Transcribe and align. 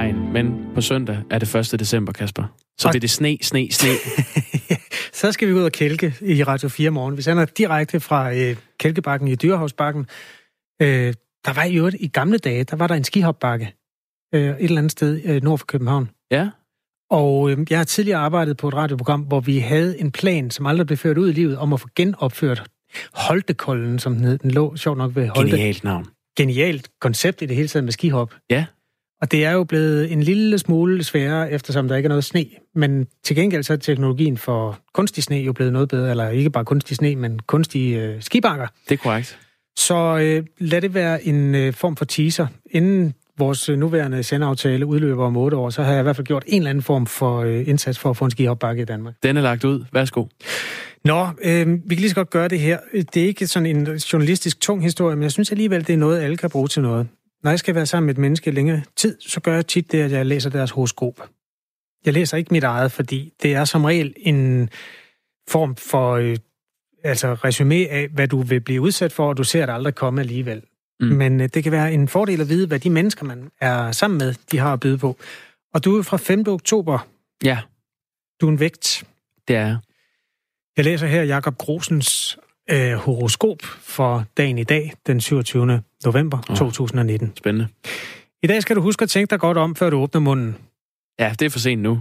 regn, 0.00 0.32
men 0.32 0.74
på 0.74 0.80
søndag 0.80 1.18
er 1.30 1.38
det 1.38 1.54
1. 1.72 1.80
december, 1.80 2.12
Kasper. 2.12 2.44
Så 2.78 2.88
bliver 2.88 3.00
det 3.00 3.10
sne, 3.10 3.38
sne, 3.42 3.72
sne. 3.72 3.88
Så 5.20 5.32
skal 5.32 5.48
vi 5.48 5.52
ud 5.52 5.62
og 5.62 5.72
kælke 5.72 6.14
i 6.20 6.44
Radio 6.44 6.68
4 6.68 6.90
morgen. 6.90 7.16
Vi 7.16 7.22
sender 7.22 7.44
direkte 7.44 8.00
fra 8.00 8.34
øh, 8.34 8.56
Kælkebakken 8.78 9.28
i 9.28 9.34
Dyrehavsbakken. 9.34 10.06
Øh, 10.82 11.14
der 11.44 11.52
var 11.52 11.64
i 11.64 11.76
øvrigt 11.76 11.96
i 12.00 12.06
gamle 12.08 12.38
dage, 12.38 12.64
der 12.64 12.76
var 12.76 12.86
der 12.86 12.94
en 12.94 13.04
skihopbakke 13.04 13.74
øh, 14.34 14.40
et 14.42 14.56
eller 14.60 14.78
andet 14.78 14.92
sted 14.92 15.20
øh, 15.24 15.42
nord 15.42 15.58
for 15.58 15.66
København. 15.66 16.10
Ja, 16.30 16.48
Og 17.10 17.50
øh, 17.50 17.66
jeg 17.70 17.78
har 17.78 17.84
tidligere 17.84 18.18
arbejdet 18.18 18.56
på 18.56 18.68
et 18.68 18.74
radioprogram, 18.74 19.20
hvor 19.20 19.40
vi 19.40 19.58
havde 19.58 20.00
en 20.00 20.10
plan, 20.12 20.50
som 20.50 20.66
aldrig 20.66 20.86
blev 20.86 20.96
ført 20.96 21.18
ud 21.18 21.28
i 21.28 21.32
livet, 21.32 21.58
om 21.58 21.72
at 21.72 21.80
få 21.80 21.88
genopført 21.96 22.62
Holtekollen, 23.14 23.98
som 23.98 24.14
den 24.14 24.24
hed. 24.24 24.38
Den 24.38 24.50
lå 24.50 24.76
sjovt 24.76 24.98
nok 24.98 25.16
ved 25.16 25.28
Holte. 25.28 25.50
genialt 25.50 25.84
navn. 25.84 26.06
Genialt 26.36 26.88
koncept 27.00 27.42
i 27.42 27.46
det 27.46 27.56
hele 27.56 27.68
taget 27.68 27.84
med 27.84 27.92
skihop. 27.92 28.34
Ja. 28.50 28.64
Og 29.20 29.32
det 29.32 29.44
er 29.44 29.52
jo 29.52 29.64
blevet 29.64 30.12
en 30.12 30.22
lille 30.22 30.58
smule 30.58 31.04
sværere, 31.04 31.50
eftersom 31.50 31.88
der 31.88 31.96
ikke 31.96 32.06
er 32.06 32.08
noget 32.08 32.24
sne. 32.24 32.46
Men 32.74 33.06
til 33.24 33.36
gengæld 33.36 33.62
så 33.62 33.72
er 33.72 33.76
teknologien 33.76 34.36
for 34.36 34.78
kunstig 34.94 35.24
sne 35.24 35.36
jo 35.36 35.52
blevet 35.52 35.72
noget 35.72 35.88
bedre. 35.88 36.10
Eller 36.10 36.28
ikke 36.28 36.50
bare 36.50 36.64
kunstig 36.64 36.96
sne, 36.96 37.16
men 37.16 37.38
kunstige 37.38 38.02
øh, 38.02 38.22
skibakker. 38.22 38.66
Det 38.88 38.94
er 38.94 39.02
korrekt. 39.02 39.38
Så 39.76 40.18
øh, 40.18 40.44
lad 40.58 40.80
det 40.80 40.94
være 40.94 41.24
en 41.24 41.54
øh, 41.54 41.72
form 41.72 41.96
for 41.96 42.04
teaser. 42.04 42.46
Inden 42.70 43.14
vores 43.38 43.68
øh, 43.68 43.78
nuværende 43.78 44.22
sendeaftale 44.22 44.86
udløber 44.86 45.26
om 45.26 45.36
otte 45.36 45.56
år, 45.56 45.70
så 45.70 45.82
har 45.82 45.92
jeg 45.92 46.00
i 46.00 46.02
hvert 46.02 46.16
fald 46.16 46.26
gjort 46.26 46.44
en 46.46 46.62
eller 46.62 46.70
anden 46.70 46.82
form 46.82 47.06
for 47.06 47.40
øh, 47.40 47.68
indsats 47.68 47.98
for 47.98 48.10
at 48.10 48.16
få 48.16 48.24
en 48.24 48.30
skihopbakke 48.30 48.82
i 48.82 48.84
Danmark. 48.84 49.14
Den 49.22 49.36
er 49.36 49.42
lagt 49.42 49.64
ud. 49.64 49.84
Værsgo. 49.92 50.24
Nå, 51.04 51.26
øh, 51.44 51.66
vi 51.66 51.94
kan 51.94 51.98
lige 51.98 52.08
så 52.08 52.14
godt 52.14 52.30
gøre 52.30 52.48
det 52.48 52.60
her. 52.60 52.78
Det 53.14 53.22
er 53.22 53.26
ikke 53.26 53.46
sådan 53.46 53.66
en 53.66 53.86
journalistisk 53.86 54.60
tung 54.60 54.82
historie, 54.82 55.16
men 55.16 55.22
jeg 55.22 55.32
synes 55.32 55.50
alligevel, 55.50 55.86
det 55.86 55.92
er 55.92 55.96
noget, 55.96 56.20
alle 56.20 56.36
kan 56.36 56.50
bruge 56.50 56.68
til 56.68 56.82
noget. 56.82 57.08
Når 57.42 57.50
jeg 57.50 57.58
skal 57.58 57.74
være 57.74 57.86
sammen 57.86 58.06
med 58.06 58.14
et 58.14 58.18
menneske 58.18 58.50
længere 58.50 58.82
tid, 58.96 59.20
så 59.20 59.40
gør 59.40 59.54
jeg 59.54 59.66
tit 59.66 59.92
det, 59.92 60.02
at 60.02 60.10
jeg 60.12 60.26
læser 60.26 60.50
deres 60.50 60.70
horoskop. 60.70 61.28
Jeg 62.04 62.12
læser 62.12 62.36
ikke 62.36 62.54
mit 62.54 62.64
eget, 62.64 62.92
fordi 62.92 63.32
det 63.42 63.54
er 63.54 63.64
som 63.64 63.84
regel 63.84 64.14
en 64.16 64.70
form 65.48 65.76
for 65.76 66.12
øh, 66.12 66.36
altså 67.04 67.34
resume 67.34 67.74
af, 67.88 68.08
hvad 68.08 68.28
du 68.28 68.42
vil 68.42 68.60
blive 68.60 68.80
udsat 68.80 69.12
for, 69.12 69.28
og 69.28 69.36
du 69.36 69.44
ser 69.44 69.66
det 69.66 69.72
aldrig 69.72 69.94
komme 69.94 70.20
alligevel. 70.20 70.62
Mm. 71.00 71.06
Mm. 71.06 71.16
Men 71.16 71.40
øh, 71.40 71.48
det 71.54 71.62
kan 71.62 71.72
være 71.72 71.92
en 71.92 72.08
fordel 72.08 72.40
at 72.40 72.48
vide, 72.48 72.66
hvad 72.66 72.80
de 72.80 72.90
mennesker, 72.90 73.24
man 73.24 73.50
er 73.60 73.92
sammen 73.92 74.18
med, 74.18 74.34
de 74.50 74.58
har 74.58 74.72
at 74.72 74.80
byde 74.80 74.98
på. 74.98 75.16
Og 75.74 75.84
du 75.84 75.98
er 75.98 76.02
fra 76.02 76.16
5. 76.16 76.44
oktober. 76.48 77.08
Ja, 77.44 77.58
Du 78.40 78.46
er 78.46 78.50
en 78.50 78.60
vægt. 78.60 79.04
det 79.48 79.56
er 79.56 79.66
jeg. 79.66 79.76
Jeg 80.76 80.84
læser 80.84 81.06
her 81.06 81.22
Jakob 81.22 81.58
Grosens 81.58 82.38
øh, 82.70 82.92
horoskop 82.92 83.62
for 83.62 84.24
dagen 84.36 84.58
i 84.58 84.64
dag, 84.64 84.92
den 85.06 85.20
27. 85.20 85.82
november 86.04 86.38
Åh. 86.50 86.56
2019. 86.56 87.32
Spændende. 87.36 87.68
I 88.42 88.46
dag 88.46 88.62
skal 88.62 88.76
du 88.76 88.80
huske 88.80 89.02
at 89.02 89.08
tænke 89.10 89.30
dig 89.30 89.40
godt 89.40 89.58
om, 89.58 89.76
før 89.76 89.90
du 89.90 89.96
åbner 89.96 90.20
munden. 90.20 90.56
Ja, 91.18 91.32
det 91.38 91.46
er 91.46 91.50
for 91.50 91.58
sent 91.58 91.82
nu. 91.82 92.00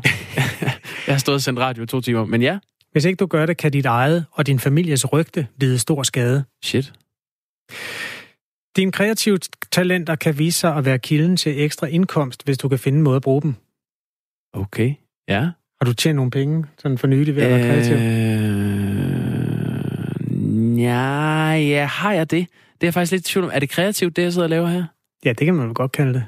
jeg 1.08 1.14
har 1.16 1.18
stået 1.18 1.36
og 1.36 1.42
sendt 1.42 1.60
radio 1.60 1.84
i 1.84 1.88
to 1.88 2.02
timer. 2.02 2.26
Men 2.26 2.42
ja, 2.42 2.60
Hvis 2.92 3.06
ikke 3.06 3.16
du 3.18 3.26
gør 3.26 3.46
det, 3.46 3.58
kan 3.58 3.72
dit 3.72 3.86
eget 3.86 4.26
og 4.32 4.48
din 4.48 4.60
families 4.60 5.14
rygte 5.14 5.48
lide 5.58 5.80
stor 5.80 6.04
skade. 6.04 6.44
shit. 6.64 6.94
Dine 8.76 8.92
kreative 8.92 9.40
talenter 9.72 10.16
kan 10.16 10.38
vise 10.38 10.60
sig 10.60 10.76
at 10.76 10.86
være 10.86 11.00
kilden 11.00 11.38
til 11.38 11.62
ekstra 11.62 11.88
indkomst, 11.88 12.46
hvis 12.46 12.58
du 12.58 12.70
kan 12.70 12.80
finde 12.80 12.98
en 12.98 13.04
måde 13.04 13.16
at 13.16 13.22
bruge 13.22 13.42
dem. 13.42 13.56
Okay. 14.54 14.94
Ja. 15.28 15.40
Har 15.82 15.86
du 15.86 15.94
tjent 15.94 16.16
nogle 16.16 16.32
penge 16.32 16.66
sådan 16.78 16.98
for 16.98 17.08
nylig 17.08 17.36
ved 17.36 17.44
at 17.44 17.50
være 17.50 17.68
kreativ? 17.70 17.96
Øh, 20.36 20.80
ja, 20.82 21.52
ja, 21.54 21.86
har 21.86 22.14
jeg 22.14 22.32
det? 22.32 22.48
Det 22.82 22.88
er 22.88 22.92
faktisk 22.92 23.12
lidt 23.12 23.26
tvivl 23.26 23.46
om. 23.46 23.52
Er 23.54 23.60
det 23.60 23.70
kreativt, 23.70 24.16
det 24.16 24.22
jeg 24.24 24.34
sidder 24.34 24.46
og 24.46 24.50
laver 24.50 24.68
her? 24.68 24.84
Ja, 25.26 25.30
det 25.34 25.46
kan 25.46 25.56
man 25.56 25.74
godt 25.74 25.92
kalde 25.92 26.14
det. 26.14 26.26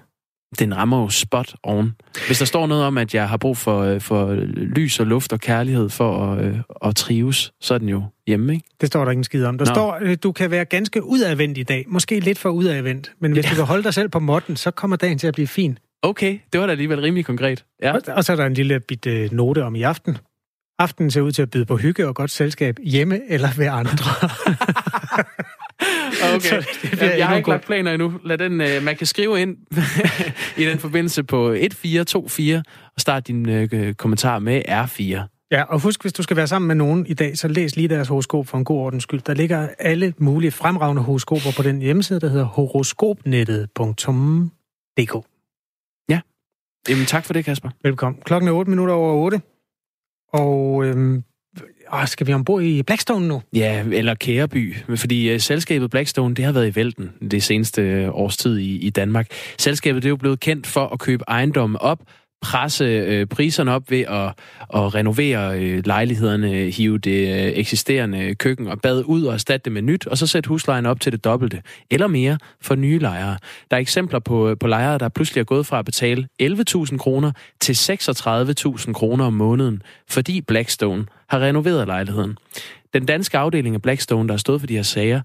Den 0.60 0.78
rammer 0.78 1.02
jo 1.02 1.10
spot 1.10 1.56
on. 1.64 1.96
Hvis 2.28 2.40
der 2.40 2.46
står 2.46 2.68
noget 2.68 2.84
om, 2.84 2.98
at 2.98 3.14
jeg 3.14 3.30
har 3.30 3.38
brug 3.38 3.58
for, 3.58 3.80
øh, 3.82 4.02
for 4.02 4.34
lys 4.54 5.00
og 5.00 5.08
luft 5.08 5.34
og 5.34 5.40
kærlighed 5.40 5.90
for 5.90 6.26
at, 6.34 6.46
øh, 6.46 6.58
at 6.86 6.96
trives, 6.96 7.52
så 7.62 7.74
er 7.74 7.78
den 7.78 7.90
jo 7.90 8.04
hjemme, 8.28 8.54
ikke? 8.54 8.66
Det 8.82 8.88
står 8.88 9.04
der 9.04 9.12
ikke 9.12 9.20
en 9.20 9.24
skid 9.24 9.46
om. 9.46 9.58
Der 9.58 9.66
Nå. 9.66 9.74
står, 9.74 9.98
øh, 10.02 10.18
du 10.24 10.32
kan 10.32 10.52
være 10.52 10.66
ganske 10.66 11.04
udadvendt 11.04 11.58
i 11.58 11.64
dag. 11.64 11.86
Måske 11.88 12.20
lidt 12.20 12.40
for 12.40 12.50
udadvendt. 12.50 13.12
Men 13.20 13.32
hvis 13.32 13.46
Ja. 13.46 13.50
du 13.50 13.56
kan 13.56 13.66
holde 13.66 13.84
dig 13.84 13.94
selv 13.94 14.10
på 14.10 14.20
måtten, 14.20 14.56
så 14.56 14.72
kommer 14.72 14.98
dagen 14.98 15.18
til 15.18 15.28
at 15.28 15.34
blive 15.34 15.48
fin. 15.48 15.78
Okay, 16.02 16.40
det 16.54 16.60
var 16.62 16.66
da 16.66 16.72
alligevel 16.72 17.02
rimelig 17.02 17.26
konkret. 17.26 17.66
Ja. 17.82 17.94
Og, 17.94 18.02
og 18.08 18.24
så 18.24 18.32
er 18.32 18.36
der 18.36 18.46
en 18.46 18.54
lille 18.54 18.80
bit 18.80 19.06
øh, 19.08 19.32
note 19.32 19.64
om 19.64 19.76
i 19.76 19.82
aften. 19.82 20.18
Aftenen 20.80 21.12
ser 21.12 21.22
ud 21.22 21.32
til 21.32 21.42
at 21.42 21.50
byde 21.52 21.66
på 21.66 21.78
hygge 21.78 22.08
og 22.08 22.16
godt 22.16 22.32
selskab 22.32 22.78
hjemme 22.84 23.20
eller 23.30 23.50
ved 23.58 23.66
andre. 23.68 23.94
Okay. 26.36 26.40
Så 26.40 26.68
det 26.82 26.92
bliver 26.92 27.16
jeg 27.16 27.28
har 27.28 27.38
ikke 27.38 27.50
lagt 27.50 27.66
planer 27.66 27.92
endnu. 27.92 28.14
Lad 28.24 28.38
den, 28.38 28.62
øh, 28.62 28.84
man 28.84 28.96
kan 28.96 29.08
skrive 29.08 29.42
ind 29.42 29.58
i 30.62 30.66
den 30.66 30.80
forbindelse 30.80 31.24
på 31.24 31.48
1424 31.48 32.64
og 32.96 33.02
starte 33.02 33.34
din 33.34 33.50
øh, 33.50 33.94
kommentar 33.94 34.40
med 34.40 34.62
R4. 34.68 35.48
ja, 35.52 35.64
og 35.64 35.80
husk, 35.80 36.02
hvis 36.02 36.14
du 36.14 36.24
skal 36.24 36.38
være 36.38 36.48
sammen 36.48 36.68
med 36.68 36.76
nogen 36.76 37.06
i 37.06 37.14
dag, 37.14 37.38
så 37.38 37.48
læs 37.48 37.76
lige 37.76 37.88
deres 37.88 38.08
horoskop 38.08 38.48
for 38.48 38.58
en 38.58 38.66
god 38.66 38.80
ordens 38.80 39.04
skyld. 39.04 39.22
Der 39.22 39.34
ligger 39.34 39.70
alle 39.80 40.14
mulige 40.18 40.52
fremragende 40.52 41.02
horoskoper 41.02 41.50
på 41.58 41.64
den 41.64 41.80
hjemmeside, 41.80 42.20
der 42.20 42.30
hedder 42.30 42.46
horoskopnettet.dk. 42.46 45.26
Jamen 46.90 47.06
tak 47.06 47.26
for 47.26 47.34
det, 47.34 47.46
Kasper. 47.46 47.70
Velkommen. 47.84 48.22
Klokken 48.22 48.48
er 48.48 48.54
8 48.54 48.70
minutter 48.70 48.94
over 48.94 49.14
8. 49.14 49.42
Og 50.34 50.86
øhm, 50.86 51.24
åh, 51.94 52.06
skal 52.06 52.28
vi 52.28 52.34
ombord 52.34 52.64
i 52.64 52.84
Blackstone 52.84 53.28
nu? 53.28 53.42
Ja, 53.54 53.84
eller 53.92 54.16
Kæreby, 54.16 54.76
fordi 54.96 55.34
uh, 55.34 55.40
selskabet 55.40 55.90
Blackstone, 55.90 56.36
det 56.36 56.46
har 56.46 56.52
været 56.52 56.68
i 56.68 56.76
vælten 56.76 57.12
det 57.32 57.44
seneste 57.44 57.82
øh, 57.82 58.10
års 58.12 58.38
tid 58.38 58.58
i, 58.58 58.78
i 58.78 58.90
Danmark. 58.90 59.28
Selskabet 59.60 60.04
det 60.04 60.08
er 60.08 60.12
jo 60.12 60.16
blevet 60.16 60.40
kendt 60.40 60.68
for 60.68 60.88
at 60.88 61.00
købe 61.00 61.24
ejendomme 61.28 61.82
op, 61.82 62.00
presse 62.42 62.86
øh, 62.86 63.28
priserne 63.28 63.72
op 63.72 63.92
ved 63.92 64.00
at, 64.00 64.28
at 64.74 64.96
renovere 64.96 65.60
øh, 65.60 65.82
lejlighederne, 65.86 66.48
hive 66.48 66.98
det 66.98 67.28
øh, 67.28 67.52
eksisterende 67.52 68.36
køkken 68.36 68.68
og 68.68 68.82
bad 68.82 69.04
ud 69.06 69.24
og 69.24 69.34
erstatte 69.34 69.66
det 69.66 69.74
med 69.74 69.82
nyt, 69.82 70.08
og 70.08 70.18
så 70.18 70.28
sætte 70.28 70.48
huslejen 70.48 70.86
op 70.86 71.00
til 71.00 71.12
det 71.12 71.24
dobbelte, 71.24 71.62
eller 71.92 72.08
mere 72.08 72.38
for 72.62 72.76
nye 72.76 73.00
lejere. 73.00 73.38
Der 73.72 73.78
er 73.78 73.82
eksempler 73.82 74.20
på, 74.20 74.50
øh, 74.50 74.58
på 74.60 74.68
lejere, 74.68 74.98
der 74.98 75.10
pludselig 75.10 75.42
er 75.42 75.46
gået 75.46 75.66
fra 75.66 75.80
at 75.80 75.86
betale 75.86 76.28
11.000 76.44 76.98
kroner 76.98 77.32
til 77.60 77.74
36.000 77.74 78.94
kroner 78.94 79.26
om 79.26 79.34
måneden, 79.34 79.82
fordi 80.10 80.42
Blackstone 80.42 81.06
har 81.32 81.40
renoveret 81.40 81.88
lejligheden. 81.88 82.38
Den 82.94 83.06
danske 83.06 83.38
afdeling 83.38 83.76
af 83.76 83.82
Blackstone, 83.82 84.28
der 84.28 84.34
har 84.34 84.38
stået 84.38 84.60
for 84.60 84.68
de 84.68 84.76
her 84.76 84.84
sager, 84.84 85.22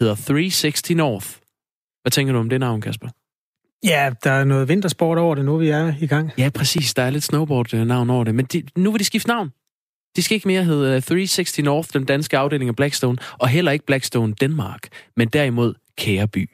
hedder 0.00 0.14
360 0.14 0.90
North. 0.90 1.26
Hvad 2.02 2.10
tænker 2.10 2.32
du 2.32 2.38
om 2.38 2.48
det 2.48 2.60
navn, 2.60 2.80
Kasper? 2.80 3.08
Ja, 3.84 4.10
der 4.24 4.30
er 4.30 4.44
noget 4.44 4.68
vintersport 4.68 5.18
over 5.18 5.34
det 5.34 5.44
nu, 5.44 5.56
vi 5.56 5.68
er 5.68 5.94
i 6.00 6.06
gang. 6.06 6.30
Ja, 6.38 6.50
præcis. 6.54 6.94
Der 6.94 7.02
er 7.02 7.10
lidt 7.10 7.24
snowboard-navn 7.24 8.10
over 8.10 8.24
det. 8.24 8.34
Men 8.34 8.44
de, 8.44 8.62
nu 8.76 8.90
vil 8.90 8.98
de 8.98 9.04
skifte 9.04 9.28
navn. 9.28 9.52
De 10.16 10.22
skal 10.22 10.34
ikke 10.34 10.48
mere 10.48 10.64
hedde 10.64 11.00
360 11.00 11.58
North, 11.58 11.88
den 11.92 12.04
danske 12.04 12.38
afdeling 12.38 12.68
af 12.68 12.76
Blackstone, 12.76 13.18
og 13.38 13.48
heller 13.48 13.72
ikke 13.72 13.86
Blackstone 13.86 14.34
Denmark, 14.40 14.88
men 15.16 15.28
derimod 15.28 15.74
Kæreby. 15.98 16.50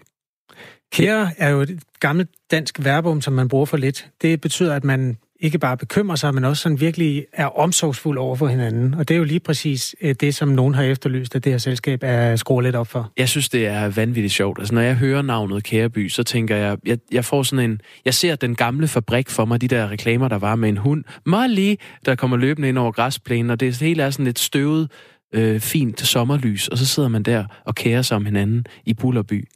Kære 0.93 1.31
er 1.37 1.49
jo 1.49 1.61
et 1.61 1.83
gammelt 2.01 2.31
dansk 2.51 2.85
verbum, 2.85 3.21
som 3.21 3.33
man 3.33 3.49
bruger 3.49 3.67
for 3.67 3.77
lidt. 3.77 4.11
Det 4.23 4.41
betyder, 4.41 4.75
at 4.75 4.85
man 4.85 5.19
ikke 5.41 5.59
bare 5.59 5.77
bekymrer 5.77 6.17
sig, 6.17 6.35
men 6.35 6.45
også 6.45 6.63
sådan 6.63 6.81
virkelig 6.81 7.27
er 7.33 7.47
omsorgsfuld 7.47 8.19
over 8.19 8.37
for 8.37 8.47
hinanden. 8.47 8.95
Og 8.95 9.09
det 9.09 9.15
er 9.15 9.19
jo 9.19 9.25
lige 9.25 9.41
præcis 9.41 9.95
øh, 10.01 10.15
det, 10.21 10.35
som 10.35 10.49
nogen 10.49 10.75
har 10.75 10.83
efterlyst, 10.83 11.37
at 11.37 11.45
det 11.45 11.53
her 11.53 11.59
selskab 11.59 11.99
er 12.03 12.37
skruet 12.37 12.65
lidt 12.65 12.77
op 12.77 12.87
for. 12.87 13.13
Jeg 13.17 13.29
synes, 13.29 13.49
det 13.49 13.67
er 13.67 13.89
vanvittigt 13.89 14.35
sjovt. 14.35 14.59
Altså, 14.59 14.75
når 14.75 14.81
jeg 14.81 14.95
hører 14.95 15.23
navnet 15.23 15.65
Kæreby, 15.65 16.09
så 16.09 16.23
tænker 16.23 16.57
jeg, 16.57 16.77
jeg, 16.87 16.99
jeg 17.13 17.25
får 17.25 17.43
sådan 17.43 17.71
en... 17.71 17.81
Jeg 18.05 18.15
ser 18.15 18.37
den 18.37 18.55
gamle 18.55 18.89
fabrik 18.89 19.31
for 19.31 19.45
mig, 19.45 19.61
de 19.61 19.69
der 19.69 19.91
reklamer, 19.91 20.29
der 20.29 20.39
var 20.39 20.57
med 20.57 20.69
en 20.69 20.77
hund. 20.77 21.05
Molly, 21.27 21.75
der 22.07 22.15
kommer 22.15 22.37
løbende 22.37 22.69
ind 22.69 22.79
over 22.79 22.93
græsplænen, 22.93 23.51
og 23.51 23.61
det 23.61 23.77
hele 23.77 24.03
er 24.03 24.11
sådan 24.11 24.25
lidt 24.25 24.39
støvet, 24.39 24.91
øh, 25.35 25.61
fint 25.61 26.01
sommerlys, 26.01 26.69
og 26.69 26.79
så 26.79 26.87
sidder 26.87 27.09
man 27.09 27.23
der 27.23 27.45
og 27.65 27.75
kærer 27.75 28.03
sig 28.03 28.17
om 28.17 28.25
hinanden 28.25 28.67
i 28.85 28.95
Bullerby. 28.95 29.49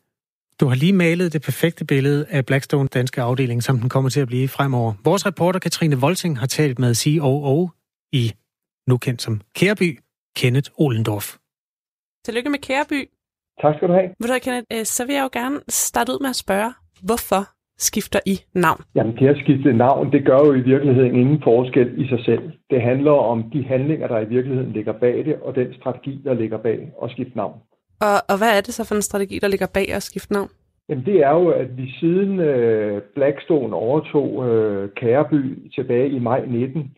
Du 0.60 0.66
har 0.66 0.74
lige 0.74 0.92
malet 0.92 1.32
det 1.32 1.42
perfekte 1.42 1.84
billede 1.84 2.26
af 2.30 2.46
Blackstone 2.46 2.88
danske 2.88 3.22
afdeling, 3.22 3.62
som 3.62 3.78
den 3.78 3.88
kommer 3.88 4.10
til 4.10 4.20
at 4.20 4.26
blive 4.26 4.48
fremover. 4.48 4.92
Vores 5.04 5.26
reporter 5.26 5.60
Katrine 5.60 5.96
Volting 5.96 6.38
har 6.38 6.46
talt 6.46 6.78
med 6.78 6.94
COO 6.94 7.68
i, 8.12 8.32
nu 8.88 8.96
kendt 8.96 9.22
som 9.22 9.40
Kærby, 9.58 9.98
Kenneth 10.36 10.70
Olendorf. 10.78 11.36
Tillykke 12.24 12.50
med 12.50 12.58
Kæreby. 12.58 13.00
Tak 13.62 13.74
skal 13.76 13.88
du 13.88 13.92
have. 13.92 14.08
Ved 14.20 14.28
du, 14.28 14.38
Kenneth, 14.42 14.66
øh, 14.72 14.84
så 14.84 15.06
vil 15.06 15.14
jeg 15.14 15.22
jo 15.22 15.30
gerne 15.40 15.60
starte 15.68 16.12
ud 16.12 16.20
med 16.20 16.30
at 16.30 16.36
spørge, 16.36 16.70
hvorfor 17.08 17.42
skifter 17.88 18.20
I 18.26 18.36
navn? 18.54 18.80
Jamen, 18.94 19.16
det 19.16 19.28
at 19.28 19.38
skifte 19.44 19.72
navn, 19.72 20.12
det 20.12 20.26
gør 20.26 20.38
jo 20.46 20.52
i 20.54 20.60
virkeligheden 20.72 21.14
ingen 21.14 21.40
forskel 21.42 21.88
i 22.02 22.08
sig 22.08 22.20
selv. 22.24 22.44
Det 22.70 22.82
handler 22.82 23.12
om 23.12 23.50
de 23.52 23.64
handlinger, 23.64 24.06
der 24.08 24.18
i 24.20 24.28
virkeligheden 24.28 24.72
ligger 24.72 24.92
bag 24.92 25.16
det, 25.24 25.36
og 25.42 25.54
den 25.54 25.74
strategi, 25.74 26.20
der 26.24 26.34
ligger 26.34 26.58
bag 26.58 26.78
at 27.02 27.10
skifte 27.10 27.36
navn. 27.36 27.58
Og, 28.06 28.16
og 28.28 28.36
hvad 28.38 28.56
er 28.56 28.60
det 28.60 28.74
så 28.74 28.84
for 28.84 28.94
en 28.94 29.02
strategi, 29.02 29.38
der 29.38 29.48
ligger 29.48 29.66
bag 29.74 29.92
at 29.94 30.02
skifte 30.02 30.32
navn? 30.32 30.50
Jamen, 30.88 31.04
det 31.04 31.16
er 31.22 31.30
jo, 31.30 31.48
at 31.48 31.76
vi 31.76 31.94
siden 32.00 32.40
øh, 32.40 33.02
Blackstone 33.14 33.76
overtog 33.76 34.48
øh, 34.48 34.90
Kæreby 34.96 35.70
tilbage 35.74 36.08
i 36.10 36.18
maj 36.18 36.44
19, 36.46 36.90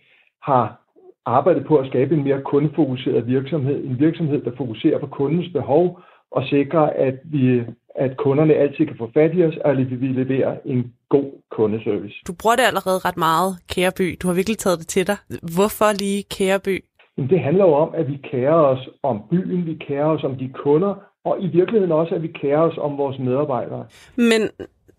har 0.42 0.80
arbejdet 1.26 1.66
på 1.66 1.76
at 1.76 1.86
skabe 1.86 2.14
en 2.14 2.24
mere 2.24 2.42
kundefokuseret 2.42 3.26
virksomhed. 3.26 3.84
En 3.84 4.00
virksomhed, 4.00 4.42
der 4.42 4.50
fokuserer 4.56 4.98
på 4.98 5.06
kundens 5.06 5.52
behov 5.52 6.00
og 6.30 6.42
sikrer, 6.44 6.86
at, 7.08 7.14
vi, 7.24 7.62
at 7.94 8.16
kunderne 8.16 8.54
altid 8.54 8.86
kan 8.86 8.96
få 8.98 9.10
fat 9.14 9.30
i 9.34 9.44
os, 9.44 9.56
og 9.64 9.70
at 9.70 10.00
vi 10.00 10.06
leverer 10.06 10.56
en 10.64 10.92
god 11.08 11.30
kundeservice. 11.50 12.16
Du 12.26 12.32
bruger 12.42 12.56
det 12.56 12.62
allerede 12.62 12.98
ret 12.98 13.16
meget, 13.16 13.50
Kæreby. 13.68 14.16
Du 14.22 14.26
har 14.28 14.34
virkelig 14.34 14.58
taget 14.58 14.78
det 14.78 14.88
til 14.88 15.06
dig. 15.06 15.16
Hvorfor 15.56 15.98
lige 16.02 16.22
Kæreby? 16.22 16.84
Jamen, 17.16 17.30
det 17.30 17.40
handler 17.40 17.64
jo 17.64 17.72
om, 17.72 17.90
at 17.94 18.08
vi 18.08 18.16
kærer 18.30 18.54
os 18.54 18.88
om 19.02 19.22
byen, 19.30 19.66
vi 19.66 19.74
kærer 19.88 20.06
os 20.06 20.24
om 20.24 20.36
de 20.36 20.52
kunder, 20.54 20.94
og 21.24 21.36
i 21.40 21.46
virkeligheden 21.46 21.92
også, 21.92 22.14
at 22.14 22.22
vi 22.22 22.28
kærer 22.28 22.60
os 22.60 22.78
om 22.78 22.98
vores 22.98 23.18
medarbejdere. 23.18 23.86
Men 24.16 24.42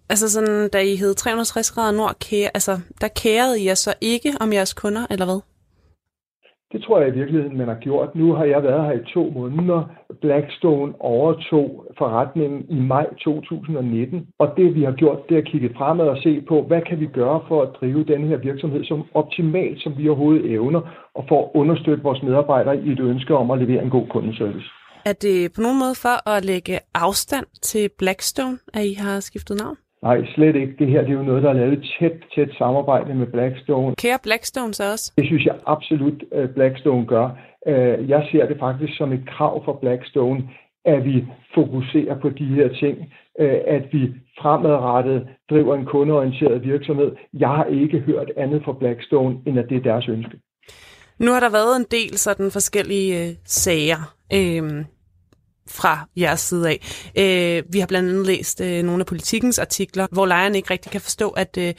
altså 0.10 0.32
sådan, 0.32 0.70
da 0.70 0.80
I 0.80 0.96
hed 0.96 1.14
360 1.16 1.72
grader 1.72 1.98
nord, 1.98 2.16
kære, 2.20 2.50
altså, 2.54 2.80
der 3.02 3.08
kærede 3.08 3.62
I 3.62 3.68
jer 3.68 3.74
så 3.74 3.94
ikke 4.02 4.34
om 4.42 4.54
jeres 4.54 4.74
kunder, 4.74 5.06
eller 5.10 5.26
hvad? 5.26 5.42
Det 6.72 6.84
tror 6.84 7.00
jeg 7.00 7.08
i 7.10 7.18
virkeligheden, 7.20 7.58
man 7.58 7.68
har 7.68 7.76
gjort. 7.76 8.16
Nu 8.16 8.34
har 8.34 8.46
jeg 8.46 8.64
været 8.64 8.86
her 8.86 8.94
i 9.02 9.06
to 9.14 9.30
måneder. 9.30 9.84
Blackstone 10.22 10.94
overtog 11.00 11.86
forretningen 11.98 12.66
i 12.70 12.80
maj 12.80 13.06
2019. 13.24 14.28
Og 14.40 14.48
det 14.58 14.76
vi 14.76 14.84
har 14.84 14.92
gjort, 14.92 15.30
det 15.30 15.36
er 15.36 15.42
at 15.42 15.48
kigge 15.48 15.76
fremad 15.78 16.08
og 16.08 16.18
se 16.18 16.42
på, 16.42 16.62
hvad 16.62 16.82
kan 16.82 17.00
vi 17.00 17.06
gøre 17.06 17.42
for 17.48 17.62
at 17.62 17.70
drive 17.80 18.04
den 18.04 18.28
her 18.28 18.38
virksomhed 18.38 18.84
som 18.86 19.04
optimalt, 19.14 19.82
som 19.84 19.98
vi 19.98 20.10
overhovedet 20.10 20.52
evner, 20.52 20.82
og 21.16 21.26
for 21.28 21.44
at 21.44 21.50
understøtte 21.54 22.04
vores 22.04 22.24
medarbejdere 22.24 22.78
i 22.86 22.92
et 22.92 23.00
ønske 23.00 23.36
om 23.36 23.52
at 23.52 23.60
levere 23.60 23.84
en 23.84 23.90
god 23.90 24.08
kundeservice. 24.08 24.70
Er 25.06 25.14
det 25.14 25.54
på 25.56 25.62
nogen 25.62 25.80
måde 25.80 25.96
for 25.96 26.30
at 26.30 26.46
lægge 26.46 26.80
afstand 26.94 27.46
til 27.62 27.90
Blackstone, 27.98 28.58
at 28.74 28.86
I 28.86 28.94
har 28.94 29.20
skiftet 29.20 29.58
navn? 29.58 29.78
Nej, 30.06 30.26
slet 30.36 30.56
ikke. 30.56 30.74
Det 30.80 30.88
her 30.88 31.02
det 31.02 31.10
er 31.10 31.20
jo 31.22 31.24
noget, 31.24 31.44
der 31.44 31.50
er 31.50 31.54
lavet 31.54 31.74
et 31.74 31.86
tæt, 32.00 32.18
tæt 32.36 32.50
samarbejde 32.58 33.16
med 33.16 33.28
Blackstone. 33.28 33.96
Kære 33.96 34.20
Blackstone 34.24 34.74
så 34.74 34.92
også? 34.92 35.14
Det 35.18 35.26
synes 35.26 35.46
jeg 35.46 35.56
absolut, 35.66 36.24
at 36.32 36.50
Blackstone 36.50 37.06
gør. 37.06 37.28
Øh, 37.68 38.10
jeg 38.10 38.28
ser 38.32 38.46
det 38.48 38.58
faktisk 38.60 38.98
som 38.98 39.14
et 39.14 39.24
krav 39.38 39.66
for 39.66 39.74
Blackstone, 39.74 40.50
at 40.86 41.06
vi 41.06 41.26
fokuserer 41.56 42.20
på 42.20 42.30
de 42.30 42.46
her 42.46 42.68
ting, 42.68 42.98
øh, 43.40 43.58
at 43.68 43.84
vi 43.92 44.14
fremadrettet 44.42 45.28
driver 45.50 45.76
en 45.76 45.86
kundeorienteret 45.86 46.64
virksomhed. 46.64 47.12
Jeg 47.34 47.50
har 47.50 47.66
ikke 47.66 48.00
hørt 48.00 48.32
andet 48.38 48.62
fra 48.66 48.74
Blackstone, 48.80 49.38
end 49.48 49.60
at 49.60 49.66
det 49.70 49.78
er 49.78 49.82
deres 49.82 50.08
ønske. 50.08 50.38
Nu 51.20 51.32
har 51.32 51.40
der 51.40 51.52
været 51.52 51.76
en 51.80 51.88
del 51.92 52.18
sådan 52.18 52.52
forskellige 52.52 53.24
øh, 53.24 53.36
sager. 53.46 54.02
Øh, 54.34 54.86
fra 55.70 56.10
jeres 56.18 56.42
side 56.42 56.70
af. 56.70 56.82
Øh, 57.18 57.64
vi 57.70 57.80
har 57.80 57.88
blandt 57.88 58.10
andet 58.10 58.26
læst 58.26 58.62
øh, 58.62 58.84
nogle 58.84 59.02
af 59.02 59.06
politikens 59.06 59.60
artikler, 59.60 60.08
hvor 60.12 60.26
lejerne 60.26 60.58
ikke 60.58 60.70
rigtig 60.70 60.92
kan 60.92 61.02
forstå, 61.02 61.30
at 61.30 61.58
øh, 61.58 61.74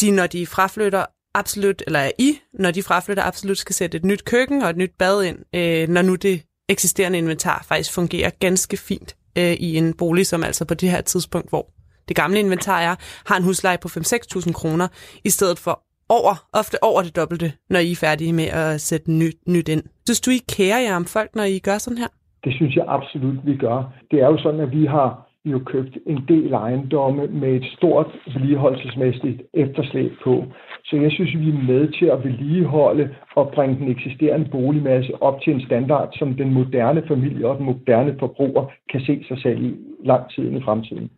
de, 0.00 0.10
når 0.10 0.26
de 0.26 0.46
fraflytter, 0.46 1.04
absolut, 1.34 1.82
eller 1.86 2.10
I, 2.18 2.38
når 2.54 2.70
de 2.70 2.82
fraflytter, 2.82 3.22
absolut 3.22 3.58
skal 3.58 3.74
sætte 3.74 3.96
et 3.96 4.04
nyt 4.04 4.24
køkken 4.24 4.62
og 4.62 4.70
et 4.70 4.76
nyt 4.76 4.92
bad 4.98 5.22
ind, 5.24 5.38
øh, 5.54 5.88
når 5.88 6.02
nu 6.02 6.14
det 6.14 6.42
eksisterende 6.68 7.18
inventar 7.18 7.64
faktisk 7.68 7.92
fungerer 7.92 8.30
ganske 8.30 8.76
fint 8.76 9.16
øh, 9.38 9.52
i 9.52 9.76
en 9.76 9.94
bolig, 9.94 10.26
som 10.26 10.44
altså 10.44 10.64
på 10.64 10.74
det 10.74 10.90
her 10.90 11.00
tidspunkt, 11.00 11.48
hvor 11.48 11.72
det 12.08 12.16
gamle 12.16 12.38
inventar 12.38 12.80
er, 12.80 12.96
har 13.26 13.36
en 13.36 13.42
husleje 13.42 13.78
på 13.78 13.88
5-6.000 13.88 14.52
kroner, 14.52 14.88
i 15.24 15.30
stedet 15.30 15.58
for 15.58 15.82
over, 16.08 16.48
ofte 16.52 16.82
over 16.82 17.02
det 17.02 17.16
dobbelte, 17.16 17.52
når 17.70 17.78
I 17.78 17.92
er 17.92 17.96
færdige 17.96 18.32
med 18.32 18.44
at 18.44 18.80
sætte 18.80 19.12
nyt, 19.12 19.36
nyt 19.46 19.68
ind. 19.68 19.82
Synes 20.06 20.20
du, 20.20 20.30
I 20.30 20.40
kærer 20.48 20.80
jer 20.80 20.96
om 20.96 21.06
folk, 21.06 21.34
når 21.34 21.44
I 21.44 21.58
gør 21.58 21.78
sådan 21.78 21.98
her? 21.98 22.08
Det 22.44 22.54
synes 22.54 22.76
jeg 22.76 22.84
absolut, 22.88 23.46
vi 23.46 23.56
gør. 23.56 23.92
Det 24.10 24.20
er 24.20 24.26
jo 24.26 24.38
sådan, 24.38 24.60
at 24.60 24.72
vi 24.72 24.84
har 24.86 25.32
jo 25.44 25.58
købt 25.58 25.98
en 26.06 26.24
del 26.28 26.52
ejendomme 26.52 27.26
med 27.26 27.48
et 27.54 27.64
stort 27.64 28.06
vedligeholdelsesmæssigt 28.26 29.42
efterslæb 29.54 30.12
på. 30.24 30.44
Så 30.84 30.96
jeg 30.96 31.12
synes, 31.12 31.38
vi 31.38 31.48
er 31.48 31.66
med 31.66 31.88
til 31.98 32.06
at 32.06 32.24
vedligeholde 32.24 33.14
og 33.36 33.52
bringe 33.54 33.76
den 33.76 33.88
eksisterende 33.88 34.48
boligmasse 34.50 35.22
op 35.22 35.40
til 35.40 35.54
en 35.54 35.66
standard, 35.66 36.08
som 36.18 36.34
den 36.34 36.54
moderne 36.54 37.02
familie 37.08 37.46
og 37.46 37.56
den 37.58 37.66
moderne 37.66 38.16
forbruger 38.18 38.66
kan 38.90 39.00
se 39.00 39.24
sig 39.28 39.38
selv 39.42 39.64
i 39.64 39.74
lang 40.04 40.30
tid 40.30 40.52
i 40.52 40.62
fremtiden. 40.62 41.10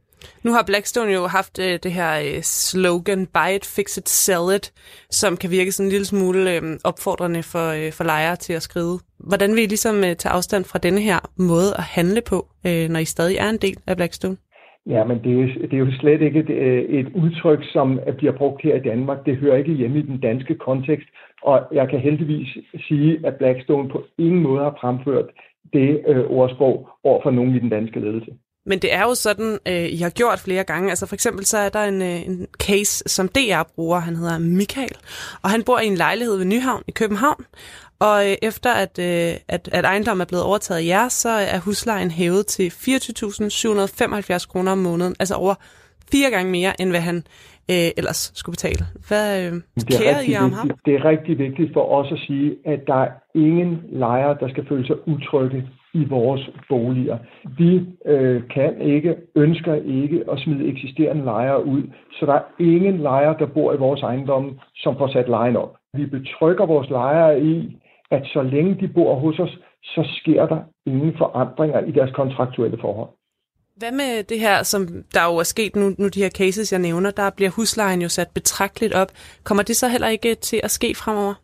Nu 0.44 0.52
har 0.52 0.64
Blackstone 0.66 1.12
jo 1.12 1.26
haft 1.26 1.58
øh, 1.58 1.78
det 1.82 1.92
her 1.92 2.12
øh, 2.18 2.42
slogan, 2.42 3.26
buy 3.26 3.50
it, 3.56 3.66
fix 3.76 3.96
it, 3.96 4.08
sell 4.08 4.56
it, 4.56 4.72
som 5.10 5.36
kan 5.36 5.50
virke 5.50 5.72
sådan 5.72 5.86
en 5.86 5.90
lille 5.90 6.06
smule 6.06 6.56
øh, 6.56 6.62
opfordrende 6.84 7.42
for, 7.42 7.66
øh, 7.78 7.92
for 7.92 8.04
lejere 8.04 8.36
til 8.36 8.52
at 8.52 8.62
skrive. 8.62 8.98
Hvordan 9.18 9.50
vil 9.54 9.62
I 9.62 9.66
ligesom 9.66 9.96
øh, 9.96 10.16
tage 10.16 10.32
afstand 10.32 10.64
fra 10.64 10.78
denne 10.78 11.00
her 11.00 11.18
måde 11.38 11.70
at 11.78 11.84
handle 11.84 12.22
på, 12.30 12.38
øh, 12.66 12.88
når 12.88 13.00
I 13.00 13.04
stadig 13.04 13.36
er 13.36 13.48
en 13.48 13.58
del 13.66 13.76
af 13.86 13.96
Blackstone? 13.96 14.36
Ja, 14.86 15.04
men 15.04 15.18
det 15.24 15.32
er, 15.40 15.46
det 15.68 15.72
er 15.72 15.84
jo 15.86 15.92
slet 16.00 16.22
ikke 16.22 16.40
et, 16.40 16.50
øh, 16.50 16.82
et 16.84 17.08
udtryk, 17.14 17.58
som 17.72 18.00
øh, 18.06 18.14
bliver 18.16 18.32
brugt 18.32 18.62
her 18.62 18.74
i 18.76 18.86
Danmark. 18.90 19.26
Det 19.26 19.36
hører 19.36 19.56
ikke 19.56 19.72
hjemme 19.72 19.98
i 19.98 20.02
den 20.02 20.20
danske 20.20 20.54
kontekst, 20.54 21.08
og 21.42 21.62
jeg 21.72 21.88
kan 21.88 22.00
heldigvis 22.00 22.48
sige, 22.88 23.20
at 23.26 23.36
Blackstone 23.36 23.88
på 23.88 24.04
ingen 24.18 24.42
måde 24.42 24.62
har 24.62 24.78
fremført 24.80 25.26
det 25.72 26.00
øh, 26.08 26.24
ordsprog 26.30 26.88
over 27.04 27.22
for 27.22 27.30
nogen 27.30 27.56
i 27.56 27.58
den 27.58 27.68
danske 27.68 28.00
ledelse. 28.00 28.30
Men 28.66 28.78
det 28.78 28.94
er 28.94 29.02
jo 29.02 29.14
sådan, 29.14 29.58
øh, 29.69 29.87
I 29.93 29.96
har 29.96 30.11
gjort 30.11 30.38
flere 30.38 30.64
gange. 30.64 30.90
Altså 30.90 31.06
for 31.06 31.14
eksempel 31.14 31.44
så 31.44 31.58
er 31.58 31.69
der 31.69 31.84
en, 31.84 32.02
øh, 32.02 32.26
en 32.26 32.46
case, 32.69 33.08
som 33.08 33.28
DR 33.28 33.62
bruger. 33.75 33.99
Han 33.99 34.16
hedder 34.16 34.38
Michael, 34.38 34.96
og 35.43 35.50
han 35.50 35.62
bor 35.66 35.78
i 35.78 35.87
en 35.87 35.94
lejlighed 35.94 36.37
ved 36.37 36.44
Nyhavn 36.44 36.82
i 36.88 36.90
København. 36.90 37.44
Og 38.00 38.31
øh, 38.31 38.37
efter 38.43 38.70
at, 38.70 38.99
øh, 38.99 39.37
at, 39.49 39.69
at 39.72 39.84
ejendommen 39.84 40.20
er 40.20 40.26
blevet 40.26 40.44
overtaget 40.44 40.81
af 40.81 40.87
jer, 40.87 41.08
så 41.08 41.28
er 41.28 41.58
huslejen 41.58 42.11
hævet 42.11 42.46
til 42.46 42.69
24.775 42.69 44.46
kroner 44.50 44.72
om 44.72 44.78
måneden. 44.78 45.14
Altså 45.20 45.34
over 45.34 45.55
fire 46.12 46.31
gange 46.31 46.50
mere, 46.52 46.81
end 46.81 46.90
hvad 46.90 47.00
han 47.00 47.17
øh, 47.70 47.90
ellers 47.99 48.32
skulle 48.34 48.52
betale. 48.52 48.84
Hvad 49.08 49.28
øh, 49.43 49.52
kærer 49.99 50.20
I 50.31 50.37
om 50.37 50.52
ham? 50.52 50.70
Det 50.84 50.94
er 50.94 51.05
rigtig 51.05 51.38
vigtigt 51.38 51.72
for 51.72 51.84
os 51.99 52.12
at 52.12 52.19
sige, 52.26 52.56
at 52.64 52.81
der 52.87 52.94
er 52.94 53.10
ingen 53.34 53.72
lejere, 53.93 54.37
der 54.40 54.49
skal 54.49 54.67
føle 54.69 54.87
sig 54.87 54.96
utrygge 55.08 55.69
i 55.94 56.05
vores 56.05 56.50
boliger. 56.69 57.19
Vi 57.58 57.73
øh, 58.06 58.43
kan 58.55 58.81
ikke, 58.81 59.17
ønsker 59.35 59.75
ikke 59.75 60.25
at 60.32 60.38
smide 60.38 60.69
eksisterende 60.69 61.25
lejere 61.25 61.67
ud, 61.67 61.82
så 62.12 62.26
der 62.26 62.32
er 62.32 62.44
ingen 62.58 62.99
lejere, 62.99 63.37
der 63.38 63.46
bor 63.46 63.73
i 63.73 63.76
vores 63.76 64.02
ejendomme, 64.02 64.50
som 64.76 64.96
får 64.99 65.08
sat 65.12 65.29
lejen 65.29 65.56
op. 65.56 65.76
Vi 65.94 66.06
betrykker 66.06 66.67
vores 66.67 66.91
lejere 66.91 67.43
i, 67.43 67.76
at 68.11 68.23
så 68.25 68.43
længe 68.43 68.75
de 68.81 68.88
bor 68.88 69.14
hos 69.14 69.38
os, 69.38 69.58
så 69.82 70.02
sker 70.20 70.46
der 70.46 70.61
ingen 70.87 71.14
forandringer 71.19 71.81
i 71.81 71.91
deres 71.91 72.11
kontraktuelle 72.14 72.79
forhold. 72.81 73.11
Hvad 73.76 73.93
med 73.93 74.23
det 74.23 74.41
her, 74.41 74.62
som 74.62 74.81
der 75.14 75.25
jo 75.32 75.37
er 75.38 75.43
sket 75.43 75.76
nu, 75.76 75.94
nu 75.99 76.08
de 76.08 76.23
her 76.23 76.31
cases, 76.31 76.73
jeg 76.73 76.81
nævner, 76.81 77.11
der 77.11 77.31
bliver 77.37 77.50
huslejen 77.50 78.02
jo 78.02 78.08
sat 78.08 78.29
betragteligt 78.35 78.94
op. 78.94 79.08
Kommer 79.44 79.62
det 79.62 79.76
så 79.76 79.88
heller 79.88 80.08
ikke 80.08 80.35
til 80.35 80.61
at 80.62 80.70
ske 80.70 80.94
fremover? 80.94 81.35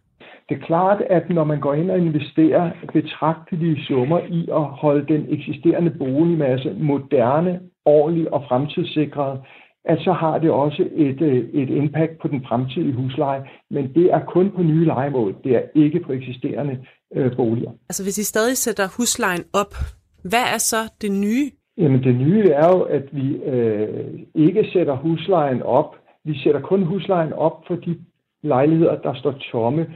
Det 0.50 0.62
er 0.62 0.66
klart, 0.66 1.02
at 1.10 1.30
når 1.30 1.44
man 1.44 1.60
går 1.60 1.74
ind 1.74 1.90
og 1.90 1.98
investerer 1.98 2.70
betragtelige 2.92 3.84
summer 3.84 4.18
i 4.18 4.48
at 4.52 4.64
holde 4.64 5.14
den 5.14 5.26
eksisterende 5.28 5.90
boligmasse 5.90 6.76
moderne, 6.80 7.60
ordentlig 7.84 8.32
og 8.34 8.44
fremtidssikret, 8.48 9.40
at 9.84 9.98
så 10.00 10.12
har 10.12 10.38
det 10.38 10.50
også 10.50 10.88
et, 10.92 11.20
øh, 11.20 11.48
et 11.62 11.70
impact 11.70 12.18
på 12.22 12.28
den 12.28 12.44
fremtidige 12.48 12.92
husleje. 12.92 13.42
Men 13.70 13.94
det 13.94 14.12
er 14.12 14.20
kun 14.24 14.50
på 14.56 14.62
nye 14.62 14.84
legemål. 14.84 15.36
Det 15.44 15.56
er 15.56 15.62
ikke 15.74 16.00
på 16.00 16.12
eksisterende 16.12 16.78
øh, 17.16 17.36
boliger. 17.36 17.70
Altså 17.88 18.02
hvis 18.02 18.18
I 18.18 18.24
stadig 18.24 18.56
sætter 18.56 18.86
huslejen 18.96 19.44
op, 19.52 19.74
hvad 20.22 20.46
er 20.54 20.58
så 20.58 20.92
det 21.02 21.12
nye? 21.12 21.50
Jamen 21.78 22.02
det 22.02 22.14
nye 22.14 22.50
er 22.50 22.68
jo, 22.76 22.80
at 22.80 23.04
vi 23.12 23.36
øh, 23.36 24.20
ikke 24.34 24.68
sætter 24.72 24.96
huslejen 24.96 25.62
op. 25.62 25.96
Vi 26.24 26.38
sætter 26.38 26.60
kun 26.60 26.82
huslejen 26.82 27.32
op 27.32 27.64
for 27.66 27.74
de 27.74 27.98
lejligheder, 28.42 28.96
der 28.96 29.14
står 29.14 29.34
tomme 29.52 29.86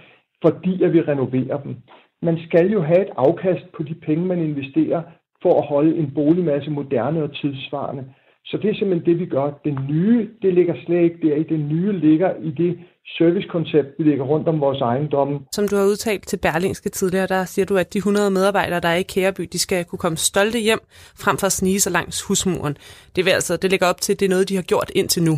fordi 0.45 0.83
at 0.85 0.93
vi 0.93 1.01
renoverer 1.01 1.59
dem. 1.65 1.77
Man 2.23 2.39
skal 2.47 2.67
jo 2.77 2.81
have 2.83 3.03
et 3.07 3.13
afkast 3.17 3.65
på 3.77 3.83
de 3.83 3.95
penge, 3.95 4.27
man 4.27 4.39
investerer, 4.39 5.03
for 5.43 5.53
at 5.61 5.67
holde 5.67 5.97
en 5.97 6.11
boligmasse 6.15 6.71
moderne 6.71 7.23
og 7.23 7.31
tidssvarende. 7.41 8.05
Så 8.45 8.57
det 8.63 8.71
er 8.71 8.75
simpelthen 8.75 9.07
det, 9.11 9.21
vi 9.21 9.27
gør. 9.27 9.61
Det 9.65 9.75
nye, 9.91 10.29
det 10.43 10.55
ligger 10.55 10.75
slet 10.87 11.03
ikke 11.03 11.29
der 11.29 11.35
i. 11.37 11.43
Det 11.43 11.61
nye 11.61 11.93
ligger 11.93 12.31
i 12.49 12.51
det 12.51 12.79
servicekoncept, 13.19 13.89
vi 13.99 14.05
ligger 14.05 14.25
rundt 14.25 14.49
om 14.49 14.61
vores 14.61 14.81
ejendomme. 14.81 15.41
Som 15.53 15.69
du 15.69 15.77
har 15.77 15.85
udtalt 15.85 16.27
til 16.29 16.37
Berlingske 16.37 16.89
tidligere, 16.89 17.27
der 17.27 17.45
siger 17.45 17.67
du, 17.67 17.77
at 17.77 17.93
de 17.93 17.99
100 17.99 18.31
medarbejdere, 18.31 18.81
der 18.81 18.89
er 18.89 18.97
i 18.97 19.03
Kæreby, 19.03 19.49
de 19.53 19.59
skal 19.59 19.85
kunne 19.85 19.99
komme 19.99 20.17
stolte 20.17 20.59
hjem, 20.59 20.81
frem 21.25 21.37
for 21.39 21.47
at 21.47 21.53
snige 21.53 21.81
sig 21.81 21.93
langs 21.93 22.23
husmuren. 22.23 22.77
Det, 23.17 23.25
vil 23.25 23.31
altså, 23.31 23.57
det 23.57 23.71
ligger 23.71 23.87
op 23.87 24.01
til, 24.01 24.13
at 24.13 24.21
det 24.21 24.27
er 24.27 24.31
noget, 24.31 24.49
de 24.49 24.55
har 24.55 24.63
gjort 24.63 24.91
indtil 24.95 25.23
nu. 25.23 25.35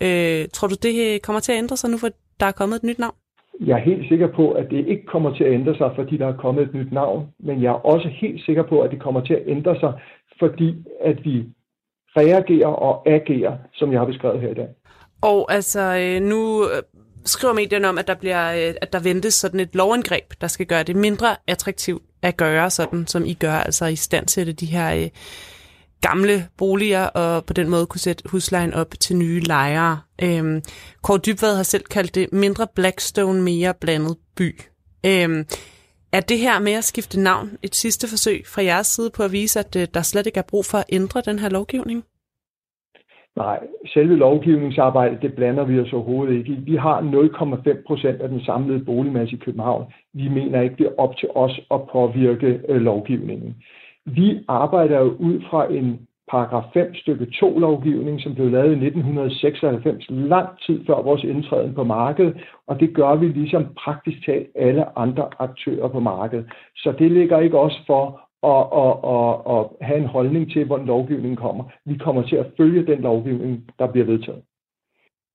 Øh, 0.00 0.48
tror 0.52 0.68
du, 0.68 0.74
det 0.82 1.22
kommer 1.22 1.40
til 1.40 1.52
at 1.52 1.58
ændre 1.58 1.76
sig 1.76 1.90
nu, 1.90 1.98
for 1.98 2.08
der 2.40 2.46
er 2.46 2.52
kommet 2.52 2.76
et 2.76 2.84
nyt 2.84 2.98
navn? 2.98 3.14
Jeg 3.60 3.78
er 3.78 3.84
helt 3.84 4.08
sikker 4.08 4.26
på, 4.26 4.50
at 4.50 4.70
det 4.70 4.86
ikke 4.86 5.06
kommer 5.06 5.34
til 5.34 5.44
at 5.44 5.52
ændre 5.52 5.76
sig, 5.76 5.90
fordi 5.94 6.16
der 6.16 6.26
er 6.26 6.36
kommet 6.36 6.62
et 6.62 6.74
nyt 6.74 6.92
navn, 6.92 7.26
men 7.38 7.62
jeg 7.62 7.68
er 7.68 7.86
også 7.86 8.08
helt 8.08 8.44
sikker 8.44 8.62
på, 8.62 8.80
at 8.80 8.90
det 8.90 9.00
kommer 9.00 9.20
til 9.20 9.34
at 9.34 9.42
ændre 9.46 9.80
sig, 9.80 9.92
fordi 10.38 10.74
at 11.00 11.24
vi 11.24 11.44
reagerer 12.16 12.68
og 12.68 13.08
agerer, 13.08 13.56
som 13.72 13.92
jeg 13.92 14.00
har 14.00 14.06
beskrevet 14.06 14.40
her 14.40 14.50
i 14.50 14.54
dag. 14.54 14.68
Og 15.22 15.52
altså, 15.52 15.80
øh, 15.80 16.22
nu 16.22 16.62
øh, 16.62 16.82
skriver 17.24 17.54
medierne 17.54 17.88
om, 17.88 17.98
at 17.98 18.06
der, 18.06 18.14
bliver, 18.14 18.52
øh, 18.52 18.74
at 18.82 18.92
der 18.92 19.00
ventes 19.00 19.34
sådan 19.34 19.60
et 19.60 19.74
lovindgreb, 19.74 20.24
der 20.40 20.46
skal 20.46 20.66
gøre 20.66 20.82
det 20.82 20.96
mindre 20.96 21.26
attraktivt 21.46 22.02
at 22.22 22.36
gøre 22.36 22.70
sådan, 22.70 23.06
som 23.06 23.24
I 23.24 23.34
gør, 23.34 23.52
altså 23.52 23.86
i 23.86 23.96
stand 23.96 24.26
til 24.26 24.60
de 24.60 24.66
her 24.66 25.08
gamle 26.00 26.36
boliger 26.58 27.04
og 27.06 27.44
på 27.44 27.52
den 27.52 27.70
måde 27.70 27.86
kunne 27.86 28.00
sætte 28.00 28.24
huslejen 28.30 28.74
op 28.74 28.90
til 29.00 29.16
nye 29.16 29.40
lejere. 29.40 29.98
Øhm, 30.22 30.62
Kåre 31.02 31.18
Dybvad 31.26 31.56
har 31.56 31.62
selv 31.62 31.84
kaldt 31.84 32.14
det 32.14 32.32
mindre 32.32 32.66
Blackstone, 32.74 33.42
mere 33.42 33.74
blandet 33.80 34.16
by. 34.36 34.60
Øhm, 35.06 35.44
er 36.12 36.20
det 36.20 36.38
her 36.38 36.60
med 36.60 36.72
at 36.72 36.84
skifte 36.84 37.20
navn 37.20 37.48
et 37.62 37.74
sidste 37.74 38.08
forsøg 38.08 38.40
fra 38.54 38.62
jeres 38.62 38.86
side 38.86 39.10
på 39.16 39.22
at 39.22 39.32
vise, 39.32 39.60
at 39.60 39.76
øh, 39.76 39.86
der 39.94 40.02
slet 40.02 40.26
ikke 40.26 40.38
er 40.38 40.50
brug 40.50 40.64
for 40.70 40.78
at 40.78 40.90
ændre 40.92 41.20
den 41.20 41.38
her 41.38 41.48
lovgivning? 41.48 42.04
Nej, 43.36 43.58
selve 43.86 44.16
lovgivningsarbejdet, 44.16 45.22
det 45.22 45.34
blander 45.34 45.64
vi 45.64 45.80
os 45.80 45.92
overhovedet 45.92 46.34
ikke 46.38 46.52
i. 46.52 46.60
Vi 46.70 46.76
har 46.76 47.00
0,5 47.00 47.86
procent 47.86 48.20
af 48.20 48.28
den 48.28 48.40
samlede 48.40 48.84
boligmasse 48.84 49.36
i 49.36 49.38
København. 49.38 49.84
Vi 50.14 50.28
mener 50.28 50.60
ikke, 50.60 50.76
det 50.76 50.86
er 50.86 50.98
op 50.98 51.16
til 51.16 51.28
os 51.34 51.60
at 51.70 51.80
påvirke 51.92 52.60
øh, 52.68 52.80
lovgivningen. 52.80 53.56
Vi 54.06 54.44
arbejder 54.48 54.98
jo 54.98 55.10
ud 55.18 55.40
fra 55.50 55.72
en 55.72 56.06
paragraf 56.30 56.64
5 56.74 56.94
stykke 56.94 57.26
2 57.40 57.58
lovgivning, 57.58 58.20
som 58.20 58.34
blev 58.34 58.50
lavet 58.50 58.70
i 58.70 58.86
1996, 58.86 60.04
lang 60.08 60.48
tid 60.66 60.86
før 60.86 61.02
vores 61.02 61.24
indtræden 61.24 61.74
på 61.74 61.84
markedet, 61.84 62.36
og 62.66 62.80
det 62.80 62.94
gør 62.94 63.14
vi 63.14 63.28
ligesom 63.28 63.66
praktisk 63.84 64.26
talt 64.26 64.48
alle 64.54 64.98
andre 64.98 65.28
aktører 65.38 65.88
på 65.88 66.00
markedet. 66.00 66.46
Så 66.76 66.94
det 66.98 67.10
ligger 67.10 67.40
ikke 67.40 67.58
også 67.58 67.80
for 67.86 68.26
og, 68.42 68.72
og, 68.72 69.04
og, 69.04 69.46
og 69.46 69.76
have 69.80 69.98
en 69.98 70.06
holdning 70.06 70.52
til, 70.52 70.64
hvordan 70.64 70.86
lovgivningen 70.86 71.36
kommer. 71.36 71.64
Vi 71.84 71.96
kommer 71.98 72.22
til 72.22 72.36
at 72.36 72.46
følge 72.56 72.86
den 72.86 73.00
lovgivning, 73.00 73.70
der 73.78 73.92
bliver 73.92 74.06
vedtaget. 74.06 74.42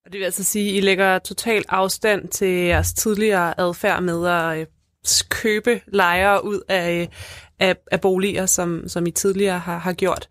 Og 0.05 0.11
Det 0.11 0.19
vil 0.19 0.25
altså 0.25 0.43
sige, 0.43 0.69
at 0.71 0.77
I 0.77 0.85
lægger 0.85 1.19
total 1.19 1.63
afstand 1.69 2.27
til 2.27 2.47
jeres 2.47 2.93
tidligere 2.93 3.59
adfærd 3.59 4.03
med 4.03 4.27
at 4.27 4.59
øh, 4.59 4.65
købe 5.41 5.73
lejere 5.87 6.45
ud 6.45 6.59
af, 6.69 7.07
af, 7.59 7.75
af 7.91 7.99
boliger, 8.01 8.45
som, 8.45 8.87
som 8.87 9.05
I 9.05 9.11
tidligere 9.11 9.59
har, 9.59 9.77
har 9.77 9.93
gjort. 9.93 10.29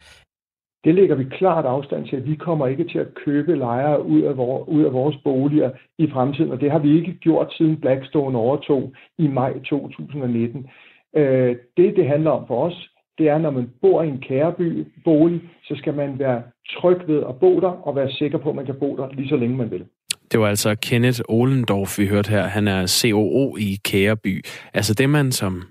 Det 0.85 0.95
lægger 0.95 1.17
vi 1.17 1.25
klart 1.25 1.65
afstand 1.65 2.09
til, 2.09 2.17
at 2.17 2.27
vi 2.27 2.37
kommer 2.37 2.67
ikke 2.67 2.85
til 2.85 2.99
at 2.99 3.15
købe 3.25 3.57
lejere 3.57 4.07
ud 4.07 4.23
af, 4.23 4.37
vor, 4.37 4.69
ud 4.69 4.85
af 4.85 4.93
vores 4.93 5.17
boliger 5.25 5.71
i 5.99 6.11
fremtiden, 6.11 6.53
og 6.53 6.61
det 6.61 6.71
har 6.71 6.79
vi 6.79 6.99
ikke 6.99 7.13
gjort 7.13 7.53
siden 7.53 7.81
Blackstone 7.81 8.39
overtog 8.39 8.93
i 9.19 9.27
maj 9.29 9.53
2019. 9.59 10.71
Øh, 11.17 11.57
det, 11.77 11.97
det 11.97 12.07
handler 12.07 12.31
om 12.31 12.47
for 12.47 12.67
os, 12.67 12.91
det 13.19 13.29
er, 13.29 13.39
når 13.39 13.51
man 13.51 13.71
bor 13.81 14.03
i 14.03 14.09
en 14.09 14.21
kæreby 14.21 14.87
bolig, 15.05 15.41
så 15.63 15.75
skal 15.77 15.95
man 15.95 16.19
være 16.19 16.43
tryg 16.69 17.09
ved 17.09 17.23
at 17.29 17.39
bo 17.41 17.61
der, 17.61 17.73
og 17.87 17.97
være 17.97 18.11
sikker 18.11 18.39
på, 18.39 18.49
at 18.49 18.57
man 18.57 18.67
kan 18.67 18.79
bo 18.81 18.97
der 18.97 19.09
lige 19.13 19.29
så 19.29 19.37
længe 19.37 19.57
man 19.57 19.71
vil. 19.71 19.85
Det 20.33 20.41
var 20.41 20.49
altså 20.49 20.75
Kenneth 20.75 21.21
Olendorf, 21.29 21.99
vi 21.99 22.07
hørte 22.07 22.31
her. 22.31 22.47
Han 22.47 22.69
er 22.69 22.87
COO 22.87 23.57
i 23.57 23.79
Kæreby. 23.85 24.45
Altså 24.75 24.95
det, 24.95 25.11
man 25.11 25.33
som 25.33 25.63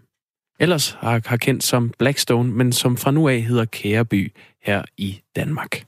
ellers 0.59 0.97
har, 0.99 1.21
har 1.25 1.37
kendt 1.37 1.63
som 1.63 1.93
Blackstone, 1.99 2.51
men 2.51 2.71
som 2.71 2.97
fra 2.97 3.11
nu 3.11 3.27
af 3.27 3.41
hedder 3.41 3.65
Kæreby 3.65 4.33
her 4.63 4.83
i 4.97 5.19
Danmark. 5.35 5.83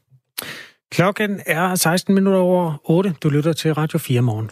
Klokken 0.91 1.39
er 1.45 1.75
16 1.75 2.15
minutter 2.15 2.39
over 2.39 2.73
8. 2.83 3.15
Du 3.23 3.29
lytter 3.29 3.53
til 3.53 3.73
Radio 3.73 3.99
4 3.99 4.21
morgen. 4.21 4.49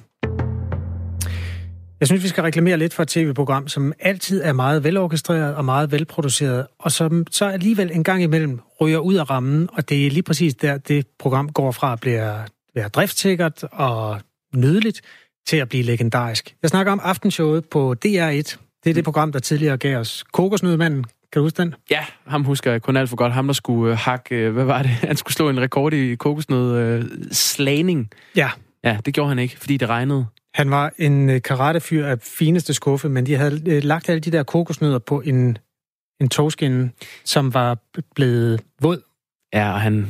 Jeg 1.99 2.07
synes, 2.07 2.23
vi 2.23 2.27
skal 2.27 2.41
reklamere 2.41 2.77
lidt 2.77 2.93
for 2.93 3.03
et 3.03 3.09
tv-program, 3.09 3.67
som 3.67 3.93
altid 3.99 4.41
er 4.43 4.53
meget 4.53 4.83
velorkestreret 4.83 5.55
og 5.55 5.65
meget 5.65 5.91
velproduceret, 5.91 6.67
og 6.79 6.91
som 6.91 7.25
så 7.31 7.45
alligevel 7.45 7.91
en 7.93 8.03
gang 8.03 8.23
imellem 8.23 8.59
ryger 8.81 8.97
ud 8.97 9.15
af 9.15 9.29
rammen, 9.29 9.69
og 9.73 9.89
det 9.89 10.07
er 10.07 10.11
lige 10.11 10.23
præcis 10.23 10.55
der, 10.55 10.77
det 10.77 11.07
program 11.19 11.49
går 11.49 11.71
fra 11.71 11.93
at 11.93 11.99
blive, 11.99 12.45
være 12.75 12.89
driftsikkert 12.89 13.63
og 13.63 14.21
nydeligt 14.55 15.01
til 15.47 15.57
at 15.57 15.69
blive 15.69 15.83
legendarisk. 15.83 16.55
Jeg 16.61 16.69
snakker 16.69 16.91
om 16.91 16.99
aftenshowet 17.03 17.65
på 17.65 17.95
DR1. 18.05 18.57
Det 18.83 18.89
er 18.89 18.93
det 18.93 19.03
program, 19.03 19.31
der 19.31 19.39
tidligere 19.39 19.77
gav 19.77 19.97
os 19.97 20.23
kokosnødmanden. 20.31 21.03
Kan 21.03 21.39
du 21.39 21.41
huske 21.41 21.61
den? 21.61 21.75
Ja, 21.91 22.05
ham 22.27 22.43
husker 22.43 22.71
jeg 22.71 22.81
kun 22.81 22.97
alt 22.97 23.09
for 23.09 23.15
godt. 23.15 23.33
Ham, 23.33 23.47
der 23.47 23.53
skulle 23.53 23.91
uh, 23.91 23.97
hakke, 23.97 24.47
uh, 24.47 24.53
hvad 24.53 24.65
var 24.65 24.81
det? 24.81 24.91
Han 25.11 25.15
skulle 25.15 25.33
slå 25.33 25.49
en 25.49 25.61
rekord 25.61 25.93
i 25.93 26.15
kokosnød 26.15 26.99
uh, 26.99 27.05
slagning. 27.31 28.09
Ja. 28.35 28.49
Ja, 28.83 28.97
det 29.05 29.13
gjorde 29.13 29.29
han 29.29 29.39
ikke, 29.39 29.57
fordi 29.57 29.77
det 29.77 29.89
regnede. 29.89 30.25
Han 30.53 30.71
var 30.71 30.93
en 30.97 31.29
øh, 31.29 31.41
karatefyr 31.41 32.05
af 32.05 32.19
fineste 32.21 32.73
skuffe, 32.73 33.09
men 33.09 33.25
de 33.25 33.35
havde 33.35 33.61
øh, 33.67 33.83
lagt 33.83 34.09
alle 34.09 34.19
de 34.19 34.31
der 34.31 34.43
kokosnødder 34.43 34.99
på 34.99 35.21
en, 35.21 35.57
en 36.21 36.29
togskinne, 36.29 36.91
som 37.25 37.53
var 37.53 37.77
blevet 38.15 38.61
våd. 38.81 39.01
Ja, 39.53 39.73
og 39.73 39.81
han, 39.81 40.07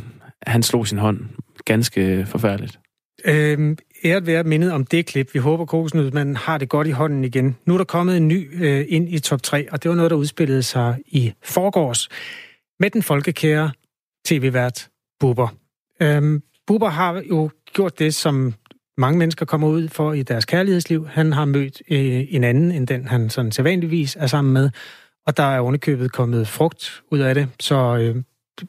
han 0.48 0.64
slog 0.64 0.88
sin 0.88 0.98
hånd 0.98 1.20
ganske 1.66 2.26
forfærdeligt. 2.26 2.80
Øhm, 3.26 3.78
æret 4.06 4.26
være 4.26 4.44
mindet 4.44 4.72
om 4.72 4.86
det 4.86 5.06
klip. 5.06 5.34
Vi 5.34 5.40
håber, 5.40 5.66
kokosnødmanden 5.66 6.36
har 6.36 6.58
det 6.58 6.70
godt 6.70 6.88
i 6.88 6.92
hånden 6.92 7.24
igen. 7.24 7.58
Nu 7.66 7.74
er 7.74 7.78
der 7.78 7.86
kommet 7.86 8.18
en 8.18 8.28
ny 8.28 8.64
øh, 8.66 8.86
ind 8.90 9.10
i 9.10 9.20
top 9.20 9.44
3, 9.44 9.72
og 9.72 9.84
det 9.84 9.90
var 9.90 9.96
noget, 9.96 10.12
der 10.12 10.18
udspillede 10.18 10.64
sig 10.64 10.98
i 11.08 11.34
forgårs 11.44 12.10
med 12.80 12.90
den 12.90 13.04
folkekære 13.04 13.72
tv-vært 14.26 14.90
Buber. 15.20 15.48
Øhm, 16.02 16.44
Buber 16.68 16.90
har 16.90 17.24
jo 17.30 17.50
gjort 17.74 18.00
det, 18.00 18.16
som 18.16 18.54
mange 18.98 19.20
mennesker 19.20 19.46
kommer 19.46 19.68
ud 19.68 19.88
for 19.88 20.14
i 20.14 20.24
deres 20.24 20.46
kærlighedsliv. 20.46 21.08
Han 21.08 21.34
har 21.34 21.46
mødt 21.46 21.82
øh, 21.90 22.26
en 22.30 22.44
anden 22.44 22.72
end 22.72 22.88
den, 22.88 23.08
han 23.08 23.30
sådan 23.30 23.52
sædvanligvis 23.52 24.16
er 24.16 24.28
sammen 24.28 24.54
med, 24.54 24.70
og 25.28 25.38
der 25.38 25.44
er 25.44 25.60
underkøbet 25.60 26.12
kommet 26.12 26.48
frugt 26.48 27.02
ud 27.12 27.20
af 27.20 27.36
det. 27.36 27.48
Så 27.60 27.98
øh, 27.98 28.24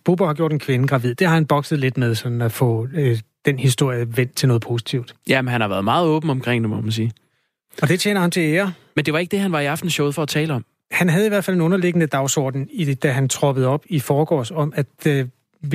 Bubber 0.04 0.26
har 0.26 0.35
gjort 0.35 0.52
en 0.52 0.59
kvinde 0.59 0.88
gravid. 0.88 1.14
Det 1.14 1.26
har 1.26 1.35
han 1.35 1.47
bokset 1.47 1.78
lidt 1.78 1.97
med, 1.97 2.14
sådan 2.14 2.42
at 2.42 2.52
få 2.52 2.88
øh, 2.94 3.18
den 3.44 3.59
historie 3.59 4.16
vendt 4.16 4.37
til 4.37 4.49
noget 4.49 4.62
positivt. 4.62 5.14
Ja, 5.28 5.42
men 5.42 5.52
han 5.52 5.61
har 5.61 5.68
været 5.68 5.85
meget 5.85 6.06
åben 6.06 6.30
omkring 6.30 6.64
det, 6.64 6.70
må 6.70 6.80
man 6.80 6.92
sige. 6.92 7.12
Og 7.82 7.88
det 7.88 8.00
tjener 8.00 8.20
han 8.20 8.30
til 8.30 8.40
ære. 8.40 8.73
Men 8.97 9.04
det 9.04 9.12
var 9.12 9.18
ikke 9.18 9.30
det, 9.30 9.40
han 9.40 9.52
var 9.52 9.61
i 9.61 9.66
aftenshowet 9.66 10.14
for 10.14 10.23
at 10.23 10.28
tale 10.28 10.54
om. 10.54 10.64
Han 10.90 11.09
havde 11.09 11.26
i 11.26 11.28
hvert 11.28 11.44
fald 11.44 11.56
en 11.56 11.61
underliggende 11.61 12.06
dagsorden, 12.06 12.68
i 12.73 12.85
det, 12.85 13.02
da 13.02 13.11
han 13.11 13.28
troppede 13.28 13.66
op 13.66 13.85
i 13.87 14.00
forgårs, 14.00 14.50
om 14.50 14.73
at 14.76 15.06
øh, 15.06 15.26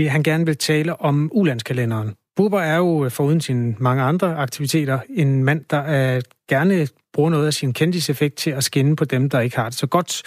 han 0.07 0.23
gerne 0.23 0.45
vil 0.45 0.57
tale 0.57 1.01
om 1.01 1.29
ulandskalenderen. 1.33 2.13
Buber 2.35 2.59
er 2.59 2.77
jo, 2.77 3.09
foruden 3.09 3.41
sine 3.41 3.75
mange 3.79 4.03
andre 4.03 4.35
aktiviteter, 4.35 4.99
en 5.09 5.43
mand, 5.43 5.65
der 5.69 5.77
er, 5.77 6.21
gerne 6.49 6.87
bruger 7.13 7.29
noget 7.29 7.47
af 7.47 7.53
sin 7.53 7.73
kendiseffekt 7.73 8.35
til 8.35 8.51
at 8.51 8.63
skinne 8.63 8.95
på 8.95 9.05
dem, 9.05 9.29
der 9.29 9.39
ikke 9.39 9.55
har 9.55 9.69
det 9.69 9.77
så 9.77 9.87
godt. 9.87 10.21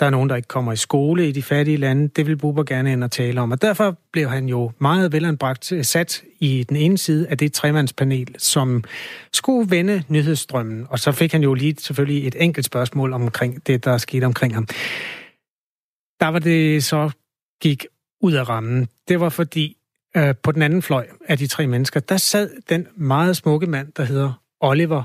Der 0.00 0.06
er 0.06 0.10
nogen, 0.10 0.30
der 0.30 0.36
ikke 0.36 0.48
kommer 0.48 0.72
i 0.72 0.76
skole 0.76 1.28
i 1.28 1.32
de 1.32 1.42
fattige 1.42 1.76
lande. 1.76 2.08
Det 2.08 2.26
vil 2.26 2.36
Buber 2.36 2.62
gerne 2.64 2.92
ind 2.92 3.04
og 3.04 3.10
tale 3.10 3.40
om. 3.40 3.50
Og 3.50 3.62
derfor 3.62 3.98
blev 4.12 4.28
han 4.28 4.48
jo 4.48 4.72
meget 4.78 5.12
velanbragt 5.12 5.72
sat 5.82 6.22
i 6.40 6.64
den 6.68 6.76
ene 6.76 6.98
side 6.98 7.28
af 7.28 7.38
det 7.38 7.52
tremandspanel, 7.52 8.34
som 8.38 8.84
skulle 9.32 9.70
vende 9.70 10.02
nyhedsstrømmen. 10.08 10.86
Og 10.90 10.98
så 10.98 11.12
fik 11.12 11.32
han 11.32 11.42
jo 11.42 11.54
lige 11.54 11.74
selvfølgelig 11.78 12.26
et 12.26 12.36
enkelt 12.38 12.66
spørgsmål 12.66 13.12
omkring 13.12 13.66
det, 13.66 13.84
der 13.84 13.98
skete 13.98 14.24
omkring 14.24 14.54
ham. 14.54 14.66
Der 16.20 16.26
var 16.26 16.38
det 16.38 16.84
så 16.84 17.10
gik 17.60 17.86
ud 18.20 18.32
af 18.32 18.48
rammen. 18.48 18.88
Det 19.08 19.20
var 19.20 19.28
fordi, 19.28 19.76
øh, 20.16 20.34
på 20.42 20.52
den 20.52 20.62
anden 20.62 20.82
fløj 20.82 21.06
af 21.28 21.38
de 21.38 21.46
tre 21.46 21.66
mennesker, 21.66 22.00
der 22.00 22.16
sad 22.16 22.50
den 22.68 22.86
meget 22.96 23.36
smukke 23.36 23.66
mand, 23.66 23.92
der 23.92 24.04
hedder 24.04 24.42
Oliver 24.60 25.02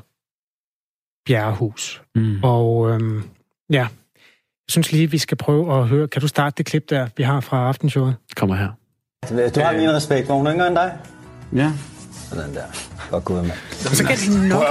Bjerrehus. 1.25 2.01
Mm. 2.15 2.43
Og 2.43 2.89
øh, 2.89 3.23
ja, 3.69 3.87
synes 4.71 4.91
lige, 4.91 5.11
vi 5.11 5.17
skal 5.17 5.37
prøve 5.37 5.79
at 5.79 5.87
høre. 5.87 6.07
Kan 6.07 6.21
du 6.21 6.27
starte 6.27 6.53
det 6.57 6.65
klip 6.65 6.89
der, 6.89 7.07
vi 7.17 7.23
har 7.23 7.39
fra 7.39 7.67
aftenshowet? 7.67 8.15
Kommer 8.35 8.55
her. 8.55 8.69
Du 9.29 9.61
har 9.61 9.77
min 9.77 9.89
respekt. 9.89 10.29
Var 10.29 10.35
hun 10.35 10.47
yngre 10.47 10.67
end 10.67 10.75
dig? 10.75 10.97
Ja. 11.55 11.71
Sådan 12.11 12.53
der. 12.53 12.63
Godt 13.11 13.25
gået, 13.25 13.43
mand. 13.43 13.57
Så 13.71 14.03
kan 14.03 14.17
de 14.17 14.49
nok... 14.49 14.63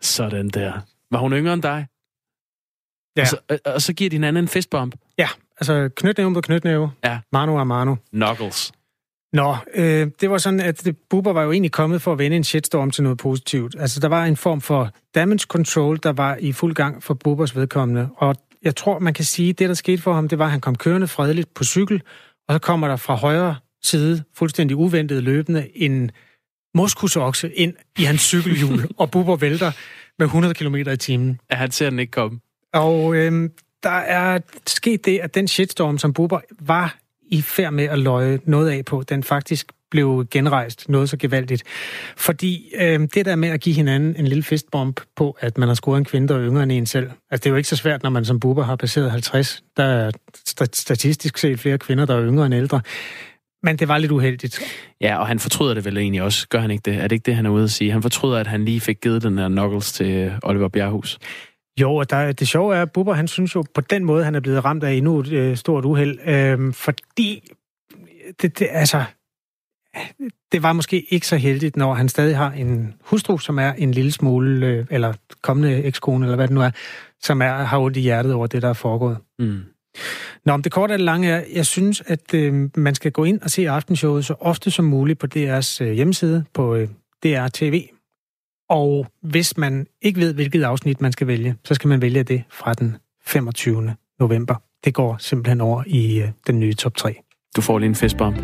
Sådan 0.00 0.48
der. 0.48 0.72
Var 1.10 1.18
hun 1.18 1.32
yngre 1.32 1.54
end 1.54 1.62
dig? 1.62 1.86
Ja. 3.16 3.22
Og, 3.22 3.26
så, 3.26 3.58
og 3.64 3.82
så 3.82 3.92
giver 3.92 4.10
din 4.10 4.24
anden 4.24 4.44
en 4.44 4.48
fistbump. 4.48 4.94
Ja, 5.18 5.28
altså 5.60 5.90
knytnæve 5.96 6.30
mod 6.30 6.42
knytnæve. 6.42 6.90
Ja. 7.04 7.18
Mano 7.32 7.58
a 7.58 7.64
mano. 7.64 7.96
Knuckles. 8.12 8.72
Nå, 9.32 9.56
øh, 9.74 10.10
det 10.20 10.30
var 10.30 10.38
sådan, 10.38 10.60
at 10.60 10.88
Bubber 11.10 11.32
var 11.32 11.42
jo 11.42 11.52
egentlig 11.52 11.72
kommet 11.72 12.02
for 12.02 12.12
at 12.12 12.18
vende 12.18 12.36
en 12.36 12.44
shitstorm 12.44 12.90
til 12.90 13.02
noget 13.02 13.18
positivt. 13.18 13.76
Altså, 13.78 14.00
der 14.00 14.08
var 14.08 14.24
en 14.24 14.36
form 14.36 14.60
for 14.60 14.90
damage 15.14 15.38
control, 15.38 15.98
der 16.02 16.12
var 16.12 16.36
i 16.40 16.52
fuld 16.52 16.74
gang 16.74 17.02
for 17.02 17.14
Bubbers 17.14 17.56
vedkommende. 17.56 18.08
Og 18.16 18.36
jeg 18.62 18.76
tror, 18.76 18.98
man 18.98 19.14
kan 19.14 19.24
sige, 19.24 19.50
at 19.50 19.58
det, 19.58 19.68
der 19.68 19.74
skete 19.74 20.02
for 20.02 20.12
ham, 20.12 20.28
det 20.28 20.38
var, 20.38 20.44
at 20.44 20.50
han 20.50 20.60
kom 20.60 20.76
kørende 20.76 21.08
fredeligt 21.08 21.54
på 21.54 21.64
cykel, 21.64 22.02
og 22.48 22.54
så 22.54 22.58
kommer 22.58 22.88
der 22.88 22.96
fra 22.96 23.14
højre 23.14 23.56
side, 23.82 24.24
fuldstændig 24.34 24.76
uventet 24.76 25.22
løbende, 25.22 25.70
en 25.74 26.10
moskusokse 26.74 27.52
ind 27.52 27.74
i 27.98 28.04
hans 28.04 28.20
cykelhjul, 28.20 28.88
og 28.98 29.10
Bubber 29.10 29.36
vælter 29.36 29.72
med 30.18 30.26
100 30.26 30.54
km 30.54 30.76
i 30.76 30.96
timen. 30.96 31.40
Ja, 31.50 31.56
han 31.56 31.70
ser 31.70 31.90
den 31.90 31.98
ikke 31.98 32.10
komme. 32.10 32.40
Og 32.72 33.14
øh, 33.14 33.50
der 33.82 33.90
er 33.90 34.38
sket 34.66 35.04
det, 35.04 35.18
at 35.18 35.34
den 35.34 35.48
shitstorm, 35.48 35.98
som 35.98 36.12
Bubber 36.12 36.40
var 36.60 36.96
i 37.22 37.42
færd 37.42 37.72
med 37.72 37.84
at 37.84 37.98
løje 37.98 38.40
noget 38.44 38.70
af 38.70 38.84
på, 38.84 39.02
den 39.02 39.22
faktisk 39.22 39.72
blev 39.92 40.26
genrejst 40.30 40.88
noget 40.88 41.10
så 41.10 41.16
gevaldigt. 41.16 41.62
Fordi 42.16 42.72
øh, 42.80 43.00
det 43.14 43.24
der 43.24 43.36
med 43.36 43.48
at 43.48 43.60
give 43.60 43.74
hinanden 43.74 44.16
en 44.18 44.26
lille 44.26 44.42
fistbomb 44.42 45.00
på, 45.16 45.36
at 45.40 45.58
man 45.58 45.68
har 45.68 45.74
scoret 45.74 45.98
en 45.98 46.04
kvinde, 46.04 46.28
der 46.28 46.34
er 46.34 46.46
yngre 46.46 46.62
end 46.62 46.72
en 46.72 46.86
selv, 46.86 47.10
altså 47.30 47.44
det 47.44 47.46
er 47.46 47.50
jo 47.50 47.56
ikke 47.56 47.68
så 47.68 47.76
svært, 47.76 48.02
når 48.02 48.10
man 48.10 48.24
som 48.24 48.40
buber 48.40 48.62
har 48.62 48.76
passeret 48.76 49.10
50. 49.10 49.62
Der 49.76 49.84
er 49.84 50.10
statistisk 50.72 51.38
set 51.38 51.60
flere 51.60 51.78
kvinder, 51.78 52.06
der 52.06 52.16
er 52.16 52.26
yngre 52.26 52.46
end 52.46 52.54
ældre. 52.54 52.80
Men 53.62 53.76
det 53.76 53.88
var 53.88 53.98
lidt 53.98 54.12
uheldigt. 54.12 54.60
Ja, 55.00 55.16
og 55.16 55.26
han 55.26 55.38
fortryder 55.38 55.74
det 55.74 55.84
vel 55.84 55.98
egentlig 55.98 56.22
også. 56.22 56.48
Gør 56.48 56.58
han 56.58 56.70
ikke 56.70 56.82
det? 56.90 56.94
Er 56.94 57.02
det 57.02 57.12
ikke 57.12 57.26
det, 57.26 57.36
han 57.36 57.46
er 57.46 57.50
ude 57.50 57.64
at 57.64 57.70
sige? 57.70 57.92
Han 57.92 58.02
fortryder, 58.02 58.38
at 58.38 58.46
han 58.46 58.64
lige 58.64 58.80
fik 58.80 59.00
givet 59.00 59.22
den 59.22 59.38
der 59.38 59.48
knuckles 59.48 59.92
til 59.92 60.32
Oliver 60.42 60.68
Bjerghus. 60.68 61.18
Jo, 61.80 61.94
og 61.94 62.10
der, 62.10 62.32
det 62.32 62.48
sjove 62.48 62.76
er, 62.76 62.82
at 62.82 62.92
Bubber, 62.92 63.14
han 63.14 63.28
synes 63.28 63.54
jo 63.54 63.64
på 63.74 63.80
den 63.80 64.04
måde, 64.04 64.24
han 64.24 64.34
er 64.34 64.40
blevet 64.40 64.64
ramt 64.64 64.84
af 64.84 64.92
endnu 64.92 65.20
et 65.20 65.32
øh, 65.32 65.56
stort 65.56 65.84
uheld, 65.84 66.28
øh, 66.28 66.72
fordi 66.72 67.52
det, 68.42 68.58
det, 68.58 68.68
altså, 68.70 69.04
det 70.52 70.62
var 70.62 70.72
måske 70.72 71.06
ikke 71.10 71.26
så 71.26 71.36
heldigt, 71.36 71.76
når 71.76 71.94
han 71.94 72.08
stadig 72.08 72.36
har 72.36 72.52
en 72.52 72.94
hustru, 73.00 73.38
som 73.38 73.58
er 73.58 73.72
en 73.72 73.92
lille 73.92 74.12
smule, 74.12 74.66
øh, 74.66 74.86
eller 74.90 75.12
kommende 75.42 75.82
ekskone, 75.82 76.26
eller 76.26 76.36
hvad 76.36 76.48
det 76.48 76.54
nu 76.54 76.60
er, 76.60 76.70
som 77.22 77.42
er, 77.42 77.52
har 77.52 77.78
ondt 77.78 77.96
i 77.96 78.00
hjertet 78.00 78.34
over 78.34 78.46
det, 78.46 78.62
der 78.62 78.68
er 78.68 78.72
foregået. 78.72 79.18
Mm. 79.38 79.60
Nå, 80.44 80.52
om 80.52 80.62
det 80.62 80.72
korte 80.72 80.92
det 80.92 81.00
lange 81.00 81.28
er, 81.28 81.44
jeg 81.54 81.66
synes, 81.66 82.02
at 82.06 82.34
øh, 82.34 82.70
man 82.76 82.94
skal 82.94 83.12
gå 83.12 83.24
ind 83.24 83.40
og 83.40 83.50
se 83.50 83.68
aftenshowet 83.68 84.24
så 84.24 84.34
ofte 84.40 84.70
som 84.70 84.84
muligt 84.84 85.18
på 85.18 85.26
DR's 85.36 85.84
øh, 85.84 85.92
hjemmeside, 85.92 86.44
på 86.54 86.74
øh, 86.74 86.88
DR 87.22 87.48
TV. 87.54 87.82
Og 88.68 89.06
hvis 89.22 89.56
man 89.56 89.86
ikke 90.02 90.20
ved, 90.20 90.34
hvilket 90.34 90.62
afsnit 90.62 91.00
man 91.00 91.12
skal 91.12 91.26
vælge, 91.26 91.54
så 91.64 91.74
skal 91.74 91.88
man 91.88 92.02
vælge 92.02 92.22
det 92.22 92.42
fra 92.50 92.74
den 92.74 92.96
25. 93.26 93.94
november. 94.20 94.54
Det 94.84 94.94
går 94.94 95.16
simpelthen 95.18 95.60
over 95.60 95.84
i 95.86 96.20
øh, 96.20 96.28
den 96.46 96.60
nye 96.60 96.74
top 96.74 96.96
3. 96.96 97.14
Du 97.56 97.60
får 97.60 97.78
lige 97.78 97.88
en 97.88 97.94
festbomb. 97.94 98.36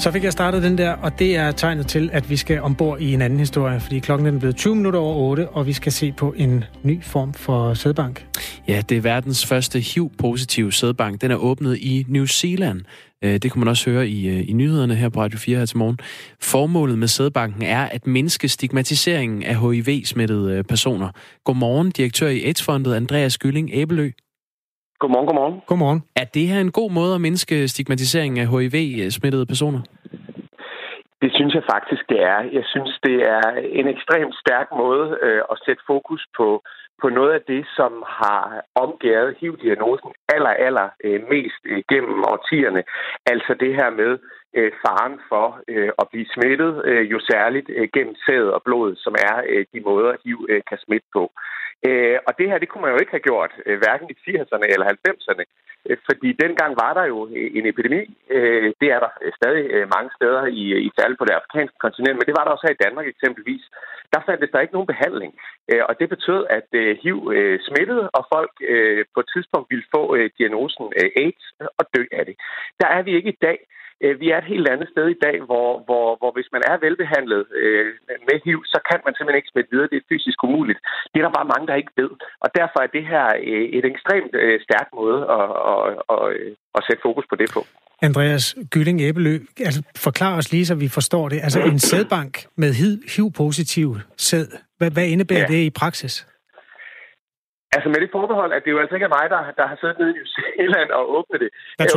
Så 0.00 0.10
fik 0.10 0.24
jeg 0.24 0.32
startet 0.32 0.62
den 0.62 0.78
der, 0.78 0.92
og 0.92 1.18
det 1.18 1.36
er 1.36 1.52
tegnet 1.52 1.86
til, 1.86 2.10
at 2.12 2.30
vi 2.30 2.36
skal 2.36 2.60
ombord 2.60 3.00
i 3.00 3.12
en 3.14 3.22
anden 3.22 3.38
historie, 3.38 3.80
fordi 3.80 3.98
klokken 3.98 4.26
er 4.26 4.38
blevet 4.38 4.56
20 4.56 4.76
minutter 4.76 5.00
over 5.00 5.16
8, 5.16 5.48
og 5.48 5.66
vi 5.66 5.72
skal 5.72 5.92
se 5.92 6.12
på 6.12 6.34
en 6.36 6.64
ny 6.82 7.02
form 7.02 7.34
for 7.34 7.74
sædbank. 7.74 8.26
Ja, 8.68 8.82
det 8.88 8.96
er 8.96 9.00
verdens 9.00 9.46
første 9.46 9.80
HIV-positive 9.80 10.72
sædbank. 10.72 11.20
Den 11.20 11.30
er 11.30 11.36
åbnet 11.36 11.76
i 11.76 12.06
New 12.08 12.26
Zealand. 12.26 12.80
Øh, 13.24 13.38
det 13.38 13.50
kunne 13.50 13.60
man 13.60 13.68
også 13.68 13.90
høre 13.90 14.08
i, 14.08 14.28
øh, 14.28 14.48
i 14.48 14.52
nyhederne 14.52 14.94
her 14.94 15.08
på 15.08 15.20
Radio 15.20 15.38
4 15.38 15.58
her 15.58 15.66
til 15.66 15.78
morgen. 15.78 15.98
Formålet 16.40 16.98
med 16.98 17.08
sædbanken 17.08 17.62
er 17.62 17.82
at 17.82 18.06
mindske 18.06 18.48
stigmatiseringen 18.48 19.42
af 19.42 19.56
HIV-smittede 19.60 20.52
øh, 20.52 20.64
personer. 20.64 21.08
Godmorgen, 21.44 21.90
direktør 21.90 22.28
i 22.28 22.44
AIDS-fondet 22.44 22.94
Andreas 22.94 23.38
Gylling 23.38 23.70
Æbelø. 23.72 24.10
Godmorgen, 25.00 25.26
godmorgen. 25.26 25.56
Godmorgen. 25.66 26.00
Er 26.22 26.26
det 26.36 26.44
her 26.50 26.60
en 26.60 26.72
god 26.80 26.90
måde 26.98 27.14
at 27.14 27.20
mindske 27.20 27.68
stigmatiseringen 27.68 28.38
af 28.42 28.48
HIV-smittede 28.52 29.46
personer? 29.46 29.82
Det 31.22 31.30
synes 31.36 31.54
jeg 31.54 31.64
faktisk, 31.74 32.02
det 32.08 32.20
er. 32.32 32.40
Jeg 32.58 32.64
synes, 32.72 32.92
det 33.08 33.16
er 33.36 33.46
en 33.78 33.88
ekstremt 33.94 34.34
stærk 34.44 34.68
måde 34.82 35.18
øh, 35.22 35.42
at 35.52 35.56
sætte 35.64 35.82
fokus 35.86 36.22
på, 36.38 36.48
på 37.02 37.08
noget 37.08 37.32
af 37.38 37.42
det, 37.52 37.62
som 37.78 37.92
har 38.20 38.44
omgæret 38.84 39.36
HIV-diagnosen 39.40 40.10
aller, 40.34 40.54
aller 40.66 40.88
øh, 41.04 41.20
mest 41.32 41.60
øh, 41.72 41.82
gennem 41.90 42.18
årtierne. 42.32 42.82
Altså 43.32 43.52
det 43.62 43.72
her 43.78 43.90
med 44.00 44.12
øh, 44.58 44.72
faren 44.82 45.16
for 45.30 45.46
øh, 45.68 45.90
at 46.00 46.06
blive 46.12 46.26
smittet, 46.34 46.72
øh, 46.84 47.10
jo 47.12 47.18
særligt 47.30 47.68
øh, 47.76 47.88
gennem 47.94 48.14
sæd 48.26 48.44
og 48.56 48.62
blod, 48.66 48.90
som 49.04 49.14
er 49.28 49.36
øh, 49.52 49.64
de 49.72 49.80
måder, 49.88 50.12
HIV 50.24 50.38
øh, 50.48 50.62
kan 50.68 50.78
smitte 50.84 51.08
på. 51.16 51.24
Øh, 51.88 52.18
og 52.26 52.32
det 52.38 52.46
her, 52.50 52.58
det 52.58 52.68
kunne 52.68 52.84
man 52.84 52.92
jo 52.94 53.00
ikke 53.00 53.16
have 53.16 53.28
gjort, 53.30 53.52
øh, 53.66 53.78
hverken 53.82 54.06
i 54.10 54.16
80'erne 54.24 54.66
eller 54.72 54.86
90'erne, 54.94 55.44
øh, 55.88 55.96
fordi 56.08 56.28
dengang 56.44 56.72
var 56.84 56.92
der 56.98 57.04
jo 57.12 57.18
øh, 57.36 57.50
en 57.58 57.66
epidemi. 57.72 58.02
Øh, 58.36 58.72
det 58.80 58.88
er 58.94 59.00
der 59.04 59.12
øh, 59.24 59.32
stadig 59.38 59.64
øh, 59.74 59.84
mange 59.96 60.10
steder 60.18 60.42
i, 60.60 60.64
øh, 60.76 60.80
i 60.86 60.90
særligt 60.98 61.18
på 61.18 61.26
det 61.28 61.38
afrikanske 61.38 61.78
kontinent, 61.84 62.16
men 62.16 62.26
det 62.26 62.36
var 62.36 62.44
der 62.44 62.54
også 62.54 62.66
her 62.66 62.76
i 62.76 62.84
Danmark 62.84 63.06
eksempelvis. 63.08 63.64
Der 64.12 64.20
fandtes 64.26 64.50
der 64.52 64.60
ikke 64.60 64.76
nogen 64.76 64.92
behandling, 64.94 65.32
øh, 65.70 65.82
og 65.88 65.92
det 66.00 66.08
betød, 66.14 66.40
at 66.58 66.68
øh, 66.80 66.96
HIV 67.02 67.18
øh, 67.36 67.58
smittede, 67.68 68.10
og 68.18 68.22
folk 68.34 68.52
øh, 68.72 69.04
på 69.14 69.20
et 69.20 69.30
tidspunkt 69.34 69.70
ville 69.70 69.90
få 69.94 70.02
øh, 70.16 70.30
diagnosen 70.38 70.86
øh, 71.00 71.10
AIDS 71.22 71.44
og 71.78 71.84
dø 71.96 72.02
af 72.18 72.24
det. 72.26 72.36
Der 72.80 72.88
er 72.96 73.02
vi 73.02 73.12
ikke 73.16 73.32
i 73.36 73.42
dag. 73.48 73.58
Øh, 74.04 74.14
vi 74.22 74.26
er 74.30 74.38
et 74.38 74.52
helt 74.52 74.68
andet 74.72 74.88
sted 74.94 75.06
i 75.16 75.20
dag, 75.26 75.36
hvor, 75.48 75.70
hvor, 75.86 76.06
hvor 76.20 76.30
hvis 76.36 76.48
man 76.54 76.62
er 76.70 76.76
velbehandlet 76.86 77.42
øh, 77.62 77.86
med 78.28 78.36
HIV, 78.44 78.58
så 78.72 78.78
kan 78.88 79.00
man 79.04 79.12
simpelthen 79.14 79.40
ikke 79.40 79.52
smitte 79.52 79.72
videre. 79.72 79.90
Det 79.92 79.98
er 80.00 80.10
fysisk 80.12 80.38
umuligt. 80.46 80.80
Det 81.10 81.16
er 81.18 81.24
der 81.26 81.38
bare 81.38 81.52
mange, 81.52 81.66
der 81.70 81.80
ikke 81.82 81.94
ved. 82.02 82.10
Og 82.44 82.48
derfor 82.58 82.78
er 82.82 82.90
det 82.96 83.04
her 83.12 83.26
øh, 83.50 83.66
et 83.78 83.84
ekstremt 83.92 84.34
øh, 84.44 84.56
stærk 84.66 84.88
måde 85.00 85.20
at, 85.36 85.48
at, 85.72 85.80
at, 86.14 86.22
at 86.76 86.80
sætte 86.86 87.02
fokus 87.08 87.26
på 87.30 87.36
det 87.42 87.48
på. 87.56 87.62
Andreas 88.02 88.56
Gylling 88.70 89.00
Æbelø, 89.00 89.34
altså 89.68 89.82
forklar 89.96 90.36
os 90.36 90.52
lige, 90.52 90.66
så 90.66 90.74
vi 90.74 90.88
forstår 90.88 91.28
det. 91.28 91.38
Altså 91.42 91.60
en 91.60 91.78
sædbank 91.78 92.32
med 92.56 92.70
HIV-positiv 93.10 93.96
sæd, 94.16 94.46
hvad, 94.78 94.90
hvad 94.90 95.06
indebærer 95.06 95.40
ja. 95.40 95.46
det 95.46 95.62
i 95.64 95.70
praksis? 95.70 96.26
Altså 97.74 97.88
med 97.88 98.00
det 98.00 98.10
forbehold, 98.18 98.52
at 98.52 98.64
det 98.64 98.70
jo 98.70 98.80
altså 98.82 98.94
ikke 98.94 99.08
er 99.10 99.16
mig, 99.18 99.26
der, 99.34 99.42
der 99.58 99.66
har 99.70 99.76
siddet 99.80 99.98
nede 99.98 100.10
i 100.10 100.16
New 100.18 100.28
Zealand 100.36 100.90
og 100.98 101.02
åbnet 101.16 101.40
det, 101.44 101.50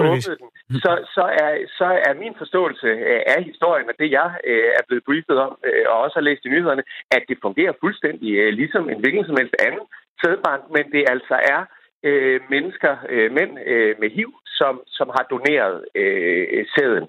åbnet 0.10 0.40
den, 0.42 0.80
så, 0.84 0.92
så, 1.16 1.26
er, 1.44 1.52
så 1.80 1.88
er 2.08 2.14
min 2.24 2.36
forståelse 2.42 2.88
af 3.36 3.44
historien, 3.44 3.90
og 3.92 3.96
det 4.00 4.10
jeg 4.20 4.30
øh, 4.50 4.70
er 4.80 4.84
blevet 4.88 5.04
briefet 5.10 5.38
om, 5.46 5.54
øh, 5.68 5.86
og 5.92 5.98
også 6.04 6.16
har 6.20 6.28
læst 6.30 6.46
i 6.46 6.50
nyhederne, 6.50 6.84
at 7.16 7.24
det 7.30 7.38
fungerer 7.42 7.74
fuldstændig 7.84 8.30
øh, 8.42 8.54
ligesom 8.62 8.90
en 8.90 9.00
hvilken 9.00 9.26
som 9.26 9.38
helst 9.40 9.56
anden 9.68 9.86
sædbank, 10.22 10.64
men 10.76 10.86
det 10.94 11.04
altså 11.14 11.36
er 11.56 11.62
øh, 12.04 12.40
mennesker, 12.50 12.94
øh, 13.10 13.32
mænd 13.38 13.52
øh, 13.66 13.96
med 14.02 14.10
HIV, 14.18 14.32
som, 14.60 14.74
som 14.88 15.08
har 15.16 15.26
doneret 15.34 15.76
øh, 15.96 16.66
sæden. 16.76 17.08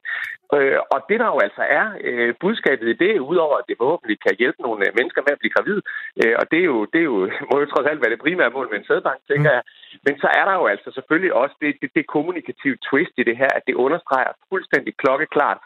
Øh, 0.57 0.79
og 0.95 0.99
det 1.09 1.19
der 1.21 1.29
jo 1.35 1.39
altså 1.47 1.63
er 1.81 1.87
øh, 2.09 2.35
budskabet 2.45 2.87
i 2.91 3.01
det, 3.05 3.13
udover 3.31 3.57
at 3.59 3.69
det 3.69 3.77
forhåbentlig 3.83 4.19
kan 4.27 4.35
hjælpe 4.41 4.61
nogle 4.63 4.81
øh, 4.87 4.93
mennesker 4.99 5.23
med 5.23 5.33
at 5.37 5.41
blive 5.43 5.55
gravid, 5.57 5.79
øh, 6.21 6.35
og 6.41 6.45
det 6.51 6.59
er, 6.63 6.69
jo, 6.73 6.79
det 6.93 7.01
er 7.01 7.09
jo, 7.13 7.19
må 7.51 7.55
jo 7.61 7.67
trods 7.73 7.89
alt 7.91 8.03
være 8.03 8.15
det 8.15 8.25
primære 8.25 8.55
mål 8.57 8.69
med 8.71 8.79
en 8.79 8.89
sædbank, 8.89 9.21
tænker 9.31 9.51
mm. 9.51 9.57
jeg. 9.57 9.63
Men 10.07 10.15
så 10.23 10.29
er 10.39 10.45
der 10.49 10.55
jo 10.61 10.67
altså 10.75 10.89
selvfølgelig 10.97 11.35
også 11.43 11.57
det, 11.63 11.71
det, 11.81 11.91
det 11.97 12.13
kommunikative 12.15 12.77
twist 12.89 13.15
i 13.21 13.25
det 13.29 13.37
her, 13.43 13.51
at 13.59 13.67
det 13.69 13.75
understreger 13.85 14.33
fuldstændig 14.51 14.93
klokkeklart, 15.03 15.59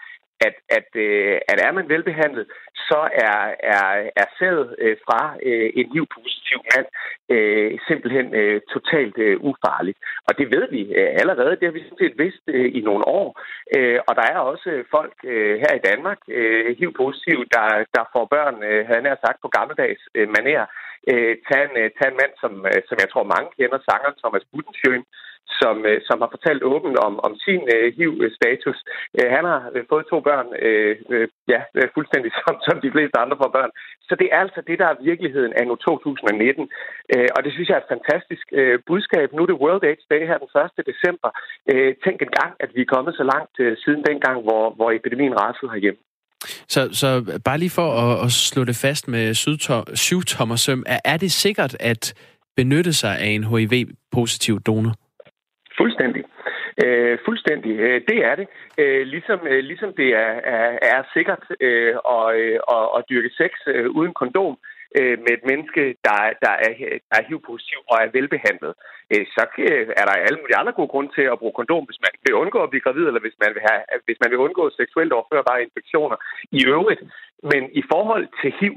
at, 0.46 0.54
at, 0.78 0.88
øh, 0.94 1.38
at 1.48 1.58
er 1.66 1.72
man 1.72 1.88
velbehandlet, 1.88 2.46
så 2.88 3.00
er, 3.28 3.38
er, 3.74 3.86
er 4.22 4.26
sæd 4.38 4.74
øh, 4.78 4.96
fra 5.04 5.20
øh, 5.42 5.70
en 5.78 5.86
HIV-positiv 5.92 6.58
mand 6.70 6.86
øh, 7.34 7.78
simpelthen 7.88 8.34
øh, 8.34 8.60
totalt 8.74 9.18
øh, 9.18 9.36
ufarlig. 9.40 9.94
Og 10.28 10.38
det 10.38 10.46
ved 10.54 10.64
vi 10.70 10.82
øh, 10.98 11.10
allerede. 11.20 11.56
Det 11.56 11.66
har 11.68 11.76
vi 11.76 11.84
sådan 11.84 12.02
set 12.04 12.18
vidst 12.24 12.44
øh, 12.46 12.70
i 12.78 12.80
nogle 12.80 13.04
år. 13.20 13.28
Øh, 13.76 13.98
og 14.08 14.12
der 14.16 14.26
er 14.32 14.38
også 14.38 14.70
øh, 14.70 14.84
folk 14.90 15.14
øh, 15.24 15.54
her 15.62 15.72
i 15.74 15.84
Danmark, 15.90 16.20
øh, 16.28 16.76
HIV-positive, 16.78 17.44
der, 17.54 17.66
der 17.96 18.04
får 18.12 18.24
børn, 18.34 18.56
øh, 18.68 18.86
havde 18.86 19.08
jeg 19.08 19.24
sagt, 19.26 19.38
på 19.42 19.48
gammeldags 19.48 20.02
øh, 20.14 20.28
maner. 20.36 20.66
Øh, 21.10 21.34
tag, 21.48 21.62
en, 21.68 21.74
øh, 21.82 21.90
tag 21.96 22.08
en 22.10 22.20
mand, 22.20 22.32
som, 22.42 22.52
øh, 22.70 22.80
som 22.88 22.96
jeg 23.02 23.08
tror 23.10 23.32
mange 23.34 23.50
kender, 23.58 23.78
sangeren 23.88 24.16
Thomas 24.22 24.44
Budensjøen, 24.52 25.04
som, 25.60 25.76
øh, 25.90 26.00
som 26.08 26.16
har 26.22 26.30
fortalt 26.34 26.62
åbent 26.72 26.96
om, 27.06 27.14
om 27.26 27.32
sin 27.44 27.62
øh, 27.74 27.86
HIV-status. 27.96 28.78
Øh, 29.18 29.28
han 29.36 29.44
har 29.50 29.60
øh, 29.74 29.84
fået 29.90 30.06
to 30.12 30.18
børn, 30.28 30.48
øh, 30.66 30.96
øh, 31.14 31.28
ja, 31.52 31.60
øh, 31.78 31.86
fuldstændig 31.94 32.30
som, 32.42 32.54
som 32.66 32.76
de 32.84 32.92
fleste 32.94 33.16
andre 33.22 33.36
får 33.42 33.50
børn. 33.58 33.72
Så 34.08 34.14
det 34.20 34.28
er 34.32 34.38
altså 34.44 34.60
det, 34.68 34.78
der 34.78 34.88
er 34.90 35.04
virkeligheden 35.10 35.52
af 35.58 35.66
nu 35.66 35.74
2019. 35.74 36.70
Øh, 37.14 37.28
og 37.36 37.40
det 37.44 37.52
synes 37.52 37.68
jeg 37.68 37.76
er 37.76 37.84
et 37.84 37.94
fantastisk 37.96 38.46
øh, 38.60 38.78
budskab. 38.86 39.28
Nu 39.32 39.42
er 39.42 39.50
det 39.50 39.62
World 39.62 39.84
AIDS 39.84 40.06
Day 40.10 40.22
her 40.30 40.38
den 40.38 40.50
1. 40.78 40.90
december. 40.90 41.30
Øh, 41.70 41.90
tænk 42.04 42.18
en 42.22 42.34
gang, 42.40 42.52
at 42.64 42.70
vi 42.74 42.80
er 42.82 42.92
kommet 42.94 43.14
så 43.14 43.24
langt 43.32 43.54
øh, 43.64 43.76
siden 43.84 44.02
dengang, 44.10 44.36
hvor, 44.46 44.64
hvor 44.76 44.90
epidemien 44.90 45.40
rasede 45.42 45.72
herhjemme. 45.72 46.00
Så, 46.74 46.88
så 46.92 47.40
bare 47.44 47.58
lige 47.58 47.70
for 47.70 47.88
at, 48.02 48.24
at 48.24 48.30
slå 48.32 48.64
det 48.64 48.76
fast 48.76 49.08
med 49.08 49.34
syvtommersøm, 49.94 50.84
er, 50.86 51.00
er 51.04 51.16
det 51.16 51.32
sikkert 51.32 51.76
at 51.80 52.14
benytte 52.56 52.92
sig 52.92 53.18
af 53.18 53.26
en 53.26 53.44
HIV-positiv 53.44 54.60
donor? 54.60 54.94
Fuldstændig. 55.80 56.24
Øh, 56.84 57.18
fuldstændig. 57.24 57.72
Øh, 57.78 58.00
det 58.08 58.18
er 58.30 58.34
det. 58.34 58.46
Øh, 58.78 59.06
ligesom, 59.06 59.38
øh, 59.46 59.64
ligesom 59.64 59.90
det 59.96 60.08
er, 60.24 60.32
er, 60.56 60.78
er 60.82 61.02
sikkert 61.14 61.44
øh, 61.60 61.94
at, 62.16 62.26
øh, 62.40 62.58
at, 62.76 62.84
at 62.96 63.04
dyrke 63.10 63.30
sex 63.40 63.52
øh, 63.66 63.90
uden 63.90 64.14
kondom 64.14 64.52
øh, 64.52 64.77
Øh, 64.96 65.16
med 65.24 65.32
et 65.38 65.44
menneske, 65.50 65.82
der, 66.06 66.18
der 66.44 66.54
er, 66.66 66.72
der 67.10 67.16
er 67.20 67.26
HIV-positiv 67.28 67.78
og 67.90 67.96
er 68.04 68.14
velbehandlet, 68.18 68.72
øh, 69.12 69.24
så 69.34 69.42
er 70.00 70.04
der 70.08 70.24
alle 70.26 70.40
mulige 70.40 70.60
andre 70.60 70.76
gode 70.78 70.92
grunde 70.92 71.10
til 71.14 71.26
at 71.32 71.38
bruge 71.38 71.56
kondom, 71.58 71.84
hvis 71.88 72.00
man 72.04 72.12
vil 72.24 72.40
undgå 72.42 72.58
at 72.62 72.70
blive 72.70 72.86
gravid, 72.86 73.04
eller 73.06 73.24
hvis 73.24 73.38
man 73.42 73.50
vil, 73.54 73.62
have, 73.68 73.82
hvis 74.06 74.20
man 74.22 74.30
vil 74.30 74.44
undgå 74.46 74.70
seksuelt 74.70 75.12
overførbare 75.12 75.62
infektioner 75.66 76.16
i 76.58 76.60
øvrigt. 76.74 77.02
Men 77.50 77.62
i 77.80 77.82
forhold 77.92 78.24
til 78.40 78.50
HIV, 78.60 78.76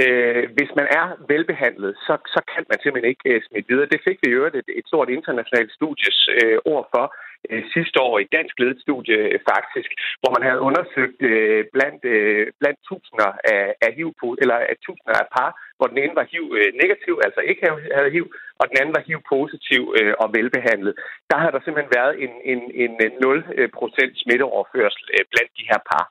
Øh, 0.00 0.44
hvis 0.56 0.70
man 0.78 0.88
er 1.00 1.06
velbehandlet, 1.32 1.92
så, 2.06 2.14
så 2.34 2.40
kan 2.52 2.64
man 2.70 2.78
simpelthen 2.78 3.10
ikke 3.12 3.28
øh, 3.34 3.42
smide 3.46 3.68
videre. 3.68 3.92
Det 3.94 4.00
fik 4.06 4.18
vi 4.22 4.30
jo 4.36 4.46
et, 4.46 4.56
et 4.78 4.86
stort 4.86 5.08
internationalt 5.18 5.72
studies 5.78 6.18
øh, 6.38 6.58
ord 6.72 6.86
for 6.94 7.04
øh, 7.50 7.62
sidste 7.74 7.98
år 8.06 8.18
i 8.18 8.30
dansk 8.36 8.54
ledet 8.58 8.80
studie 8.86 9.16
øh, 9.16 9.38
faktisk, 9.52 9.90
hvor 10.20 10.30
man 10.34 10.42
havde 10.48 10.66
undersøgt 10.68 11.20
øh, 11.32 11.64
blandt, 11.74 12.02
øh, 12.14 12.46
blandt 12.60 12.78
tusinder 12.88 13.30
af, 13.52 13.64
af 13.84 13.90
HIV, 13.98 14.14
eller 14.42 14.56
af 14.70 14.76
tusinder 14.86 15.18
af 15.22 15.28
par, 15.36 15.50
hvor 15.76 15.86
den 15.92 15.98
ene 16.02 16.14
var 16.18 16.28
HIV-negativ, 16.30 17.14
øh, 17.18 17.26
altså 17.26 17.40
ikke 17.50 17.62
havde 17.96 18.10
HIV, 18.14 18.26
og 18.62 18.66
den 18.70 18.76
anden 18.80 18.94
var 18.96 19.06
HIV-positiv 19.06 19.82
øh, 19.98 20.14
og 20.22 20.26
velbehandlet. 20.36 20.94
Der 21.30 21.38
har 21.42 21.50
der 21.52 21.60
simpelthen 21.62 21.96
været 21.98 22.14
en, 22.24 22.32
en, 22.52 22.60
en 22.82 22.92
0% 23.24 24.22
smitteoverførsel 24.22 25.04
øh, 25.14 25.24
blandt 25.32 25.52
de 25.58 25.68
her 25.70 25.80
par. 25.90 26.04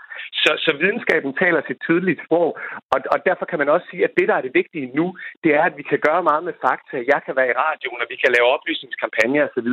Så, 0.44 0.52
så 0.66 0.72
videnskaben 0.82 1.32
taler 1.44 1.62
sit 1.62 1.80
tydeligt 1.88 2.22
sprog, 2.26 2.50
og, 2.94 3.00
og 3.14 3.18
derfor 3.28 3.46
kan 3.50 3.60
man 3.62 3.70
også 3.76 3.88
sige, 3.92 4.04
at 4.08 4.14
det, 4.18 4.26
der 4.30 4.36
er 4.38 4.46
det 4.46 4.54
vigtige 4.62 4.88
nu, 5.00 5.06
det 5.44 5.52
er, 5.60 5.64
at 5.70 5.78
vi 5.80 5.84
kan 5.92 6.00
gøre 6.08 6.24
meget 6.30 6.44
med 6.48 6.56
fakta. 6.66 6.96
Jeg 7.14 7.20
kan 7.26 7.36
være 7.40 7.52
i 7.52 7.60
radioen, 7.64 8.04
og 8.04 8.08
vi 8.14 8.18
kan 8.22 8.32
lave 8.36 8.48
oplysningskampagner 8.56 9.48
osv., 9.48 9.70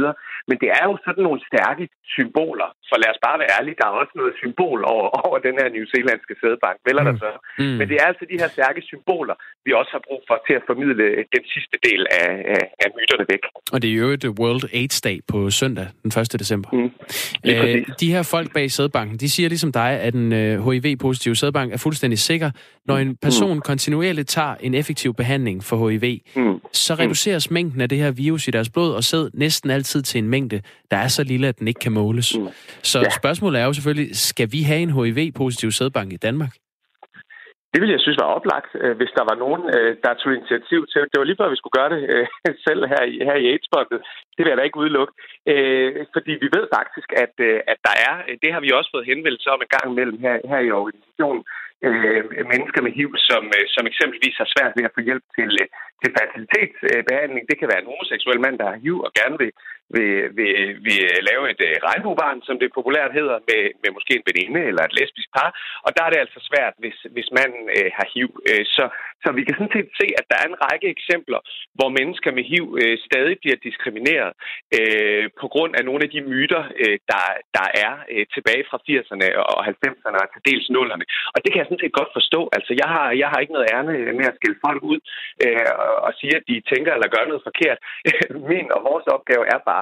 men 0.49 0.57
det 0.63 0.69
er 0.79 0.85
jo 0.91 0.95
sådan 1.07 1.25
nogle 1.27 1.41
stærke 1.51 1.85
symboler. 2.15 2.69
For 2.89 2.97
lad 3.03 3.11
os 3.15 3.25
bare 3.27 3.39
være 3.41 3.55
ærlige, 3.57 3.79
der 3.81 3.87
er 3.87 4.01
også 4.03 4.15
noget 4.21 4.35
symbol 4.43 4.81
over, 4.95 5.07
over 5.27 5.39
den 5.47 5.55
her 5.61 5.69
New 5.77 5.87
Zealandske 5.93 6.35
sædbank, 6.41 6.79
vel 6.87 6.99
er 7.01 7.07
der 7.11 7.17
mm. 7.17 7.25
så? 7.25 7.31
Mm. 7.61 7.77
Men 7.79 7.85
det 7.91 7.97
er 8.01 8.07
altså 8.11 8.25
de 8.33 8.41
her 8.41 8.49
stærke 8.57 8.81
symboler, 8.91 9.37
vi 9.65 9.71
også 9.73 9.89
også 9.89 9.97
har 9.99 10.09
brug 10.09 10.23
for 10.29 10.37
til 10.47 10.55
at 10.61 10.67
formidle 10.71 11.07
den 11.37 11.45
sidste 11.55 11.77
del 11.89 12.03
af, 12.23 12.31
af, 12.55 12.65
af 12.81 12.87
myterne 12.97 13.25
væk. 13.29 13.39
Og 13.73 13.83
det 13.83 13.91
er 13.91 13.95
jo 13.95 14.11
et 14.11 14.25
World 14.25 14.63
AIDS 14.73 15.01
Day 15.01 15.21
på 15.29 15.51
søndag, 15.51 15.87
den 16.03 16.21
1. 16.21 16.33
december. 16.39 16.71
Mm. 16.73 16.91
Æh, 17.45 17.85
de 18.01 18.13
her 18.13 18.23
folk 18.23 18.53
bag 18.53 18.71
sædbanken, 18.71 19.19
de 19.19 19.31
siger 19.31 19.49
ligesom 19.49 19.73
dig, 19.73 19.91
at 19.91 20.15
en 20.15 20.33
HIV-positiv 20.63 21.35
sædbank 21.35 21.73
er 21.73 21.77
fuldstændig 21.77 22.19
sikker. 22.19 22.51
Når 22.87 22.99
en 22.99 23.17
person 23.17 23.55
mm. 23.55 23.61
kontinuerligt 23.61 24.29
tager 24.29 24.55
en 24.61 24.75
effektiv 24.75 25.15
behandling 25.15 25.65
for 25.65 25.89
HIV, 25.89 26.21
mm. 26.37 26.61
så 26.73 26.95
reduceres 26.95 27.51
mm. 27.51 27.55
mængden 27.55 27.81
af 27.81 27.89
det 27.89 27.99
her 27.99 28.11
virus 28.11 28.49
i 28.49 28.51
deres 28.51 28.71
blod 28.71 28.93
og 28.93 29.05
sæd 29.05 29.31
næsten 29.35 29.71
altid 29.71 30.03
til 30.03 30.19
en 30.19 30.29
mængde, 30.29 30.61
der 30.91 30.97
er 30.97 31.09
så 31.09 31.25
lille, 31.25 31.49
at 31.49 31.59
den 31.59 31.69
ikke 31.69 31.81
kan 31.81 31.93
måles. 31.93 32.39
Mm. 32.39 32.49
Så 32.83 32.99
ja. 32.99 33.11
spørgsmålet 33.11 33.61
er 33.61 33.65
jo 33.65 33.73
selvfølgelig, 33.73 34.17
skal 34.17 34.53
vi 34.53 34.63
have 34.63 34.81
en 34.81 34.91
HIV-positiv 34.91 35.73
sædbank 35.73 36.13
i 36.13 36.17
Danmark? 36.17 36.51
Det 37.73 37.79
ville 37.81 37.97
jeg 37.97 38.05
synes 38.05 38.23
var 38.23 38.37
oplagt, 38.39 38.73
øh, 38.83 38.95
hvis 38.99 39.13
der 39.19 39.25
var 39.31 39.37
nogen, 39.45 39.63
øh, 39.77 39.91
der 40.05 40.13
tog 40.15 40.31
initiativ 40.35 40.81
til. 40.93 41.03
Det 41.11 41.19
var 41.19 41.27
lige 41.29 41.41
før, 41.41 41.55
vi 41.55 41.61
skulle 41.61 41.79
gøre 41.81 41.93
det 41.95 42.01
øh, 42.13 42.27
selv 42.67 42.81
her 42.93 43.03
i, 43.13 43.15
her 43.29 43.37
i 43.43 43.47
aids 43.53 43.69
Det 44.35 44.41
vil 44.43 44.53
jeg 44.53 44.59
da 44.59 44.69
ikke 44.69 44.83
udelukke. 44.83 45.13
Fordi 46.15 46.33
vi 46.43 46.49
ved 46.57 46.65
faktisk, 46.79 47.09
at, 47.25 47.35
at 47.73 47.79
der 47.89 47.97
er, 48.09 48.15
det 48.43 48.51
har 48.55 48.61
vi 48.63 48.77
også 48.79 48.91
fået 48.95 49.11
henvendelse 49.11 49.49
om 49.55 49.61
en 49.63 49.75
gang 49.77 49.87
imellem 49.93 50.19
her, 50.25 50.35
her 50.53 50.61
i 50.67 50.71
organisationen, 50.81 51.43
mennesker 52.53 52.81
med 52.83 52.93
HIV, 52.99 53.11
som, 53.29 53.43
som 53.75 53.85
eksempelvis 53.91 54.37
har 54.43 54.49
svært 54.55 54.73
ved 54.77 54.85
at 54.89 54.95
få 54.97 55.01
hjælp 55.09 55.25
til, 55.39 55.53
til 56.01 56.11
fertilitetsbehandling. 56.17 57.45
Det 57.51 57.59
kan 57.59 57.71
være 57.73 57.83
en 57.83 57.91
homoseksuel 57.91 58.41
mand, 58.45 58.57
der 58.59 58.67
har 58.71 58.83
HIV 58.85 58.97
og 59.07 59.13
gerne 59.21 59.37
vil, 59.43 59.53
vil, 59.97 60.15
vil, 60.39 60.55
vil 60.87 61.03
lave 61.31 61.45
et 61.53 61.61
øh, 61.69 61.75
regnbuebarn, 61.89 62.41
som 62.49 62.57
det 62.59 62.77
populært 62.79 63.13
hedder, 63.19 63.39
med, 63.51 63.63
med 63.83 63.91
måske 63.97 64.13
en 64.17 64.29
veninde 64.29 64.61
eller 64.71 64.83
et 64.85 64.97
lesbisk 64.99 65.29
par. 65.37 65.51
Og 65.87 65.91
der 65.97 66.03
er 66.05 66.11
det 66.13 66.21
altså 66.25 66.41
svært, 66.51 66.75
hvis, 66.83 66.99
hvis 67.15 67.29
manden 67.39 67.65
øh, 67.77 67.89
har 67.97 68.07
HIV. 68.15 68.31
Øh, 68.51 68.65
så, 68.77 68.85
så 69.23 69.29
vi 69.39 69.43
kan 69.45 69.55
sådan 69.55 69.77
set 69.77 69.91
se, 70.01 70.07
at 70.21 70.27
der 70.31 70.37
er 70.41 70.49
en 70.49 70.61
række 70.67 70.89
eksempler, 70.97 71.41
hvor 71.79 71.89
mennesker 71.99 72.31
med 72.37 72.45
HIV 72.51 72.65
øh, 72.83 72.97
stadig 73.09 73.37
bliver 73.43 73.59
diskrimineret 73.67 74.33
øh, 74.79 75.25
på 75.41 75.47
grund 75.55 75.73
af 75.79 75.83
nogle 75.89 76.03
af 76.05 76.11
de 76.15 76.21
myter, 76.33 76.63
øh, 76.83 76.97
der, 77.11 77.25
der 77.57 77.67
er 77.85 77.93
øh, 78.13 78.25
tilbage 78.35 78.65
fra 78.71 78.79
80'erne 78.89 79.27
og 79.55 79.61
90'erne 79.73 80.19
og 80.23 80.29
til 80.33 80.43
dels 80.49 80.67
0'erne. 80.77 81.05
Og 81.35 81.39
det 81.43 81.49
kan 81.51 81.61
jeg 81.61 81.69
sådan 81.69 81.85
set 81.85 81.99
godt 82.01 82.11
forstå. 82.19 82.41
Altså, 82.57 82.73
jeg 82.83 82.89
har, 82.95 83.07
jeg 83.23 83.29
har 83.31 83.39
ikke 83.41 83.57
noget 83.57 83.71
ærne 83.75 83.93
med 84.19 84.27
at 84.31 84.39
skille 84.39 84.59
folk 84.67 84.83
ud 84.93 85.01
øh, 85.45 85.71
og 86.07 86.13
sige, 86.21 86.35
at 86.39 86.45
de 86.51 86.57
tænker 86.73 86.93
eller 86.93 87.15
gør 87.15 87.25
noget 87.31 87.47
forkert. 87.49 87.79
Min 88.51 88.69
og 88.77 88.81
vores 88.91 89.07
opgave 89.17 89.45
er 89.55 89.61
bare 89.71 89.78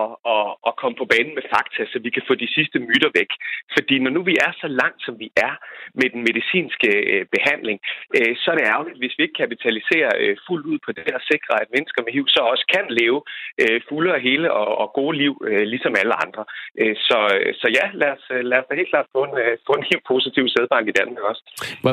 at, 0.00 0.08
at, 0.34 0.46
at 0.68 0.72
komme 0.80 0.96
på 1.00 1.06
banen 1.12 1.32
med 1.38 1.44
fakta, 1.54 1.82
så 1.92 1.96
vi 2.06 2.10
kan 2.16 2.24
få 2.28 2.34
de 2.42 2.48
sidste 2.56 2.78
myter 2.88 3.10
væk. 3.18 3.30
Fordi 3.74 3.94
når 4.04 4.12
nu 4.16 4.20
vi 4.30 4.34
er 4.46 4.52
så 4.62 4.68
langt, 4.80 5.00
som 5.06 5.14
vi 5.22 5.28
er 5.48 5.54
med 6.00 6.08
den 6.14 6.22
medicinske 6.28 6.90
øh, 7.12 7.24
behandling, 7.36 7.78
øh, 8.16 8.32
så 8.40 8.46
er 8.52 8.56
det 8.56 8.70
ærgerligt, 8.72 9.00
hvis 9.00 9.14
vi 9.16 9.22
ikke 9.24 9.40
kapitaliserer 9.42 10.12
øh, 10.22 10.34
fuldt 10.46 10.66
ud 10.72 10.78
på 10.86 10.90
det 10.98 11.12
og 11.18 11.22
sikrer, 11.32 11.56
at 11.62 11.72
mennesker 11.76 12.00
med 12.02 12.12
HIV 12.14 12.26
så 12.36 12.40
også 12.52 12.64
kan 12.74 12.86
leve 13.00 13.20
øh, 13.62 13.78
fulde 13.88 14.10
og 14.16 14.20
hele 14.28 14.46
og, 14.60 14.68
og 14.82 14.88
gode 15.00 15.16
liv, 15.22 15.34
øh, 15.48 15.64
ligesom 15.72 15.92
alle 16.00 16.14
andre. 16.24 16.42
Øh, 16.80 16.94
så, 17.08 17.18
så 17.60 17.66
ja, 17.78 17.84
lad 18.00 18.10
os, 18.16 18.24
øh, 18.34 18.42
lad 18.50 18.58
os 18.60 18.66
da 18.68 18.72
helt 18.80 18.92
klart 18.94 19.08
få 19.16 19.20
en, 19.28 19.34
øh, 19.44 19.52
få 19.68 19.72
en 19.80 19.86
helt 19.90 20.04
positiv 20.12 20.44
sædbank 20.54 20.84
i 20.88 20.96
Danmark 21.00 21.24
også. 21.32 21.42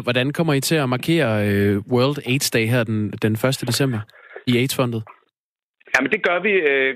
Hvordan 0.08 0.28
kommer 0.38 0.54
I 0.54 0.62
til 0.70 0.78
at 0.84 0.90
markere 0.96 1.32
øh, 1.50 1.74
World 1.94 2.18
AIDS 2.32 2.50
Day 2.56 2.66
her 2.74 2.84
den, 2.84 3.00
den 3.24 3.34
1. 3.34 3.42
december 3.72 4.00
i 4.48 4.54
AIDS-fondet? 4.62 5.04
Jamen 5.94 6.12
det 6.16 6.22
gør 6.28 6.40
vi 6.48 6.54
øh, 6.72 6.94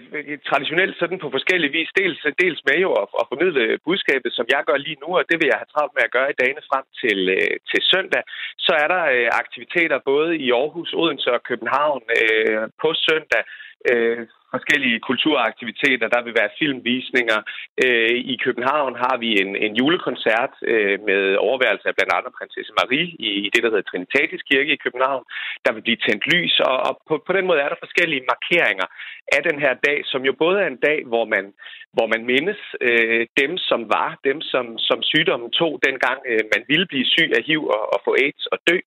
traditionelt 0.50 0.96
sådan 1.00 1.20
på 1.24 1.30
forskellige 1.36 1.76
vis. 1.78 1.90
Dels, 2.00 2.20
dels 2.44 2.60
med 2.68 2.78
jo 2.86 2.90
at, 3.02 3.08
at 3.20 3.26
formidle 3.32 3.64
budskabet, 3.88 4.32
som 4.34 4.46
jeg 4.54 4.62
gør 4.68 4.78
lige 4.78 5.02
nu, 5.04 5.10
og 5.18 5.24
det 5.30 5.38
vil 5.40 5.50
jeg 5.52 5.62
have 5.62 5.72
travlt 5.74 5.94
med 5.96 6.04
at 6.06 6.16
gøre 6.18 6.32
i 6.32 6.40
dagene 6.42 6.64
frem 6.70 6.86
til, 7.02 7.20
øh, 7.38 7.56
til 7.70 7.82
søndag. 7.92 8.24
Så 8.66 8.72
er 8.84 8.88
der 8.96 9.04
øh, 9.16 9.28
aktiviteter 9.42 9.98
både 10.12 10.32
i 10.46 10.48
Aarhus, 10.60 10.92
Odense 11.02 11.30
og 11.38 11.44
København 11.50 12.02
øh, 12.20 12.62
på 12.82 12.90
søndag. 13.08 13.44
Øh, 13.92 14.28
forskellige 14.56 15.00
kulturaktiviteter. 15.10 16.08
Der 16.16 16.22
vil 16.26 16.38
være 16.40 16.56
filmvisninger. 16.60 17.40
Øh, 17.84 18.16
I 18.34 18.36
København 18.46 18.94
har 19.04 19.16
vi 19.24 19.30
en, 19.44 19.52
en 19.66 19.74
julekoncert 19.80 20.54
øh, 20.72 20.98
med 21.10 21.22
overværelse 21.48 21.88
af 21.90 21.96
blandt 21.96 22.14
andet 22.18 22.38
prinsesse 22.40 22.72
Marie 22.80 23.10
i, 23.28 23.30
i 23.46 23.48
det, 23.54 23.62
der 23.64 23.72
hedder 23.72 23.90
Trinitatis 23.92 24.44
Kirke 24.50 24.74
i 24.74 24.84
København. 24.86 25.24
Der 25.66 25.72
vil 25.74 25.86
blive 25.86 26.04
tændt 26.06 26.24
lys, 26.34 26.56
og, 26.70 26.76
og 26.88 26.94
på, 27.08 27.14
på 27.28 27.32
den 27.38 27.46
måde 27.50 27.60
er 27.62 27.70
der 27.70 27.84
forskellige 27.86 28.28
markeringer 28.34 28.88
af 29.36 29.42
den 29.44 29.60
her 29.60 29.74
dag, 29.88 30.00
som 30.06 30.22
jo 30.26 30.34
både 30.44 30.62
er 30.62 30.68
en 30.68 30.84
dag, 30.88 31.00
hvor 31.06 31.26
man, 31.26 31.54
hvor 31.94 32.08
man 32.08 32.26
mindes 32.26 32.62
øh, 32.82 33.28
dem, 33.42 33.58
som 33.58 33.90
var, 33.96 34.20
dem, 34.24 34.42
som, 34.42 34.78
som 34.78 35.04
sygdommen 35.04 35.52
tog, 35.52 35.80
dengang 35.88 36.20
øh, 36.30 36.44
man 36.54 36.64
ville 36.68 36.88
blive 36.92 37.06
syg 37.06 37.30
af 37.38 37.44
HIV 37.44 37.62
og, 37.78 37.94
og 37.94 38.00
få 38.06 38.12
AIDS 38.24 38.46
og 38.46 38.58
dø. 38.70 38.78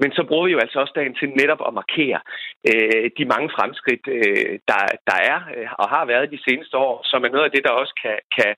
Men 0.00 0.12
så 0.12 0.22
bruger 0.28 0.46
vi 0.46 0.52
jo 0.52 0.58
altså 0.58 0.78
også 0.80 0.92
dagen 0.96 1.14
til 1.14 1.28
netop 1.40 1.62
at 1.68 1.74
markere 1.80 2.20
øh, 2.70 3.10
de 3.18 3.24
mange 3.32 3.48
fremskridt, 3.56 4.06
øh, 4.16 4.52
der, 4.70 4.80
der 5.10 5.18
er 5.32 5.38
øh, 5.56 5.68
og 5.82 5.88
har 5.94 6.04
været 6.12 6.32
de 6.34 6.44
seneste 6.46 6.76
år, 6.76 6.94
som 7.10 7.24
er 7.24 7.30
noget 7.32 7.44
af 7.48 7.54
det, 7.54 7.62
der 7.64 7.80
også 7.80 7.94
kan, 8.02 8.18
kan 8.36 8.50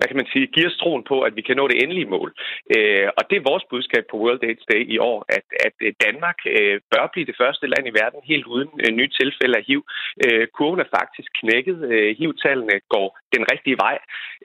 hvad 0.00 0.08
kan 0.10 0.20
man 0.20 0.32
sige, 0.32 0.52
giver 0.54 0.70
os 0.70 0.80
troen 0.82 1.04
på, 1.10 1.16
at 1.28 1.32
vi 1.38 1.42
kan 1.46 1.56
nå 1.56 1.64
det 1.68 1.78
endelige 1.82 2.12
mål. 2.16 2.30
Øh, 2.74 3.08
og 3.18 3.22
det 3.28 3.36
er 3.36 3.48
vores 3.50 3.64
budskab 3.72 4.04
på 4.10 4.16
World 4.22 4.42
AIDS 4.48 4.64
Day 4.72 4.82
i 4.94 4.96
år, 5.10 5.18
at, 5.36 5.46
at 5.66 5.74
Danmark 6.06 6.38
øh, 6.54 6.76
bør 6.92 7.04
blive 7.12 7.28
det 7.30 7.36
første 7.42 7.66
land 7.72 7.84
i 7.88 7.96
verden 8.00 8.20
helt 8.32 8.46
uden 8.54 8.70
øh, 8.82 8.90
nye 8.98 9.10
tilfælde 9.20 9.56
af 9.58 9.64
HIV. 9.68 9.80
Øh, 10.24 10.44
kurven 10.56 10.80
er 10.84 10.94
faktisk 10.98 11.30
knækket. 11.40 11.78
Øh, 11.92 12.08
HIV-tallene 12.18 12.76
går 12.94 13.08
den 13.36 13.42
rigtige 13.52 13.78
vej 13.84 13.96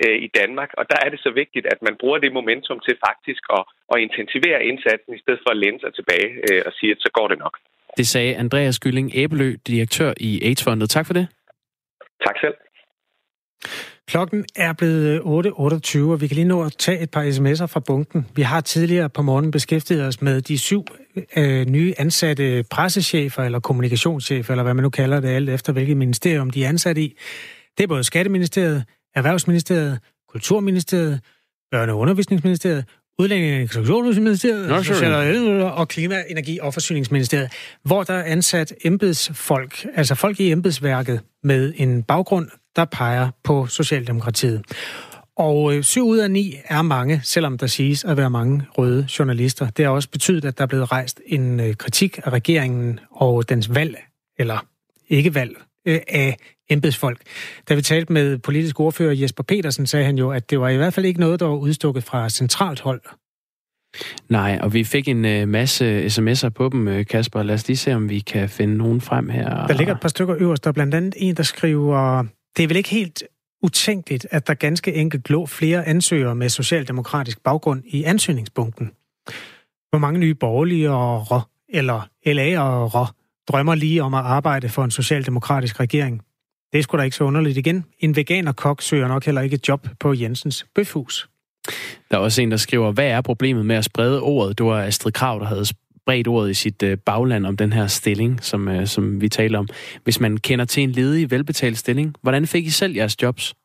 øh, 0.03 0.17
i 0.25 0.29
Danmark, 0.39 0.71
og 0.79 0.85
der 0.91 0.97
er 1.05 1.09
det 1.13 1.19
så 1.25 1.31
vigtigt, 1.41 1.65
at 1.73 1.79
man 1.87 1.95
bruger 2.01 2.19
det 2.23 2.37
momentum 2.39 2.79
til 2.87 2.95
faktisk 3.07 3.43
at, 3.57 3.63
at 3.93 3.97
intensivere 4.05 4.65
indsatsen, 4.69 5.11
i 5.17 5.21
stedet 5.23 5.41
for 5.43 5.51
at 5.51 5.61
læne 5.63 5.79
sig 5.79 5.91
tilbage 5.99 6.29
øh, 6.47 6.61
og 6.67 6.71
sige, 6.77 6.91
at 6.91 6.99
så 7.05 7.09
går 7.17 7.27
det 7.27 7.39
nok. 7.45 7.55
Det 7.97 8.07
sagde 8.07 8.35
Andreas 8.35 8.79
Gylling 8.79 9.11
Æbelø, 9.15 9.49
direktør 9.67 10.13
i 10.17 10.31
AIDS-fondet. 10.47 10.89
Tak 10.89 11.05
for 11.07 11.13
det. 11.13 11.27
Tak 12.25 12.37
selv. 12.43 12.55
Klokken 14.07 14.45
er 14.55 14.73
blevet 14.73 15.05
øh, 15.05 15.19
8.28, 15.19 16.11
og 16.11 16.21
vi 16.21 16.27
kan 16.27 16.35
lige 16.35 16.47
nå 16.47 16.63
at 16.63 16.75
tage 16.77 16.99
et 16.99 17.11
par 17.11 17.23
sms'er 17.23 17.65
fra 17.65 17.79
bunken. 17.79 18.27
Vi 18.35 18.41
har 18.41 18.61
tidligere 18.61 19.09
på 19.09 19.21
morgen 19.21 19.51
beskæftiget 19.51 20.07
os 20.07 20.21
med 20.21 20.41
de 20.41 20.57
syv 20.57 20.85
øh, 21.37 21.65
nye 21.65 21.93
ansatte 21.97 22.63
pressechefer 22.71 23.43
eller 23.43 23.59
kommunikationschefer, 23.59 24.53
eller 24.53 24.63
hvad 24.63 24.73
man 24.73 24.83
nu 24.83 24.89
kalder 24.89 25.19
det, 25.19 25.27
alt 25.27 25.49
efter 25.49 25.73
hvilket 25.73 25.97
ministerium 25.97 26.49
de 26.49 26.65
er 26.65 26.69
ansat 26.69 26.97
i. 26.97 27.17
Det 27.77 27.83
er 27.83 27.87
både 27.87 28.03
Skatteministeriet, 28.03 28.83
Erhvervsministeriet, 29.15 29.99
Kulturministeriet, 30.29 31.19
Børne- 31.75 31.91
og 31.91 31.97
Undervisningsministeriet, 31.97 32.85
Udlænding- 33.21 33.55
og 33.55 33.61
Integrationsministeriet 33.61 34.71
og 35.63 35.87
Klima-, 35.87 36.23
Energi- 36.29 36.59
og 36.59 36.73
Forsyningsministeriet, 36.73 37.51
hvor 37.83 38.03
der 38.03 38.13
er 38.13 38.23
ansat 38.23 38.73
embedsfolk, 38.83 39.85
altså 39.95 40.15
folk 40.15 40.39
i 40.39 40.51
embedsværket 40.51 41.21
med 41.43 41.73
en 41.75 42.03
baggrund, 42.03 42.47
der 42.75 42.85
peger 42.85 43.29
på 43.43 43.67
Socialdemokratiet. 43.67 44.63
Og 45.37 45.75
øh, 45.75 45.83
syv 45.83 46.07
ud 46.07 46.17
af 46.17 46.31
ni 46.31 46.55
er 46.65 46.81
mange, 46.81 47.21
selvom 47.23 47.57
der 47.57 47.67
siges 47.67 48.03
at 48.03 48.17
være 48.17 48.29
mange 48.29 48.65
røde 48.77 49.07
journalister. 49.19 49.69
Det 49.69 49.85
har 49.85 49.91
også 49.91 50.09
betydet, 50.09 50.45
at 50.45 50.57
der 50.57 50.63
er 50.63 50.67
blevet 50.67 50.91
rejst 50.91 51.21
en 51.25 51.59
øh, 51.59 51.75
kritik 51.75 52.19
af 52.23 52.29
regeringen 52.29 52.99
og 53.11 53.49
dens 53.49 53.75
valg, 53.75 53.97
eller 54.39 54.65
ikke 55.09 55.35
valg, 55.35 55.55
øh, 55.85 55.99
af 56.07 56.37
embedsfolk. 56.69 57.21
Da 57.69 57.75
vi 57.75 57.81
talte 57.81 58.13
med 58.13 58.37
politisk 58.37 58.79
ordfører 58.79 59.13
Jesper 59.13 59.43
Petersen, 59.43 59.87
sagde 59.87 60.05
han 60.05 60.17
jo, 60.17 60.31
at 60.31 60.49
det 60.49 60.59
var 60.59 60.69
i 60.69 60.77
hvert 60.77 60.93
fald 60.93 61.05
ikke 61.05 61.19
noget, 61.19 61.39
der 61.39 61.45
var 61.45 61.55
udstukket 61.55 62.03
fra 62.03 62.29
centralt 62.29 62.79
hold. 62.79 63.01
Nej, 64.29 64.59
og 64.61 64.73
vi 64.73 64.83
fik 64.83 65.07
en 65.07 65.25
uh, 65.25 65.49
masse 65.49 66.05
sms'er 66.05 66.49
på 66.49 66.69
dem, 66.69 67.05
Kasper. 67.05 67.43
Lad 67.43 67.55
os 67.55 67.67
lige 67.67 67.77
se, 67.77 67.93
om 67.93 68.09
vi 68.09 68.19
kan 68.19 68.49
finde 68.49 68.77
nogen 68.77 69.01
frem 69.01 69.29
her. 69.29 69.67
Der 69.67 69.73
ligger 69.73 69.93
et 69.93 70.01
par 70.01 70.09
stykker 70.09 70.35
øverst. 70.39 70.63
Der 70.63 70.69
er 70.69 70.73
blandt 70.73 70.95
andet 70.95 71.13
en, 71.17 71.35
der 71.35 71.43
skriver, 71.43 72.23
det 72.57 72.63
er 72.63 72.67
vel 72.67 72.77
ikke 72.77 72.89
helt 72.89 73.23
utænkeligt, 73.63 74.27
at 74.31 74.47
der 74.47 74.53
ganske 74.53 74.93
enkelt 74.93 75.29
lå 75.29 75.45
flere 75.45 75.87
ansøgere 75.87 76.35
med 76.35 76.49
socialdemokratisk 76.49 77.43
baggrund 77.43 77.83
i 77.85 78.03
ansøgningsbunken. 78.03 78.91
Hvor 79.89 79.99
mange 79.99 80.19
nye 80.19 80.35
borgerlige 80.35 80.91
og 80.91 81.41
eller 81.69 82.01
LA'ere 82.27 83.11
drømmer 83.47 83.75
lige 83.75 84.03
om 84.03 84.13
at 84.13 84.19
arbejde 84.19 84.69
for 84.69 84.83
en 84.83 84.91
socialdemokratisk 84.91 85.79
regering. 85.79 86.21
Det 86.75 86.79
er 86.79 86.83
sgu 86.83 86.97
da 86.97 87.03
ikke 87.03 87.15
så 87.15 87.23
underligt 87.23 87.57
igen. 87.57 87.85
En 87.99 88.15
veganerkok 88.15 88.81
søger 88.81 89.07
nok 89.07 89.25
heller 89.25 89.41
ikke 89.41 89.53
et 89.53 89.67
job 89.67 89.87
på 89.99 90.13
Jensens 90.13 90.65
Bøfhus. 90.75 91.29
Der 92.11 92.17
er 92.17 92.21
også 92.21 92.41
en, 92.41 92.51
der 92.51 92.57
skriver, 92.57 92.91
hvad 92.91 93.07
er 93.07 93.21
problemet 93.21 93.65
med 93.65 93.75
at 93.75 93.85
sprede 93.85 94.21
ordet? 94.21 94.57
Det 94.57 94.65
var 94.65 94.83
Astrid 94.83 95.11
Krav, 95.11 95.39
der 95.39 95.45
havde 95.45 95.65
bredt 96.05 96.27
ordet 96.27 96.51
i 96.51 96.53
sit 96.53 96.83
øh, 96.83 96.97
bagland 96.97 97.45
om 97.45 97.57
den 97.57 97.73
her 97.73 97.87
stilling, 97.87 98.43
som, 98.43 98.67
øh, 98.67 98.87
som 98.87 99.21
vi 99.21 99.29
taler 99.29 99.59
om. 99.59 99.67
Hvis 100.03 100.19
man 100.19 100.37
kender 100.37 100.65
til 100.65 100.83
en 100.83 100.91
ledig, 100.91 101.31
velbetalt 101.31 101.77
stilling, 101.77 102.15
hvordan 102.21 102.47
fik 102.47 102.65
I 102.65 102.69
selv 102.69 102.95
jeres 102.95 103.21
jobs? 103.21 103.55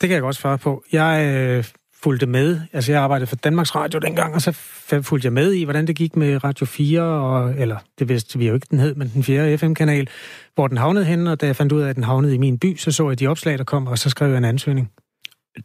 Det 0.00 0.08
kan 0.08 0.14
jeg 0.14 0.22
godt 0.22 0.36
svare 0.36 0.58
på. 0.58 0.84
Jeg 0.92 1.34
øh, 1.34 1.64
fulgte 2.02 2.26
med. 2.26 2.60
Altså, 2.72 2.92
jeg 2.92 3.02
arbejdede 3.02 3.26
for 3.26 3.36
Danmarks 3.36 3.74
Radio 3.74 4.00
dengang, 4.00 4.34
og 4.34 4.42
så 4.42 4.52
fulgte 5.02 5.26
jeg 5.26 5.32
med 5.32 5.52
i, 5.52 5.64
hvordan 5.64 5.86
det 5.86 5.96
gik 5.96 6.16
med 6.16 6.44
Radio 6.44 6.66
4, 6.66 7.02
og, 7.02 7.54
eller 7.58 7.78
det 7.98 8.08
vidste 8.08 8.38
vi 8.38 8.48
jo 8.48 8.54
ikke, 8.54 8.66
den 8.70 8.78
hed, 8.78 8.94
men 8.94 9.10
den 9.14 9.22
4. 9.24 9.58
FM-kanal, 9.58 10.08
hvor 10.54 10.68
den 10.68 10.76
havnede 10.76 11.04
henne, 11.04 11.32
og 11.32 11.40
da 11.40 11.46
jeg 11.46 11.56
fandt 11.56 11.72
ud 11.72 11.80
af, 11.80 11.88
at 11.88 11.96
den 11.96 12.04
havnede 12.04 12.34
i 12.34 12.38
min 12.38 12.58
by, 12.58 12.76
så 12.76 12.92
så 12.92 13.08
jeg 13.08 13.18
de 13.18 13.26
opslag, 13.26 13.58
der 13.58 13.64
kom, 13.64 13.86
og 13.86 13.98
så 13.98 14.10
skrev 14.10 14.28
jeg 14.28 14.38
en 14.38 14.44
ansøgning. 14.44 14.90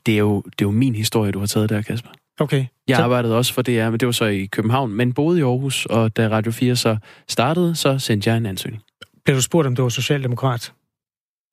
Det 0.06 0.14
er 0.14 0.18
jo, 0.20 0.42
det 0.42 0.52
er 0.52 0.66
jo 0.66 0.72
min 0.72 0.96
historie, 0.96 1.32
du 1.32 1.40
har 1.40 1.46
taget 1.48 1.70
der, 1.70 1.82
Kasper. 1.82 2.10
Okay. 2.40 2.66
Jeg 2.88 2.98
Så- 2.98 3.04
arbejdede 3.04 3.38
også 3.38 3.54
for 3.54 3.62
DR, 3.62 3.90
men 3.90 4.00
det 4.00 4.06
var 4.06 4.12
så 4.12 4.26
i 4.26 4.46
København, 4.46 4.92
men 4.92 5.14
boede 5.14 5.40
i 5.40 5.42
Aarhus, 5.42 5.86
og 5.86 6.18
da 6.18 6.28
Radio 6.28 6.52
4 6.52 6.76
så 6.76 6.98
startede, 7.28 7.76
så 7.76 8.00
sendte 8.00 8.30
jeg 8.30 8.38
en 8.38 8.46
ansøgning. 8.46 8.84
Blev 9.26 9.36
du 9.38 9.42
spurgt, 9.42 9.68
om 9.68 9.76
du 9.76 9.82
var 9.82 9.90
socialdemokrat? 9.90 10.74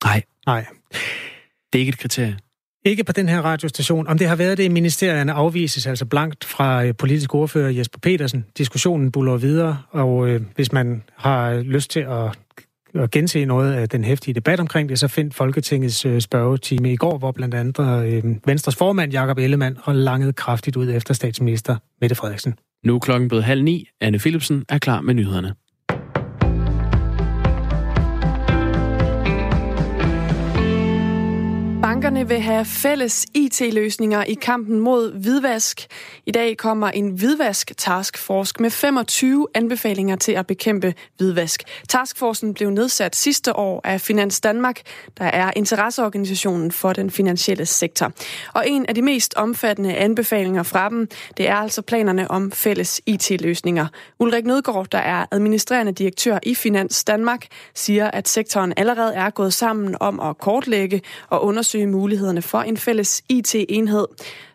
Nej, 0.05 0.23
Nej. 0.47 0.67
det 1.73 1.79
er 1.79 1.79
ikke 1.79 1.89
et 1.91 1.99
kriterie. 1.99 2.37
Ikke 2.85 3.05
på 3.05 3.13
den 3.13 3.29
her 3.29 3.41
radiostation. 3.41 4.07
Om 4.07 4.19
det 4.19 4.29
har 4.29 4.37
været 4.37 4.59
det 4.59 4.65
i 4.65 4.69
ministerierne 4.69 5.33
afvises 5.33 5.87
altså 5.87 6.05
blankt 6.05 6.45
fra 6.45 6.85
øh, 6.85 6.95
politisk 6.99 7.35
ordfører 7.35 7.71
Jesper 7.71 7.99
Petersen. 7.99 8.45
Diskussionen 8.59 9.13
buller 9.13 9.37
videre, 9.37 9.79
og 9.91 10.29
øh, 10.29 10.41
hvis 10.55 10.73
man 10.73 11.03
har 11.17 11.61
lyst 11.61 11.91
til 11.91 12.01
at, 12.01 12.39
at 12.95 13.11
gense 13.11 13.45
noget 13.45 13.73
af 13.73 13.89
den 13.89 14.05
hæftige 14.05 14.35
debat 14.35 14.61
omkring 14.61 14.89
det, 14.89 14.99
så 14.99 15.09
find 15.09 15.33
Folketingets 15.33 16.07
øh, 16.07 16.21
spørgetime 16.21 16.93
i 16.93 16.97
går, 16.97 17.19
hvor 17.19 17.33
blandt 17.33 17.55
andet 17.55 18.07
øh, 18.07 18.25
Venstres 18.47 18.77
formand 18.77 19.13
Jakob 19.13 19.39
Ellemann 19.39 19.79
og 19.85 19.95
langet 19.95 20.37
kraftigt 20.37 20.77
ud 20.77 20.91
efter 20.91 21.15
statsminister 21.15 21.77
Mette 22.01 22.17
Frederiksen. 22.17 22.55
Nu 22.85 22.95
er 22.95 22.99
klokken 22.99 23.29
blevet 23.29 23.45
halv 23.45 23.63
ni. 23.63 23.89
Anne 24.01 24.19
Philipsen 24.19 24.65
er 24.69 24.79
klar 24.79 25.01
med 25.01 25.15
nyhederne. 25.15 25.55
Bankerne 32.03 32.29
vil 32.29 32.41
have 32.41 32.65
fælles 32.65 33.27
IT-løsninger 33.35 34.25
i 34.25 34.35
kampen 34.35 34.81
mod 34.81 35.13
hvidvask. 35.13 35.87
I 36.27 36.31
dag 36.31 36.57
kommer 36.57 36.89
en 36.89 37.11
hvidvask 37.11 37.73
taskforce 37.77 38.55
med 38.61 38.71
25 38.71 39.49
anbefalinger 39.55 40.17
til 40.17 40.33
at 40.33 40.47
bekæmpe 40.47 40.95
hvidvask. 41.17 41.63
Taskforcen 41.89 42.55
blev 42.55 42.71
nedsat 42.71 43.17
sidste 43.17 43.57
år 43.57 43.81
af 43.85 44.01
Finans 44.01 44.41
Danmark, 44.41 44.81
der 45.19 45.25
er 45.25 45.51
interesseorganisationen 45.57 46.73
for 46.73 46.93
den 46.93 47.11
finansielle 47.11 47.67
sektor. 47.67 48.13
Og 48.55 48.69
en 48.69 48.87
af 48.87 48.95
de 48.95 49.03
mest 49.03 49.35
omfattende 49.35 49.95
anbefalinger 49.95 50.63
fra 50.63 50.89
dem, 50.89 51.09
det 51.37 51.49
er 51.49 51.57
altså 51.57 51.83
planerne 51.83 52.31
om 52.31 52.53
fælles 52.53 53.01
IT-løsninger. 53.07 53.87
Ulrik 54.19 54.45
Nødgaard, 54.45 54.87
der 54.93 54.99
er 54.99 55.27
administrerende 55.31 55.93
direktør 55.93 56.39
i 56.43 56.55
Finans 56.55 57.05
Danmark, 57.05 57.47
siger, 57.75 58.11
at 58.11 58.29
sektoren 58.29 58.73
allerede 58.77 59.15
er 59.15 59.31
gået 59.31 59.53
sammen 59.53 59.97
om 60.01 60.21
at 60.21 60.39
kortlægge 60.39 61.03
og 61.29 61.45
undersøge 61.45 61.92
mulighederne 61.93 62.43
for 62.43 62.59
en 62.59 62.77
fælles 62.77 63.23
IT-enhed. 63.29 64.07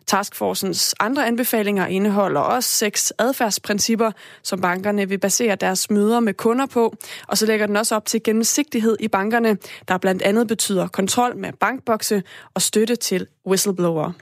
Taskforcens 0.06 0.94
andre 1.00 1.26
anbefalinger 1.26 1.86
indeholder 1.86 2.40
også 2.40 2.70
seks 2.70 3.12
adfærdsprincipper, 3.18 4.12
som 4.42 4.60
bankerne 4.60 5.08
vil 5.08 5.18
basere 5.18 5.54
deres 5.54 5.90
møder 5.90 6.20
med 6.20 6.34
kunder 6.34 6.66
på, 6.66 6.96
og 7.28 7.38
så 7.38 7.46
lægger 7.46 7.66
den 7.66 7.76
også 7.76 7.96
op 7.96 8.06
til 8.06 8.22
gennemsigtighed 8.22 8.96
i 9.00 9.08
bankerne, 9.08 9.56
der 9.88 9.98
blandt 9.98 10.22
andet 10.22 10.48
betyder 10.48 10.88
kontrol 10.88 11.36
med 11.36 11.52
bankbokse 11.52 12.22
og 12.54 12.62
støtte 12.62 12.96
til 12.96 13.26
whistleblower. 13.46 14.12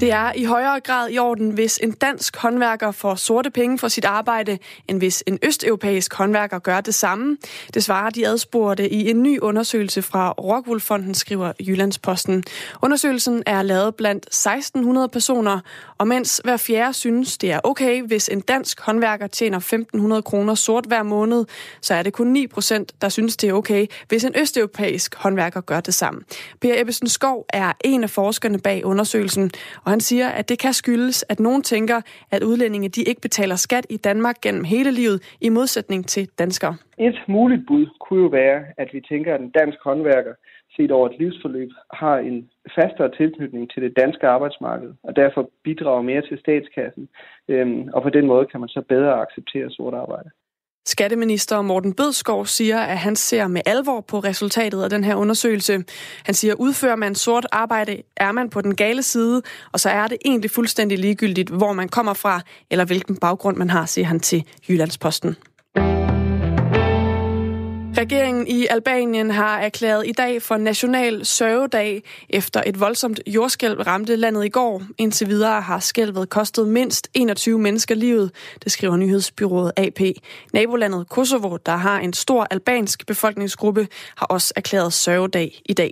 Det 0.00 0.12
er 0.12 0.32
i 0.32 0.44
højere 0.44 0.80
grad 0.80 1.10
i 1.10 1.18
orden, 1.18 1.50
hvis 1.50 1.78
en 1.82 1.92
dansk 1.92 2.36
håndværker 2.36 2.90
får 2.90 3.14
sorte 3.14 3.50
penge 3.50 3.78
for 3.78 3.88
sit 3.88 4.04
arbejde, 4.04 4.58
end 4.88 4.98
hvis 4.98 5.24
en 5.26 5.38
østeuropæisk 5.42 6.14
håndværker 6.14 6.58
gør 6.58 6.80
det 6.80 6.94
samme. 6.94 7.36
Det 7.74 7.84
svarer 7.84 8.10
de 8.10 8.26
adspurgte 8.26 8.88
i 8.92 9.10
en 9.10 9.22
ny 9.22 9.40
undersøgelse 9.40 10.02
fra 10.02 10.30
Rockwool-fonden, 10.30 11.14
skriver 11.14 11.52
Jyllandsposten. 11.60 12.44
Undersøgelsen 12.82 13.42
er 13.46 13.62
lavet 13.62 13.94
blandt 13.94 14.26
1600 14.26 15.08
personer, 15.08 15.60
og 15.98 16.08
mens 16.08 16.40
hver 16.44 16.56
fjerde 16.56 16.92
synes, 16.92 17.38
det 17.38 17.52
er 17.52 17.60
okay, 17.64 18.02
hvis 18.02 18.28
en 18.28 18.40
dansk 18.40 18.80
håndværker 18.80 19.26
tjener 19.26 19.56
1500 19.56 20.22
kroner 20.22 20.54
sort 20.54 20.86
hver 20.86 21.02
måned, 21.02 21.44
så 21.80 21.94
er 21.94 22.02
det 22.02 22.12
kun 22.12 22.26
9 22.26 22.46
procent, 22.46 22.92
der 23.02 23.08
synes, 23.08 23.36
det 23.36 23.50
er 23.50 23.54
okay, 23.54 23.86
hvis 24.08 24.24
en 24.24 24.34
østeuropæisk 24.40 25.14
håndværker 25.22 25.60
gør 25.60 25.80
det 25.80 25.94
samme. 25.94 26.20
Per 26.60 26.80
Ebbesen 26.80 27.08
Skov 27.08 27.46
er 27.52 27.72
en 27.84 28.02
af 28.02 28.10
forskerne 28.10 28.58
bag 28.58 28.84
undersøgelsen, 28.84 29.50
og 29.84 29.90
han 29.90 30.00
siger, 30.00 30.28
at 30.28 30.48
det 30.48 30.58
kan 30.58 30.72
skyldes, 30.72 31.24
at 31.28 31.40
nogen 31.40 31.62
tænker, 31.62 32.00
at 32.30 32.42
udlændinge 32.42 32.88
de 32.88 33.02
ikke 33.02 33.20
betaler 33.20 33.56
skat 33.56 33.86
i 33.90 33.96
Danmark 33.96 34.40
gennem 34.40 34.64
hele 34.64 34.90
livet, 34.90 35.36
i 35.40 35.48
modsætning 35.48 36.06
til 36.08 36.28
danskere. 36.38 36.76
Et 36.98 37.18
muligt 37.28 37.62
bud 37.68 37.86
kunne 38.00 38.22
jo 38.22 38.28
være, 38.28 38.60
at 38.78 38.88
vi 38.92 39.00
tænker, 39.00 39.34
at 39.34 39.40
en 39.40 39.50
dansk 39.50 39.78
håndværker 39.84 40.32
set 40.76 40.90
over 40.90 41.08
et 41.08 41.18
livsforløb 41.18 41.70
har 41.92 42.16
en 42.18 42.50
fastere 42.74 43.10
tilknytning 43.16 43.70
til 43.70 43.82
det 43.82 43.96
danske 43.96 44.28
arbejdsmarked, 44.28 44.90
og 45.02 45.16
derfor 45.16 45.50
bidrager 45.64 46.02
mere 46.02 46.22
til 46.22 46.38
statskassen. 46.38 47.08
Øhm, 47.48 47.88
og 47.94 48.02
på 48.02 48.10
den 48.10 48.26
måde 48.26 48.46
kan 48.46 48.60
man 48.60 48.68
så 48.68 48.82
bedre 48.88 49.20
acceptere 49.24 49.70
sort 49.70 49.94
arbejde. 49.94 50.30
Skatteminister 50.86 51.62
Morten 51.62 51.94
Bødskov 51.94 52.46
siger, 52.46 52.78
at 52.78 52.98
han 52.98 53.16
ser 53.16 53.46
med 53.48 53.60
alvor 53.66 54.00
på 54.00 54.18
resultatet 54.18 54.82
af 54.82 54.90
den 54.90 55.04
her 55.04 55.14
undersøgelse. 55.14 55.84
Han 56.24 56.34
siger, 56.34 56.54
at 56.54 56.58
udfører 56.58 56.96
man 56.96 57.14
sort 57.14 57.46
arbejde, 57.52 58.02
er 58.16 58.32
man 58.32 58.50
på 58.50 58.60
den 58.60 58.76
gale 58.76 59.02
side, 59.02 59.42
og 59.72 59.80
så 59.80 59.90
er 59.90 60.06
det 60.06 60.18
egentlig 60.24 60.50
fuldstændig 60.50 60.98
ligegyldigt, 60.98 61.50
hvor 61.50 61.72
man 61.72 61.88
kommer 61.88 62.14
fra, 62.14 62.40
eller 62.70 62.84
hvilken 62.84 63.16
baggrund 63.16 63.56
man 63.56 63.70
har, 63.70 63.86
siger 63.86 64.06
han 64.06 64.20
til 64.20 64.44
Jyllandsposten. 64.68 65.36
Regeringen 67.96 68.46
i 68.46 68.66
Albanien 68.70 69.30
har 69.30 69.58
erklæret 69.58 70.06
i 70.06 70.12
dag 70.12 70.42
for 70.42 70.56
national 70.56 71.24
sørgedag 71.24 72.02
efter 72.30 72.62
et 72.66 72.80
voldsomt 72.80 73.20
jordskælv 73.26 73.80
ramte 73.80 74.16
landet 74.16 74.44
i 74.44 74.48
går. 74.48 74.82
Indtil 74.98 75.28
videre 75.28 75.60
har 75.60 75.80
skælvet 75.80 76.28
kostet 76.28 76.68
mindst 76.68 77.08
21 77.14 77.58
mennesker 77.58 77.94
livet, 77.94 78.30
det 78.64 78.72
skriver 78.72 78.96
nyhedsbyrået 78.96 79.72
AP. 79.76 80.00
Nabolandet 80.52 81.08
Kosovo, 81.08 81.56
der 81.66 81.76
har 81.76 81.98
en 82.00 82.12
stor 82.12 82.46
albansk 82.50 83.06
befolkningsgruppe, 83.06 83.88
har 84.16 84.26
også 84.26 84.52
erklæret 84.56 84.92
sørgedag 84.92 85.62
i 85.64 85.72
dag. 85.72 85.90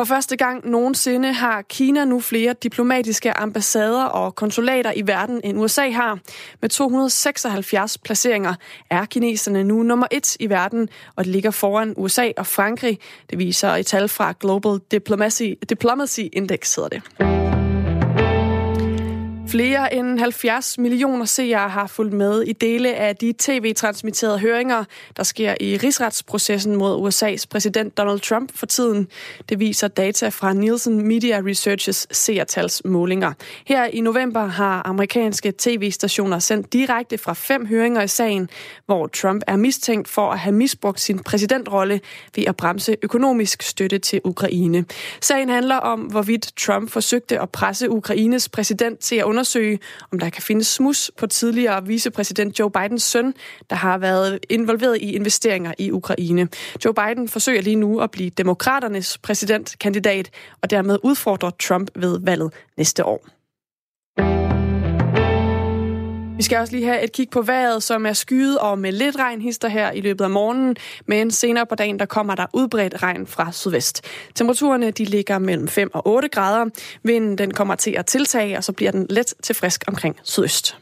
For 0.00 0.04
første 0.04 0.36
gang 0.36 0.70
nogensinde 0.70 1.32
har 1.32 1.62
Kina 1.62 2.04
nu 2.04 2.20
flere 2.20 2.54
diplomatiske 2.62 3.38
ambassader 3.38 4.04
og 4.04 4.34
konsulater 4.34 4.92
i 4.96 5.06
verden, 5.06 5.40
end 5.44 5.58
USA 5.58 5.90
har. 5.90 6.18
Med 6.60 6.68
276 6.68 7.98
placeringer 7.98 8.54
er 8.90 9.04
kineserne 9.04 9.64
nu 9.64 9.82
nummer 9.82 10.06
et 10.10 10.36
i 10.40 10.50
verden, 10.50 10.88
og 11.16 11.24
det 11.24 11.32
ligger 11.32 11.50
foran 11.50 11.94
USA 11.96 12.30
og 12.36 12.46
Frankrig. 12.46 12.98
Det 13.30 13.38
viser 13.38 13.68
et 13.68 13.86
tal 13.86 14.08
fra 14.08 14.34
Global 14.40 14.80
Diplomacy, 14.90 15.52
Diplomacy 15.68 16.20
Index, 16.32 16.74
hedder 16.74 16.88
det. 16.88 17.39
Flere 19.50 19.94
end 19.94 20.18
70 20.18 20.78
millioner 20.78 21.24
seere 21.24 21.68
har 21.68 21.86
fulgt 21.86 22.12
med 22.12 22.42
i 22.42 22.52
dele 22.52 22.94
af 22.94 23.16
de 23.16 23.34
tv-transmitterede 23.38 24.38
høringer, 24.38 24.84
der 25.16 25.22
sker 25.22 25.54
i 25.60 25.76
rigsretsprocessen 25.76 26.76
mod 26.76 27.08
USA's 27.08 27.44
præsident 27.50 27.96
Donald 27.98 28.20
Trump 28.20 28.52
for 28.54 28.66
tiden. 28.66 29.08
Det 29.48 29.60
viser 29.60 29.88
data 29.88 30.28
fra 30.28 30.52
Nielsen 30.52 31.08
Media 31.08 31.40
Research's 31.40 32.04
seertalsmålinger. 32.10 33.32
Her 33.66 33.84
i 33.84 34.00
november 34.00 34.46
har 34.46 34.82
amerikanske 34.84 35.52
tv-stationer 35.58 36.38
sendt 36.38 36.72
direkte 36.72 37.18
fra 37.18 37.32
fem 37.32 37.66
høringer 37.66 38.02
i 38.02 38.08
sagen, 38.08 38.48
hvor 38.86 39.06
Trump 39.06 39.42
er 39.46 39.56
mistænkt 39.56 40.08
for 40.08 40.30
at 40.30 40.38
have 40.38 40.54
misbrugt 40.54 41.00
sin 41.00 41.18
præsidentrolle 41.18 42.00
ved 42.36 42.44
at 42.46 42.56
bremse 42.56 42.96
økonomisk 43.02 43.62
støtte 43.62 43.98
til 43.98 44.20
Ukraine. 44.24 44.84
Sagen 45.20 45.48
handler 45.48 45.76
om, 45.76 46.00
hvorvidt 46.00 46.52
Trump 46.56 46.90
forsøgte 46.90 47.40
at 47.40 47.50
presse 47.50 47.90
Ukraines 47.90 48.48
præsident 48.48 48.98
til 48.98 49.16
at 49.16 49.24
undersøge, 49.24 49.39
om 50.12 50.18
der 50.18 50.30
kan 50.30 50.42
findes 50.42 50.66
smus 50.66 51.10
på 51.16 51.26
tidligere 51.26 51.86
vicepræsident 51.86 52.58
Joe 52.58 52.70
Bidens 52.70 53.02
søn, 53.02 53.34
der 53.70 53.76
har 53.76 53.98
været 53.98 54.38
involveret 54.50 54.98
i 55.00 55.14
investeringer 55.14 55.72
i 55.78 55.90
Ukraine. 55.90 56.48
Joe 56.84 56.94
Biden 56.94 57.28
forsøger 57.28 57.62
lige 57.62 57.76
nu 57.76 58.00
at 58.00 58.10
blive 58.10 58.30
demokraternes 58.30 59.18
præsidentkandidat, 59.18 60.30
og 60.62 60.70
dermed 60.70 60.98
udfordre 61.02 61.52
Trump 61.58 61.90
ved 61.96 62.18
valget 62.22 62.52
næste 62.76 63.04
år. 63.04 63.39
Vi 66.40 66.44
skal 66.44 66.58
også 66.58 66.72
lige 66.72 66.86
have 66.86 67.02
et 67.02 67.12
kig 67.12 67.30
på 67.30 67.42
vejret, 67.42 67.82
som 67.82 68.06
er 68.06 68.12
skyet 68.12 68.58
og 68.58 68.78
med 68.78 68.92
lidt 68.92 69.16
regn 69.16 69.40
hister 69.40 69.68
her 69.68 69.92
i 69.92 70.00
løbet 70.00 70.24
af 70.24 70.30
morgenen, 70.30 70.76
men 71.06 71.30
senere 71.30 71.66
på 71.66 71.74
dagen 71.74 71.98
der 71.98 72.06
kommer 72.06 72.34
der 72.34 72.46
udbredt 72.54 73.02
regn 73.02 73.26
fra 73.26 73.52
sydvest. 73.52 74.04
Temperaturerne 74.34 74.90
de 74.90 75.04
ligger 75.04 75.38
mellem 75.38 75.68
5 75.68 75.90
og 75.94 76.06
8 76.06 76.28
grader. 76.28 76.66
Vinden 77.02 77.38
den 77.38 77.54
kommer 77.54 77.74
til 77.74 77.90
at 77.90 78.06
tiltage, 78.06 78.56
og 78.56 78.64
så 78.64 78.72
bliver 78.72 78.92
den 78.92 79.06
let 79.10 79.34
til 79.42 79.54
frisk 79.54 79.84
omkring 79.86 80.16
sydøst. 80.22 80.76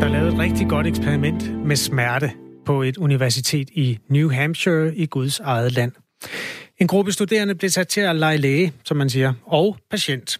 Der 0.00 0.06
er 0.06 0.12
lavet 0.12 0.32
et 0.32 0.38
rigtig 0.38 0.68
godt 0.68 0.86
eksperiment 0.86 1.66
med 1.66 1.76
smerte 1.76 2.32
på 2.66 2.82
et 2.82 2.96
universitet 2.96 3.70
i 3.72 3.98
New 4.08 4.30
Hampshire 4.30 4.96
i 4.96 5.06
Guds 5.06 5.40
eget 5.40 5.72
land. 5.72 5.92
En 6.78 6.86
gruppe 6.86 7.12
studerende 7.12 7.54
blev 7.54 7.70
sat 7.70 7.88
til 7.88 8.00
at 8.00 8.16
lege 8.16 8.36
læge, 8.38 8.72
som 8.84 8.96
man 8.96 9.10
siger, 9.10 9.32
og 9.46 9.76
patient. 9.90 10.38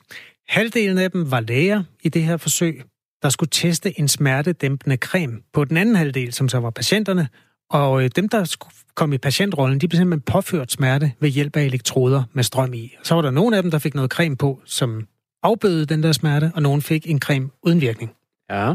Halvdelen 0.49 0.99
af 0.99 1.11
dem 1.11 1.31
var 1.31 1.41
læger 1.41 1.83
i 2.03 2.09
det 2.09 2.23
her 2.23 2.37
forsøg, 2.37 2.83
der 3.23 3.29
skulle 3.29 3.51
teste 3.53 3.99
en 4.01 4.09
smertedæmpende 4.09 4.97
creme 4.97 5.41
på 5.53 5.65
den 5.65 5.77
anden 5.77 5.97
halvdel, 5.97 6.33
som 6.33 6.49
så 6.49 6.59
var 6.59 6.71
patienterne. 6.71 7.29
Og 7.71 8.05
øh, 8.05 8.11
dem, 8.17 8.29
der 8.29 8.45
skulle 8.45 8.75
komme 8.95 9.15
i 9.15 9.19
patientrollen, 9.19 9.79
de 9.79 9.89
blev 9.89 9.97
simpelthen 9.97 10.21
påført 10.21 10.73
smerte 10.73 11.13
ved 11.21 11.29
hjælp 11.29 11.57
af 11.57 11.63
elektroder 11.63 12.23
med 12.33 12.45
strøm 12.45 12.75
i. 12.75 12.97
Så 13.03 13.15
var 13.15 13.23
der 13.23 13.31
nogle 13.31 13.57
af 13.57 13.63
dem, 13.63 13.71
der 13.71 13.79
fik 13.79 13.95
noget 13.95 14.11
creme 14.11 14.37
på, 14.37 14.61
som 14.65 15.07
afbødede 15.43 15.87
den 15.87 16.03
der 16.03 16.13
smerte, 16.13 16.53
og 16.55 16.63
nogen 16.63 16.83
fik 16.83 17.11
en 17.11 17.21
creme 17.21 17.51
uden 17.63 17.81
virkning. 17.81 18.11
Ja. 18.51 18.75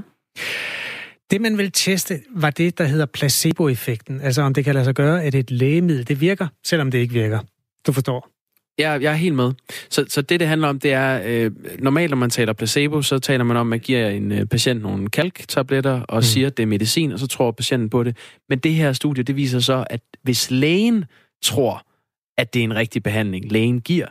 Det, 1.32 1.42
man 1.42 1.58
vil 1.58 1.72
teste, 1.72 2.22
var 2.30 2.50
det, 2.50 2.78
der 2.78 2.84
hedder 2.84 3.06
placeboeffekten. 3.06 4.22
Altså 4.22 4.42
om 4.42 4.54
det 4.54 4.66
kan 4.66 4.74
lade 4.74 4.86
sig 4.86 4.96
gøre, 4.96 5.24
at 5.24 5.36
et 5.36 5.52
lægemiddel, 5.52 6.08
det 6.08 6.22
virker, 6.22 6.48
selvom 6.64 6.92
det 6.92 6.98
ikke 6.98 7.14
virker. 7.14 7.40
Du 7.88 7.92
forstår? 7.92 8.30
Jeg, 8.78 9.02
jeg 9.02 9.12
er 9.12 9.16
helt 9.16 9.36
med. 9.36 9.54
Så, 9.90 10.06
så 10.10 10.22
det, 10.22 10.40
det 10.40 10.48
handler 10.48 10.68
om, 10.68 10.80
det 10.80 10.94
er, 10.94 11.22
øh, 11.26 11.52
normalt 11.80 12.10
når 12.10 12.18
man 12.18 12.30
taler 12.30 12.54
placebo, 12.54 13.02
så 13.02 13.20
taler 13.20 13.44
man 13.44 13.58
om, 13.58 13.68
at 13.68 13.70
man 13.70 13.80
giver 13.80 14.10
en 14.10 14.32
øh, 14.32 14.46
patient 14.46 14.82
nogle 14.82 15.10
kalktabletter 15.10 16.02
og 16.02 16.18
mm. 16.18 16.22
siger, 16.22 16.48
at 16.48 16.58
det 16.58 16.64
er 16.64 16.68
medicin, 16.68 17.12
og 17.12 17.20
så 17.20 17.28
tror 17.28 17.52
patienten 17.52 17.90
på 17.90 18.04
det. 18.04 18.18
Men 18.50 18.60
det 18.60 18.74
her 18.74 18.94
studie, 18.94 19.24
det 19.24 19.36
viser 19.36 19.60
så, 19.60 19.86
at 19.90 20.02
hvis 20.24 20.52
lægen 20.52 21.06
tror, 21.44 21.86
at 22.38 22.54
det 22.54 22.60
er 22.60 22.64
en 22.64 22.76
rigtig 22.76 23.04
behandling, 23.04 23.52
lægen 23.52 23.82
giver, 23.82 24.08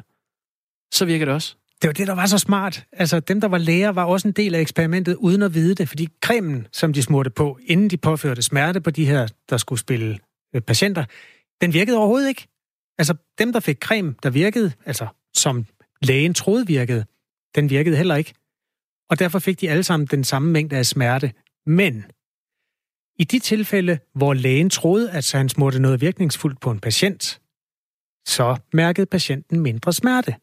så 0.94 1.04
virker 1.04 1.24
det 1.24 1.34
også. 1.34 1.56
Det 1.82 1.88
var 1.88 1.92
det, 1.92 2.06
der 2.06 2.14
var 2.14 2.26
så 2.26 2.38
smart. 2.38 2.86
Altså, 2.92 3.20
dem, 3.20 3.40
der 3.40 3.48
var 3.48 3.58
læger, 3.58 3.88
var 3.88 4.04
også 4.04 4.28
en 4.28 4.32
del 4.32 4.54
af 4.54 4.60
eksperimentet, 4.60 5.14
uden 5.14 5.42
at 5.42 5.54
vide 5.54 5.74
det, 5.74 5.88
fordi 5.88 6.08
cremen, 6.24 6.66
som 6.72 6.92
de 6.92 7.02
smurte 7.02 7.30
på, 7.30 7.58
inden 7.66 7.90
de 7.90 7.96
påførte 7.96 8.42
smerte 8.42 8.80
på 8.80 8.90
de 8.90 9.06
her, 9.06 9.28
der 9.50 9.56
skulle 9.56 9.78
spille 9.78 10.18
øh, 10.54 10.60
patienter, 10.62 11.04
den 11.60 11.72
virkede 11.72 11.98
overhovedet 11.98 12.28
ikke. 12.28 12.48
Altså, 12.98 13.14
dem, 13.38 13.52
der 13.52 13.60
fik 13.60 13.78
creme, 13.78 14.14
der 14.22 14.30
virkede, 14.30 14.72
altså 14.86 15.06
som 15.34 15.66
lægen 16.02 16.34
troede 16.34 16.66
virkede, 16.66 17.04
den 17.54 17.70
virkede 17.70 17.96
heller 17.96 18.16
ikke. 18.16 18.34
Og 19.10 19.18
derfor 19.18 19.38
fik 19.38 19.60
de 19.60 19.70
alle 19.70 19.82
sammen 19.82 20.06
den 20.06 20.24
samme 20.24 20.52
mængde 20.52 20.76
af 20.76 20.86
smerte. 20.86 21.32
Men 21.66 22.04
i 23.18 23.24
de 23.24 23.38
tilfælde, 23.38 23.98
hvor 24.14 24.34
lægen 24.34 24.70
troede, 24.70 25.10
at 25.10 25.32
han 25.32 25.48
smurte 25.48 25.78
noget 25.78 26.00
virkningsfuldt 26.00 26.60
på 26.60 26.70
en 26.70 26.80
patient, 26.80 27.40
så 28.26 28.56
mærkede 28.72 29.06
patienten 29.06 29.60
mindre 29.60 29.92
smerte. 29.92 30.34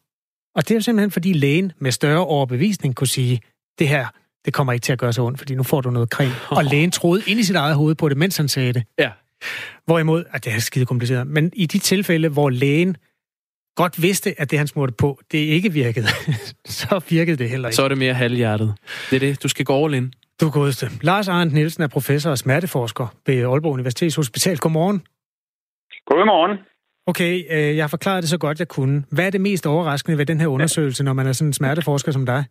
Og 0.55 0.67
det 0.67 0.77
er 0.77 0.79
simpelthen, 0.79 1.11
fordi 1.11 1.33
lægen 1.33 1.71
med 1.79 1.91
større 1.91 2.25
overbevisning 2.25 2.95
kunne 2.95 3.07
sige, 3.07 3.41
det 3.79 3.87
her, 3.87 4.07
det 4.45 4.53
kommer 4.53 4.73
ikke 4.73 4.83
til 4.83 4.93
at 4.93 4.99
gøre 4.99 5.13
så 5.13 5.21
ondt, 5.21 5.39
fordi 5.39 5.55
nu 5.55 5.63
får 5.63 5.81
du 5.81 5.89
noget 5.89 6.09
creme. 6.09 6.33
Oh. 6.51 6.57
Og 6.57 6.63
lægen 6.63 6.91
troede 6.91 7.23
ind 7.27 7.39
i 7.39 7.43
sit 7.43 7.55
eget 7.55 7.75
hoved 7.75 7.95
på 7.95 8.09
det, 8.09 8.17
mens 8.17 8.37
han 8.37 8.47
sagde 8.47 8.73
det. 8.73 8.83
Ja. 8.99 9.11
Hvorimod, 9.85 10.23
at 10.31 10.45
det 10.45 10.53
er 10.53 10.59
skide 10.59 10.85
kompliceret, 10.85 11.27
men 11.27 11.51
i 11.55 11.65
de 11.65 11.79
tilfælde, 11.79 12.29
hvor 12.29 12.49
lægen 12.49 12.97
godt 13.75 14.01
vidste, 14.01 14.41
at 14.41 14.51
det, 14.51 14.59
han 14.59 14.67
smurte 14.67 14.93
på, 14.93 15.19
det 15.31 15.37
ikke 15.37 15.73
virkede, 15.73 16.07
så 16.65 17.01
virkede 17.09 17.37
det 17.37 17.49
heller 17.49 17.69
ikke. 17.69 17.75
Så 17.75 17.83
er 17.83 17.87
det 17.87 17.97
mere 17.97 18.13
halvhjertet. 18.13 18.73
Det 19.09 19.15
er 19.15 19.19
det. 19.19 19.43
Du 19.43 19.47
skal 19.47 19.65
gå 19.65 19.85
all 19.85 19.93
in. 19.93 20.13
Du 20.41 20.49
godeste. 20.49 20.89
Lars 21.01 21.27
Arndt 21.27 21.53
Nielsen 21.53 21.83
er 21.83 21.87
professor 21.87 22.31
og 22.31 22.37
smerteforsker 22.37 23.07
ved 23.25 23.35
Aalborg 23.35 23.73
Universitetshospital. 23.73 24.57
Godmorgen. 24.57 25.01
Godmorgen. 26.05 26.57
Okay, 27.07 27.43
øh, 27.49 27.77
jeg 27.77 27.83
har 27.83 27.87
forklaret 27.87 28.23
det 28.23 28.29
så 28.29 28.37
godt, 28.37 28.59
jeg 28.59 28.67
kunne. 28.67 29.03
Hvad 29.09 29.25
er 29.25 29.29
det 29.29 29.41
mest 29.41 29.67
overraskende 29.67 30.17
ved 30.17 30.25
den 30.25 30.39
her 30.39 30.47
undersøgelse, 30.47 31.03
når 31.03 31.13
man 31.13 31.27
er 31.27 31.33
sådan 31.33 31.49
en 31.49 31.53
smerteforsker 31.53 32.11
som 32.11 32.25
dig? 32.25 32.45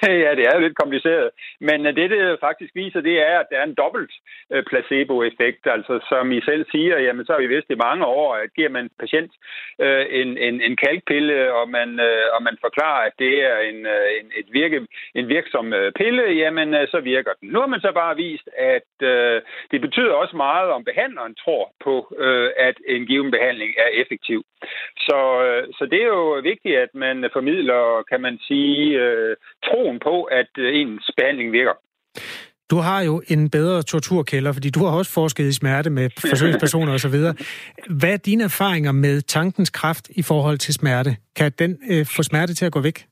ja, 0.24 0.30
det 0.38 0.44
er 0.46 0.54
jo 0.54 0.60
lidt 0.60 0.80
kompliceret. 0.82 1.30
Men 1.60 1.86
øh, 1.86 1.96
det, 1.96 2.10
det 2.10 2.40
faktisk 2.40 2.72
viser, 2.74 3.00
det 3.00 3.16
er, 3.30 3.38
at 3.38 3.46
der 3.50 3.58
er 3.58 3.64
en 3.64 3.74
dobbelt 3.74 4.12
placeboeffekt. 4.50 4.68
placebo-effekt. 4.70 5.62
Altså, 5.66 5.94
som 6.08 6.32
I 6.32 6.40
selv 6.40 6.64
siger, 6.70 6.98
jamen, 6.98 7.26
så 7.26 7.32
har 7.32 7.40
vi 7.40 7.46
vidst 7.54 7.70
i 7.70 7.82
mange 7.86 8.04
år, 8.06 8.34
at 8.34 8.54
giver 8.56 8.68
man 8.68 8.90
patient 8.98 9.32
øh, 9.78 10.06
en, 10.10 10.38
en, 10.38 10.60
en 10.60 10.76
kalkpille, 10.76 11.54
og 11.54 11.68
man, 11.68 12.00
øh, 12.00 12.26
og 12.34 12.42
man 12.42 12.56
forklarer, 12.60 13.02
at 13.06 13.12
det 13.18 13.34
er 13.50 13.58
en, 13.70 13.86
øh, 13.86 14.06
en, 14.18 14.26
et 14.40 14.48
virke, 14.52 14.86
en 15.14 15.28
virksom 15.28 15.72
øh, 15.72 15.92
pille, 15.92 16.24
jamen, 16.42 16.74
øh, 16.74 16.88
så 16.88 17.00
virker 17.00 17.32
den. 17.40 17.48
Nu 17.48 17.60
har 17.60 17.66
man 17.66 17.80
så 17.80 17.92
bare 17.92 18.16
vist, 18.16 18.48
at 18.58 18.92
øh, 19.02 19.42
det 19.70 19.80
betyder 19.80 20.12
også 20.12 20.36
meget, 20.36 20.70
om 20.70 20.84
behandleren 20.84 21.34
tror 21.34 21.72
på, 21.84 21.94
øh, 22.18 22.50
at 22.56 22.76
en 22.88 23.06
given 23.06 23.30
behandling 23.30 23.70
er 23.78 23.90
effektiv. 24.02 24.44
Så, 25.06 25.18
øh, 25.46 25.68
så 25.78 25.86
det 25.86 26.02
er 26.02 26.06
jo 26.06 26.40
vigtigt, 26.52 26.76
at 26.76 26.94
man 26.94 27.30
formidler, 27.32 28.04
kan 28.10 28.20
man 28.20 28.38
sige, 28.48 29.00
øh, 29.02 29.36
troen 29.90 29.98
på, 30.02 30.22
at 30.22 30.50
øh, 30.58 30.80
ens 30.80 31.10
behandling 31.16 31.52
virker. 31.52 31.76
Du 32.70 32.76
har 32.76 33.00
jo 33.02 33.22
en 33.28 33.50
bedre 33.50 33.82
torturkælder, 33.82 34.52
fordi 34.52 34.70
du 34.70 34.84
har 34.84 34.98
også 34.98 35.12
forsket 35.12 35.44
i 35.44 35.52
smerte 35.52 35.90
med 35.90 36.10
forsøgspersoner 36.30 36.92
osv. 36.92 37.16
Hvad 37.98 38.12
er 38.12 38.16
dine 38.16 38.44
erfaringer 38.44 38.92
med 38.92 39.20
tankens 39.20 39.70
kraft 39.70 40.10
i 40.10 40.22
forhold 40.22 40.58
til 40.58 40.74
smerte? 40.74 41.16
Kan 41.36 41.52
den 41.58 41.78
øh, 41.90 42.06
få 42.06 42.22
smerte 42.22 42.54
til 42.54 42.64
at 42.64 42.72
gå 42.72 42.80
væk? 42.80 43.06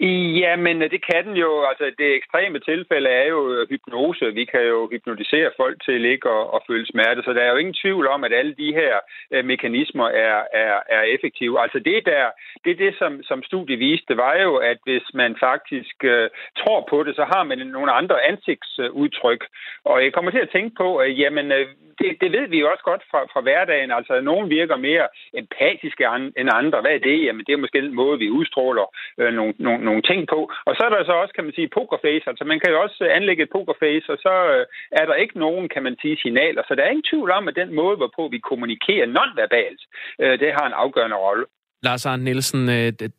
Ja, 0.00 0.56
men 0.56 0.82
øh, 0.82 0.90
det 0.90 1.06
kan 1.06 1.26
den 1.26 1.36
jo. 1.36 1.64
Altså, 1.70 1.84
det 1.98 2.14
ekstreme 2.14 2.58
tilfælde 2.58 3.08
er 3.08 3.26
jo 3.28 3.52
øh, 3.52 3.68
hypnose. 3.68 4.34
Vi 4.34 4.44
kan 4.44 4.62
jo 4.62 4.88
hypnotisere 4.92 5.50
folk 5.56 5.84
til 5.84 6.04
ikke 6.04 6.28
at, 6.28 6.46
at 6.54 6.60
føle 6.66 6.86
smerte, 6.86 7.22
så 7.22 7.32
der 7.32 7.42
er 7.42 7.50
jo 7.50 7.56
ingen 7.56 7.80
tvivl 7.82 8.06
om, 8.06 8.24
at 8.24 8.32
alle 8.32 8.54
de 8.54 8.72
her 8.72 8.94
øh, 9.30 9.44
mekanismer 9.44 10.08
er, 10.08 10.42
er, 10.52 10.80
er 10.88 11.02
effektive. 11.02 11.60
Altså, 11.60 11.78
det 11.78 12.06
der, 12.06 12.24
det, 12.64 12.70
er 12.70 12.84
det 12.84 12.94
som, 12.98 13.22
som 13.22 13.42
studiet 13.42 13.78
viste, 13.78 14.16
var 14.16 14.34
jo, 14.36 14.56
at 14.56 14.78
hvis 14.84 15.06
man 15.14 15.36
faktisk 15.40 16.04
øh, 16.04 16.30
tror 16.58 16.86
på 16.90 17.02
det, 17.02 17.16
så 17.16 17.24
har 17.24 17.42
man 17.44 17.58
nogle 17.58 17.92
andre 17.92 18.24
ansigtsudtryk. 18.24 19.44
Og 19.84 20.04
jeg 20.04 20.12
kommer 20.12 20.30
til 20.30 20.46
at 20.46 20.50
tænke 20.52 20.74
på, 20.76 20.96
at 20.96 21.18
jamen, 21.18 21.52
øh, 21.52 21.66
det, 22.00 22.20
det 22.20 22.32
ved 22.32 22.46
vi 22.48 22.58
jo 22.60 22.70
også 22.72 22.84
godt 22.84 23.02
fra, 23.10 23.20
fra 23.32 23.40
hverdagen. 23.40 23.90
Altså, 23.90 24.20
nogen 24.20 24.50
virker 24.50 24.76
mere 24.76 25.06
empatiske 25.34 26.04
end 26.36 26.48
andre. 26.60 26.80
Hvad 26.80 26.94
er 26.94 26.98
det? 26.98 27.24
Jamen, 27.24 27.44
det 27.46 27.52
er 27.52 27.62
måske 27.64 27.82
den 27.82 27.94
måde, 27.94 28.18
vi 28.18 28.30
udstråler 28.30 28.86
øh, 29.18 29.32
nogle, 29.34 29.54
nogle 29.58 29.87
nogle 29.88 30.02
ting 30.10 30.20
på. 30.34 30.40
Og 30.68 30.72
så 30.76 30.82
er 30.86 30.90
der 30.92 31.00
så 31.04 31.14
også, 31.22 31.34
kan 31.34 31.46
man 31.46 31.56
sige, 31.56 31.74
pokerface. 31.78 32.24
Altså 32.30 32.44
man 32.50 32.60
kan 32.60 32.70
jo 32.72 32.78
også 32.84 32.98
øh, 33.06 33.16
anlægge 33.18 33.42
et 33.44 33.54
pokerface, 33.56 34.06
og 34.14 34.18
så 34.26 34.34
øh, 34.54 34.64
er 35.00 35.04
der 35.06 35.16
ikke 35.22 35.36
nogen, 35.44 35.64
kan 35.74 35.82
man 35.86 35.94
sige, 36.02 36.16
signaler. 36.22 36.62
Så 36.64 36.72
der 36.74 36.82
er 36.84 36.94
ingen 36.94 37.10
tvivl 37.12 37.30
om, 37.38 37.48
at 37.50 37.58
den 37.62 37.70
måde, 37.80 37.96
hvorpå 38.00 38.22
vi 38.34 38.38
kommunikerer 38.50 39.06
nonverbalt, 39.16 39.82
øh, 40.22 40.34
det 40.42 40.50
har 40.56 40.66
en 40.66 40.80
afgørende 40.84 41.18
rolle. 41.26 41.44
Lars 41.82 42.06
Arne 42.06 42.24
Nielsen, 42.24 42.68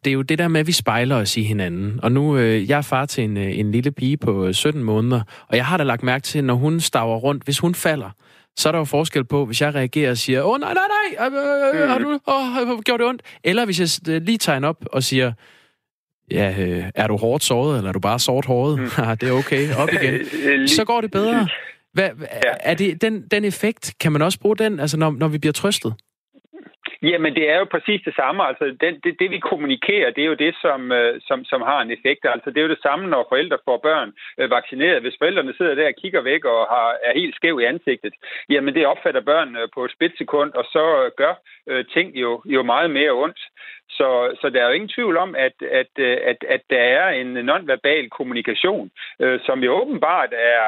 det 0.04 0.08
er 0.08 0.18
jo 0.20 0.22
det 0.22 0.40
der 0.40 0.48
med, 0.48 0.60
at 0.60 0.68
vi 0.68 0.72
spejler 0.72 1.16
os 1.16 1.38
i 1.38 1.44
hinanden. 1.44 2.00
Og 2.04 2.12
nu, 2.12 2.38
jeg 2.38 2.78
er 2.78 2.88
far 2.90 3.06
til 3.06 3.24
en, 3.24 3.38
en 3.38 3.72
lille 3.72 3.92
pige 3.92 4.18
på 4.18 4.54
17 4.54 4.84
måneder, 4.84 5.22
og 5.50 5.56
jeg 5.58 5.66
har 5.66 5.78
da 5.78 5.84
lagt 5.84 6.04
mærke 6.04 6.24
til, 6.24 6.44
når 6.44 6.54
hun 6.54 6.80
staver 6.80 7.18
rundt, 7.18 7.44
hvis 7.44 7.60
hun 7.60 7.76
falder, 7.76 8.12
så 8.60 8.70
er 8.70 8.72
der 8.72 8.80
jo 8.80 8.86
forskel 8.86 9.26
på, 9.26 9.46
hvis 9.46 9.62
jeg 9.62 9.76
reagerer 9.76 10.12
og 10.12 10.18
siger, 10.18 10.44
åh 10.44 10.60
nej, 10.60 10.74
nej, 10.74 10.88
nej, 10.98 11.28
øh, 11.28 11.82
øh, 11.82 11.90
har 11.90 12.00
du 12.00 12.20
åh, 12.28 12.80
gjort 12.80 13.00
det 13.00 13.08
ondt? 13.08 13.22
Eller 13.44 13.66
hvis 13.66 13.80
jeg 13.80 14.22
lige 14.22 14.38
tager 14.38 14.68
op 14.68 14.86
og 14.94 15.04
siger, 15.04 15.34
ja, 16.32 16.56
øh, 16.60 16.84
er 16.96 17.08
du 17.08 17.18
hårdt 17.18 17.44
såret, 17.44 17.78
eller 17.78 17.90
er 17.90 17.94
du 17.94 18.00
bare 18.00 18.20
sort 18.20 18.46
håret? 18.46 18.80
Mm. 18.80 18.86
det 19.22 19.30
er 19.30 19.34
okay, 19.34 19.64
op 19.82 19.90
igen. 19.90 20.68
Så 20.78 20.86
går 20.86 21.02
det 21.02 21.12
bedre. 21.12 21.48
Hvad, 21.94 22.10
er 22.60 22.74
det 22.74 23.02
den, 23.02 23.28
den 23.32 23.46
effekt, 23.46 23.94
kan 24.00 24.12
man 24.12 24.22
også 24.22 24.40
bruge 24.40 24.58
den, 24.58 24.80
altså 24.80 24.98
når, 24.98 25.12
når 25.12 25.28
vi 25.28 25.38
bliver 25.38 25.54
trøstet? 25.54 25.94
Jamen, 27.02 27.36
det 27.36 27.50
er 27.50 27.58
jo 27.58 27.68
præcis 27.76 28.02
det 28.06 28.16
samme. 28.16 28.44
Altså, 28.48 28.66
det, 28.82 29.04
det, 29.04 29.20
det 29.20 29.32
vi 29.32 29.40
kommunikerer, 29.40 30.12
det 30.12 30.24
er 30.24 30.32
jo 30.34 30.42
det, 30.46 30.56
som, 30.62 30.92
øh, 30.92 31.22
som, 31.28 31.46
som 31.46 31.62
har 31.62 31.82
en 31.82 31.92
effekt. 31.92 32.26
Altså, 32.26 32.50
det 32.50 32.58
er 32.58 32.68
jo 32.68 32.76
det 32.76 32.86
samme, 32.88 33.08
når 33.08 33.26
forældre 33.30 33.58
får 33.66 33.78
børn 33.78 34.12
øh, 34.40 34.50
vaccineret. 34.52 35.02
Hvis 35.02 35.20
forældrene 35.20 35.54
sidder 35.58 35.76
der 35.76 35.88
og 35.88 36.00
kigger 36.02 36.22
væk 36.22 36.46
og 36.46 36.60
har, 36.74 36.98
er 37.04 37.14
helt 37.20 37.36
skæv 37.36 37.60
i 37.60 37.64
ansigtet, 37.64 38.14
jamen 38.50 38.74
det 38.76 38.86
opfatter 38.86 39.22
børn 39.22 39.56
øh, 39.56 39.68
på 39.74 39.86
et 39.86 39.92
splitsekund, 39.92 40.52
og 40.54 40.66
så 40.74 41.10
gør 41.18 41.34
øh, 41.70 41.86
ting 41.86 42.16
jo, 42.16 42.42
jo 42.46 42.64
meget 42.64 42.92
mere 42.92 43.12
ondt. 43.12 43.40
Så, 44.00 44.38
så 44.42 44.50
der 44.50 44.60
er 44.62 44.68
jo 44.68 44.78
ingen 44.78 44.96
tvivl 44.96 45.18
om, 45.18 45.36
at, 45.36 45.58
at, 45.82 45.94
at, 46.32 46.40
at 46.56 46.62
der 46.70 46.84
er 46.98 47.10
en 47.10 47.28
nonverbal 47.28 48.10
kommunikation, 48.10 48.92
øh, 49.20 49.40
som 49.46 49.64
jo 49.64 49.72
åbenbart 49.82 50.34
er 50.34 50.66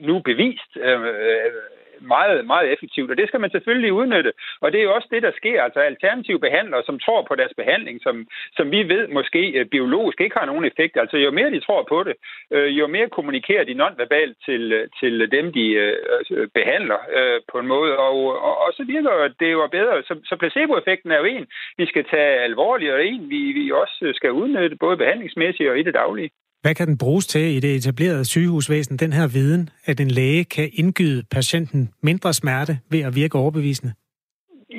nu 0.00 0.18
bevist 0.18 0.70
øh, 0.76 1.00
øh 1.02 1.52
meget, 2.00 2.46
meget 2.46 2.72
effektivt, 2.72 3.10
og 3.10 3.16
det 3.16 3.28
skal 3.28 3.40
man 3.40 3.50
selvfølgelig 3.50 3.92
udnytte. 3.92 4.32
Og 4.60 4.72
det 4.72 4.78
er 4.80 4.84
jo 4.84 4.94
også 4.94 5.08
det, 5.10 5.22
der 5.22 5.32
sker. 5.36 5.62
Altså 5.62 5.80
alternative 5.80 6.40
behandlere, 6.40 6.82
som 6.86 6.98
tror 6.98 7.22
på 7.22 7.34
deres 7.34 7.52
behandling, 7.56 8.00
som, 8.02 8.26
som 8.56 8.70
vi 8.70 8.88
ved 8.88 9.08
måske 9.08 9.42
øh, 9.58 9.66
biologisk 9.66 10.20
ikke 10.20 10.38
har 10.38 10.46
nogen 10.46 10.64
effekt. 10.64 10.96
Altså 10.96 11.16
jo 11.16 11.30
mere 11.30 11.50
de 11.50 11.60
tror 11.60 11.82
på 11.88 12.02
det, 12.02 12.14
øh, 12.50 12.78
jo 12.78 12.86
mere 12.86 13.08
kommunikerer 13.08 13.64
de 13.64 13.74
nonverbalt 13.74 14.36
til, 14.44 14.72
øh, 14.72 14.88
til 15.00 15.30
dem, 15.30 15.52
de 15.52 15.66
behandler 16.54 17.00
på 17.52 17.58
en 17.58 17.66
måde. 17.66 17.98
Og, 17.98 18.16
og, 18.48 18.58
og 18.64 18.72
så 18.72 18.84
virker 18.84 19.28
det 19.40 19.52
jo 19.52 19.66
bedre. 19.66 20.02
Så, 20.02 20.14
så 20.24 20.36
placeboeffekten 20.36 21.10
er 21.10 21.18
jo 21.18 21.24
en, 21.24 21.46
vi 21.76 21.86
skal 21.86 22.04
tage 22.04 22.40
alvorligt, 22.48 22.92
og 22.92 23.06
en, 23.06 23.30
vi, 23.30 23.40
vi 23.52 23.70
også 23.72 24.12
skal 24.14 24.32
udnytte, 24.32 24.76
både 24.76 24.96
behandlingsmæssigt 24.96 25.70
og 25.70 25.78
i 25.78 25.82
det 25.82 25.94
daglige. 25.94 26.30
Hvad 26.62 26.74
kan 26.74 26.88
den 26.88 26.98
bruges 26.98 27.26
til 27.26 27.56
i 27.56 27.60
det 27.60 27.76
etablerede 27.76 28.24
sygehusvæsen, 28.24 28.96
den 28.96 29.12
her 29.12 29.26
viden, 29.26 29.70
at 29.84 30.00
en 30.00 30.10
læge 30.10 30.44
kan 30.44 30.70
indgyde 30.72 31.22
patienten 31.30 31.90
mindre 32.02 32.34
smerte 32.34 32.78
ved 32.90 33.00
at 33.00 33.14
virke 33.14 33.38
overbevisende? 33.38 33.92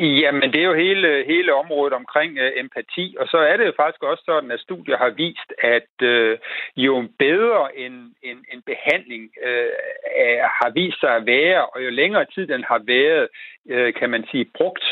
Jamen, 0.02 0.54
det 0.54 0.62
er 0.62 0.66
jo 0.66 0.74
hele, 0.74 1.24
hele 1.28 1.54
området 1.54 1.94
omkring 1.94 2.38
øh, 2.38 2.52
empati, 2.56 3.16
og 3.20 3.28
så 3.28 3.38
er 3.38 3.58
det 3.58 3.66
jo 3.66 3.74
faktisk 3.76 4.04
også 4.04 4.24
sådan, 4.26 4.52
at 4.52 4.60
studier 4.60 4.98
har 4.98 5.10
vist, 5.10 5.54
at 5.60 5.94
øh, 6.02 6.38
jo 6.78 7.08
bedre 7.20 7.80
en, 7.80 8.16
en, 8.24 8.38
en 8.54 8.62
behandling 8.66 9.32
øh, 9.46 9.70
er, 10.16 10.48
har 10.64 10.70
vist 10.70 11.00
sig 11.00 11.15
at 11.15 11.25
være, 11.25 11.65
og 11.65 11.86
jo 11.86 11.90
længere 11.90 12.25
tid 12.25 12.48
den 12.48 12.63
har 12.63 12.82
været, 12.86 13.28
øh, 13.69 13.94
kan 13.94 14.10
man 14.10 14.25
sige, 14.32 14.46
brugt, 14.58 14.86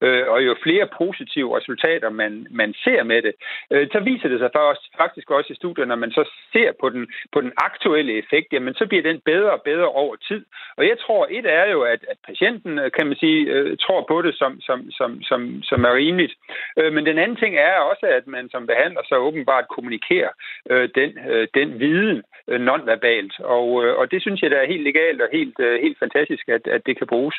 øh, 0.00 0.28
og 0.28 0.46
jo 0.46 0.56
flere 0.62 0.88
positive 0.98 1.56
resultater 1.58 2.10
man, 2.10 2.46
man 2.50 2.74
ser 2.84 3.02
med 3.02 3.22
det, 3.22 3.34
øh, 3.70 3.88
så 3.92 4.00
viser 4.00 4.28
det 4.28 4.38
sig 4.38 4.50
faktisk 4.96 5.30
også 5.30 5.52
i 5.52 5.56
studier, 5.56 5.84
når 5.84 5.96
man 5.96 6.10
så 6.10 6.30
ser 6.52 6.72
på 6.80 6.88
den, 6.88 7.12
på 7.32 7.40
den 7.40 7.52
aktuelle 7.56 8.12
effekt, 8.18 8.52
jamen 8.52 8.74
så 8.74 8.86
bliver 8.86 9.02
den 9.02 9.20
bedre 9.24 9.52
og 9.52 9.62
bedre 9.62 9.88
over 9.88 10.16
tid. 10.16 10.44
Og 10.76 10.84
jeg 10.88 10.98
tror, 10.98 11.26
et 11.30 11.46
er 11.46 11.66
jo, 11.70 11.82
at, 11.82 12.00
at 12.08 12.18
patienten, 12.26 12.78
øh, 12.78 12.90
kan 12.92 13.06
man 13.06 13.16
sige, 13.16 13.40
øh, 13.52 13.76
tror 13.76 14.04
på 14.08 14.22
det 14.22 14.34
som, 14.34 14.53
som, 14.60 14.90
som, 14.90 14.90
som, 14.98 15.22
som, 15.22 15.62
som 15.62 15.84
er 15.84 15.94
rimeligt. 15.94 16.34
Øh, 16.78 16.92
men 16.92 17.06
den 17.06 17.18
anden 17.18 17.36
ting 17.36 17.56
er 17.56 17.76
også, 17.90 18.06
at 18.18 18.26
man 18.26 18.50
som 18.50 18.66
behandler 18.66 19.02
så 19.04 19.16
åbenbart 19.16 19.66
kommunikerer 19.74 20.32
øh, 20.70 20.88
den, 20.98 21.10
øh, 21.30 21.48
den 21.54 21.68
viden 21.80 22.22
øh, 22.48 22.60
nonverbalt. 22.60 23.34
Og, 23.40 23.84
øh, 23.84 23.98
og 23.98 24.10
det 24.10 24.22
synes 24.22 24.42
jeg, 24.42 24.50
der 24.50 24.58
er 24.60 24.72
helt 24.72 24.84
legalt 24.90 25.20
og 25.22 25.28
helt, 25.32 25.58
øh, 25.60 25.82
helt 25.82 25.98
fantastisk, 25.98 26.48
at, 26.48 26.66
at 26.66 26.82
det 26.86 26.98
kan 26.98 27.06
bruges. 27.06 27.36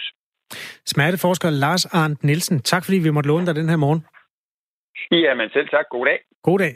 Smerteforsker 0.85 1.49
Lars 1.49 1.85
Arndt 1.85 2.23
Nielsen, 2.23 2.59
tak 2.59 2.83
fordi 2.85 2.97
vi 2.97 3.09
måtte 3.09 3.29
låne 3.29 3.45
dig 3.45 3.55
den 3.55 3.69
her 3.69 3.77
morgen. 3.77 4.01
Jamen 5.11 5.49
selv 5.49 5.69
tak. 5.69 5.85
God 5.89 6.05
dag. 6.05 6.19
God 6.43 6.59
dag. 6.59 6.73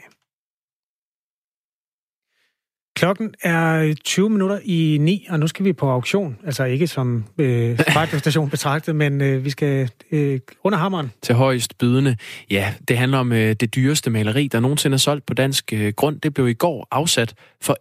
Klokken 3.00 3.34
er 3.42 3.94
20 4.04 4.30
minutter 4.30 4.58
i 4.64 4.98
9, 5.00 5.26
og 5.30 5.40
nu 5.40 5.46
skal 5.46 5.64
vi 5.64 5.72
på 5.72 5.90
auktion. 5.90 6.38
Altså 6.46 6.64
ikke 6.64 6.86
som 6.86 7.24
øh, 7.38 7.78
radiostation 7.96 8.50
betragtet, 8.56 8.96
men 8.96 9.20
øh, 9.20 9.44
vi 9.44 9.50
skal 9.50 9.90
øh, 10.12 10.40
under 10.64 10.78
hammeren. 10.78 11.12
Til 11.22 11.34
højst 11.34 11.78
bydende. 11.78 12.16
Ja, 12.50 12.74
det 12.88 12.98
handler 12.98 13.18
om 13.18 13.32
øh, 13.32 13.52
det 13.52 13.74
dyreste 13.74 14.10
maleri, 14.10 14.46
der 14.46 14.60
nogensinde 14.60 14.94
er 14.94 14.98
solgt 14.98 15.26
på 15.26 15.34
dansk 15.34 15.72
øh, 15.72 15.92
grund. 15.96 16.20
Det 16.20 16.34
blev 16.34 16.48
i 16.48 16.52
går 16.52 16.88
afsat 16.90 17.34
for 17.60 17.76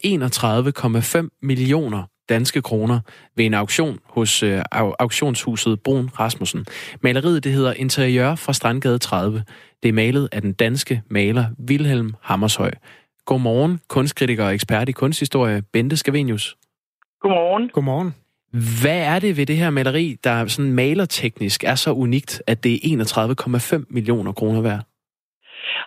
31,5 1.21 1.37
millioner 1.41 2.03
danske 2.29 2.61
kroner 2.61 2.99
ved 3.35 3.45
en 3.45 3.53
auktion 3.53 3.99
hos 4.05 4.43
øh, 4.43 4.61
auktionshuset 4.71 5.81
Brun 5.81 6.09
Rasmussen. 6.19 6.65
Maleriet 7.03 7.43
det 7.43 7.51
hedder 7.51 7.73
Interiør 7.73 8.35
fra 8.35 8.53
Strandgade 8.53 8.97
30. 8.97 9.43
Det 9.83 9.89
er 9.89 9.93
malet 9.93 10.29
af 10.31 10.41
den 10.41 10.53
danske 10.53 11.01
maler 11.09 11.45
Wilhelm 11.69 12.13
Hammershøj. 12.21 12.71
Godmorgen, 13.29 13.73
kunstkritiker 13.89 14.45
og 14.45 14.53
ekspert 14.53 14.89
i 14.89 14.91
kunsthistorie, 14.91 15.61
Bente 15.73 15.97
Skavenius. 15.97 16.45
Godmorgen. 17.21 17.69
Godmorgen. 17.69 18.11
Hvad 18.81 19.01
er 19.13 19.19
det 19.19 19.37
ved 19.37 19.45
det 19.45 19.57
her 19.61 19.69
maleri, 19.69 20.15
der 20.23 20.47
sådan 20.47 20.73
malerteknisk 20.73 21.63
er 21.63 21.75
så 21.75 21.91
unikt, 22.05 22.43
at 22.47 22.63
det 22.63 22.73
er 22.73 22.79
31,5 23.79 23.85
millioner 23.89 24.31
kroner 24.31 24.61
værd? 24.61 24.81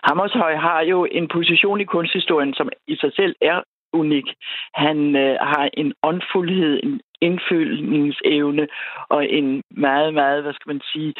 Hammershøj 0.07 0.55
har 0.55 0.81
jo 0.81 1.07
en 1.11 1.27
position 1.33 1.81
i 1.81 1.83
kunsthistorien, 1.83 2.53
som 2.53 2.69
i 2.87 2.95
sig 2.95 3.11
selv 3.15 3.35
er 3.41 3.59
unik. 3.93 4.27
Han 4.73 4.97
øh, 5.15 5.35
har 5.51 5.69
en 5.73 5.93
åndfuldhed, 6.03 6.79
en 6.83 7.01
indfølningsevne 7.27 8.67
og 9.09 9.21
en 9.29 9.63
meget, 9.69 10.13
meget, 10.13 10.43
hvad 10.43 10.53
skal 10.53 10.69
man 10.73 10.81
sige, 10.93 11.13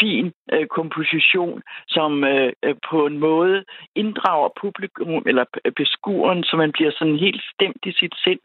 fin 0.00 0.32
øh, 0.52 0.66
komposition, 0.66 1.62
som 1.88 2.24
øh, 2.24 2.52
øh 2.64 2.74
på 2.90 3.06
en 3.06 3.18
måde 3.18 3.64
inddrager 3.94 4.48
publikum 4.60 5.22
eller 5.26 5.44
øh, 5.64 5.72
beskueren, 5.72 6.44
så 6.44 6.56
man 6.56 6.72
bliver 6.72 6.92
sådan 6.98 7.18
helt 7.26 7.42
stemt 7.54 7.82
i 7.86 7.92
sit 7.92 8.14
sind. 8.24 8.40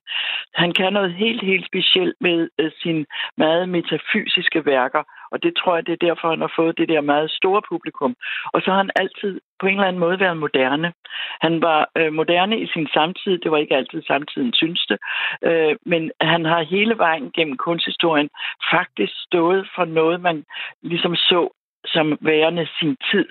Han 0.54 0.72
kan 0.74 0.94
noget 0.94 1.14
helt, 1.14 1.44
helt 1.44 1.66
specielt 1.66 2.16
med 2.22 2.50
øh, 2.60 2.72
sine 2.82 3.06
meget 3.38 3.70
metafysiske 3.70 4.66
værker, 4.66 5.04
og 5.32 5.44
det 5.44 5.54
tror 5.58 5.76
jeg, 5.76 5.86
det 5.86 5.94
er 5.94 6.08
derfor, 6.08 6.30
han 6.30 6.42
har 6.42 6.54
fået 6.56 6.78
det 6.78 6.90
der 6.90 7.02
meget 7.02 7.32
store 7.32 7.62
publikum. 7.70 8.16
Og 8.54 8.62
så 8.62 8.70
har 8.72 8.78
han 8.78 8.92
altid 8.96 9.42
på 9.60 9.66
en 9.68 9.74
eller 9.74 9.88
anden 9.88 10.00
måde 10.00 10.20
været 10.20 10.38
moderne. 10.38 10.94
Han 11.42 11.62
var 11.62 11.90
øh, 11.98 12.14
moderne 12.14 12.60
i 12.60 12.68
sin 12.68 12.88
samtid. 12.94 13.38
Det 13.38 13.52
var 13.52 13.58
ikke 13.58 13.76
altid 13.76 14.02
samtiden 14.02 14.54
synes 14.54 14.86
det. 14.90 14.98
Øh, 15.44 15.76
men 15.86 16.12
han 16.22 16.46
har 16.46 16.62
hele 16.64 16.98
vejen 16.98 17.32
gennem 17.32 17.58
kunsthistorien 17.58 18.30
faktisk 18.74 19.14
stået 19.28 19.70
for 19.76 19.86
noget, 19.86 20.22
man 20.22 20.46
ligesom 20.82 21.16
så 21.16 21.50
som 21.86 22.18
værende 22.22 22.68
sin 22.80 22.98
tid. 23.12 23.28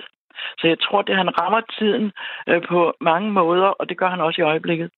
Så 0.59 0.67
jeg 0.67 0.81
tror, 0.81 1.03
det 1.03 1.17
han 1.17 1.41
rammer 1.41 1.61
tiden 1.79 2.13
øh, 2.49 2.63
på 2.69 2.93
mange 3.01 3.31
måder, 3.31 3.67
og 3.67 3.89
det 3.89 3.99
gør 3.99 4.09
han 4.09 4.21
også 4.21 4.41
i 4.41 4.45
øjeblikket. 4.45 4.91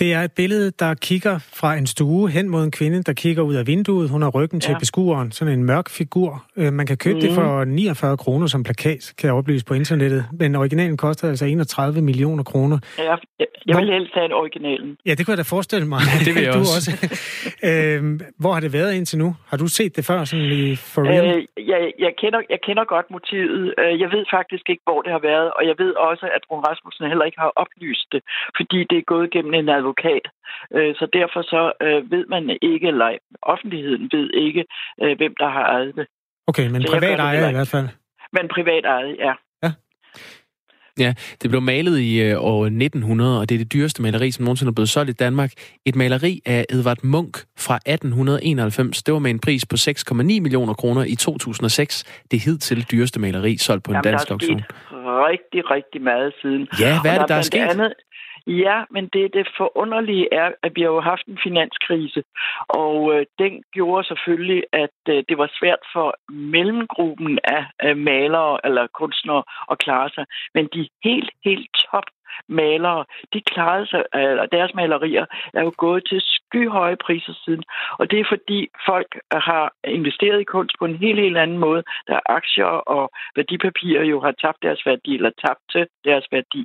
Det 0.00 0.12
er 0.14 0.20
et 0.20 0.32
billede, 0.32 0.70
der 0.70 0.94
kigger 0.94 1.38
fra 1.60 1.74
en 1.74 1.86
stue 1.86 2.30
hen 2.30 2.48
mod 2.48 2.64
en 2.64 2.70
kvinde, 2.70 3.02
der 3.02 3.12
kigger 3.12 3.42
ud 3.42 3.54
af 3.54 3.66
vinduet. 3.66 4.10
Hun 4.10 4.22
har 4.22 4.30
ryggen 4.30 4.60
ja. 4.62 4.66
til 4.66 4.76
beskueren, 4.78 5.32
sådan 5.32 5.54
en 5.58 5.64
mørk 5.64 5.88
figur. 5.90 6.44
Øh, 6.56 6.72
man 6.72 6.86
kan 6.86 6.96
købe 6.96 7.14
mm. 7.14 7.20
det 7.20 7.30
for 7.34 7.64
49 7.64 8.16
kroner 8.16 8.46
som 8.46 8.62
plakat, 8.62 9.14
kan 9.18 9.26
jeg 9.26 9.34
oplyse 9.34 9.64
på 9.64 9.74
internettet. 9.74 10.24
Men 10.32 10.56
originalen 10.56 10.96
koster 10.96 11.28
altså 11.28 11.44
31 11.44 12.02
millioner 12.02 12.44
kroner. 12.44 12.78
Ja, 12.98 13.16
jeg 13.66 13.76
vil 13.80 13.92
helst 13.92 14.14
have 14.14 14.24
en 14.24 14.32
originalen. 14.32 14.98
Ja, 15.06 15.12
det 15.14 15.22
kunne 15.22 15.32
jeg 15.32 15.42
da 15.44 15.48
forestille 15.56 15.86
mig. 15.94 16.00
det 16.26 16.32
vil 16.34 16.42
jeg 16.42 16.54
du 16.58 16.64
også. 16.76 16.90
også. 16.90 16.92
øhm, 17.68 18.20
hvor 18.42 18.52
har 18.52 18.60
det 18.60 18.72
været 18.78 18.92
indtil 18.98 19.18
nu? 19.18 19.28
Har 19.50 19.56
du 19.62 19.66
set 19.78 19.96
det 19.96 20.04
før, 20.10 20.24
sådan 20.24 20.44
i 20.44 20.76
for 20.92 21.02
real? 21.02 21.24
Øh, 21.26 21.68
jeg, 21.72 21.80
jeg, 22.04 22.12
kender, 22.22 22.40
jeg 22.54 22.60
kender 22.66 22.84
godt 22.94 23.06
motivet. 23.16 23.74
Øh, 23.80 24.00
jeg 24.02 24.08
ved 24.14 24.24
faktisk 24.36 24.64
ikke, 24.72 24.82
hvor 24.88 25.00
det 25.04 25.12
har 25.16 25.22
været, 25.32 25.48
og 25.56 25.62
jeg 25.70 25.76
ved 25.82 25.92
også, 26.08 26.26
at 26.36 26.42
Brun 26.48 26.64
Rasmussen 26.68 27.06
heller 27.12 27.26
ikke 27.28 27.40
har 27.44 27.52
oplyst 27.62 28.06
det, 28.12 28.20
fordi 28.58 28.78
det 28.90 28.98
er 28.98 29.06
gået 29.14 29.26
gennem 29.34 29.54
en 29.54 29.68
advokat. 29.68 29.89
Øh, 30.74 30.94
så 30.94 31.06
derfor 31.12 31.42
så 31.42 31.72
øh, 31.82 32.10
ved 32.10 32.26
man 32.26 32.58
ikke, 32.62 32.86
eller 32.86 33.18
offentligheden 33.42 34.10
ved 34.12 34.30
ikke, 34.34 34.64
hvem 35.16 35.34
der 35.38 35.48
har 35.48 35.64
ejet 35.64 35.94
det. 35.96 36.06
Okay, 36.46 36.66
men 36.70 36.82
så 36.82 36.92
privat 36.92 37.20
ejer 37.20 37.48
i 37.48 37.52
hvert 37.52 37.68
fald? 37.68 37.88
Men 38.32 38.48
privat 38.48 38.84
ejet, 38.84 39.16
ja. 39.18 39.32
Ja, 40.98 41.14
det 41.42 41.50
blev 41.50 41.62
malet 41.62 41.98
i 41.98 42.22
øh, 42.22 42.36
år 42.40 42.64
1900, 42.64 43.40
og 43.40 43.48
det 43.48 43.54
er 43.54 43.58
det 43.58 43.72
dyreste 43.72 44.02
maleri, 44.02 44.30
som 44.30 44.44
nogensinde 44.44 44.70
er 44.70 44.74
blevet 44.74 44.88
solgt 44.88 45.10
i 45.10 45.12
Danmark. 45.12 45.52
Et 45.86 45.96
maleri 45.96 46.40
af 46.46 46.66
Edvard 46.70 46.98
Munch 47.02 47.44
fra 47.58 47.76
1891. 47.76 49.02
Det 49.02 49.14
var 49.14 49.20
med 49.20 49.30
en 49.30 49.38
pris 49.38 49.66
på 49.66 49.76
6,9 49.76 50.14
millioner 50.14 50.74
kroner 50.74 51.04
i 51.04 51.14
2006. 51.14 52.22
Det 52.30 52.40
hed 52.40 52.58
til 52.58 52.86
dyreste 52.90 53.20
maleri 53.20 53.56
solgt 53.56 53.84
på 53.84 53.90
en 53.90 53.94
Jamen, 53.94 54.04
dansk 54.04 54.30
auktion. 54.30 54.62
rigtig, 55.30 55.70
rigtig 55.70 56.02
meget 56.02 56.32
siden. 56.42 56.68
Ja, 56.80 57.00
hvad 57.02 57.14
er 57.14 57.18
det, 57.18 57.20
der, 57.20 57.26
der 57.26 57.34
er 57.34 57.42
sket? 57.42 57.60
Andet, 57.60 57.92
Ja, 58.50 58.84
men 58.90 59.08
det, 59.12 59.34
det 59.34 59.48
forunderlige 59.56 60.28
er, 60.34 60.52
at 60.62 60.72
vi 60.74 60.80
har 60.80 60.88
jo 60.88 61.00
haft 61.00 61.26
en 61.26 61.38
finanskrise, 61.42 62.22
og 62.68 63.14
øh, 63.14 63.26
den 63.38 63.62
gjorde 63.72 64.06
selvfølgelig, 64.06 64.62
at 64.72 64.98
øh, 65.08 65.24
det 65.28 65.38
var 65.38 65.50
svært 65.60 65.82
for 65.92 66.32
mellemgruppen 66.32 67.38
af 67.44 67.64
øh, 67.84 67.96
malere 67.96 68.58
eller 68.64 68.86
kunstnere 69.00 69.42
at 69.70 69.78
klare 69.78 70.10
sig. 70.14 70.24
Men 70.54 70.68
de 70.74 70.88
helt, 71.04 71.30
helt 71.44 71.68
top 71.90 72.04
malere, 72.48 73.04
de 73.32 73.40
klarede 73.40 73.86
sig, 73.86 74.02
eller 74.14 74.46
deres 74.46 74.74
malerier 74.74 75.26
er 75.54 75.62
jo 75.62 75.72
gået 75.76 76.02
til 76.08 76.20
skyhøje 76.20 76.96
priser 76.96 77.32
siden. 77.44 77.62
Og 77.98 78.10
det 78.10 78.20
er 78.20 78.24
fordi 78.28 78.68
folk 78.86 79.18
har 79.32 79.72
investeret 79.84 80.40
i 80.40 80.44
kunst 80.44 80.74
på 80.78 80.84
en 80.84 80.96
helt, 80.96 81.20
helt 81.20 81.36
anden 81.36 81.58
måde. 81.58 81.82
Der 82.06 82.20
aktier 82.26 82.64
og 82.96 83.10
værdipapirer 83.36 84.04
jo 84.04 84.20
har 84.20 84.32
tabt 84.32 84.62
deres 84.62 84.86
værdi, 84.86 85.14
eller 85.14 85.30
tabt 85.46 85.60
til 85.72 85.86
deres 86.04 86.26
værdi. 86.32 86.64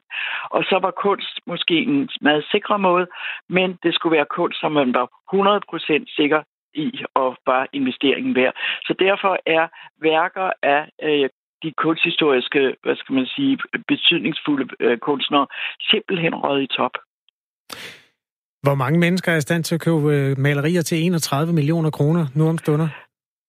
Og 0.49 0.63
så 0.63 0.79
var 0.81 0.91
kunst 0.91 1.39
måske 1.47 1.75
en 1.81 2.09
meget 2.21 2.45
sikre 2.51 2.79
måde, 2.79 3.07
men 3.49 3.77
det 3.83 3.93
skulle 3.93 4.17
være 4.17 4.33
kunst, 4.37 4.59
som 4.59 4.71
man 4.71 4.93
var 4.93 5.07
100% 5.33 6.15
sikker 6.15 6.41
i 6.73 7.03
og 7.13 7.37
bare 7.45 7.67
investeringen 7.73 8.35
værd. 8.35 8.53
Så 8.87 8.93
derfor 8.99 9.37
er 9.45 9.67
værker 10.01 10.49
af 10.63 10.89
øh, 11.03 11.29
de 11.65 11.71
kunsthistoriske, 11.83 12.61
hvad 12.83 12.95
skal 12.95 13.13
man 13.19 13.27
sige, 13.35 13.57
betydningsfulde 13.91 14.65
øh, 14.79 14.97
kunstnere 14.97 15.47
simpelthen 15.91 16.33
røget 16.43 16.63
i 16.63 16.75
top. 16.77 16.95
Hvor 18.65 18.75
mange 18.75 18.99
mennesker 18.99 19.31
er 19.31 19.37
i 19.37 19.47
stand 19.47 19.63
til 19.63 19.75
at 19.75 19.81
købe 19.81 20.07
øh, 20.15 20.37
malerier 20.37 20.81
til 20.81 20.97
31 21.05 21.53
millioner 21.53 21.91
kroner 21.97 22.25
nu 22.35 22.49
om 22.49 22.57
stunder? 22.57 22.89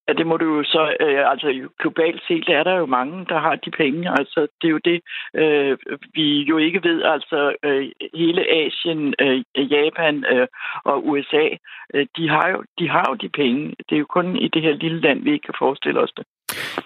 Ja, 0.08 0.12
det 0.12 0.26
må 0.26 0.36
du 0.36 0.56
jo 0.56 0.62
så, 0.62 0.96
øh, 1.00 1.30
altså 1.30 1.68
globalt 1.78 2.22
set 2.28 2.48
er 2.48 2.62
der 2.62 2.74
jo 2.74 2.86
mange, 2.86 3.26
der 3.28 3.38
har 3.38 3.54
de 3.56 3.70
penge. 3.70 4.10
Altså, 4.18 4.40
det 4.60 4.66
er 4.68 4.74
jo 4.76 4.80
det, 4.90 5.00
øh, 5.34 5.78
vi 6.14 6.42
jo 6.42 6.58
ikke 6.58 6.80
ved. 6.88 7.02
Altså, 7.02 7.56
øh, 7.62 7.88
hele 8.14 8.42
Asien, 8.60 9.14
øh, 9.20 9.42
Japan 9.72 10.24
øh, 10.32 10.46
og 10.84 11.06
USA, 11.08 11.46
øh, 11.94 12.06
de, 12.16 12.28
har 12.28 12.48
jo, 12.48 12.64
de 12.78 12.88
har 12.88 13.04
jo 13.08 13.14
de 13.14 13.28
penge. 13.28 13.74
Det 13.88 13.94
er 13.94 14.02
jo 14.04 14.14
kun 14.16 14.36
i 14.36 14.48
det 14.48 14.62
her 14.62 14.74
lille 14.74 15.00
land, 15.00 15.22
vi 15.22 15.32
ikke 15.32 15.46
kan 15.46 15.54
forestille 15.58 16.00
os 16.00 16.12
det. 16.16 16.26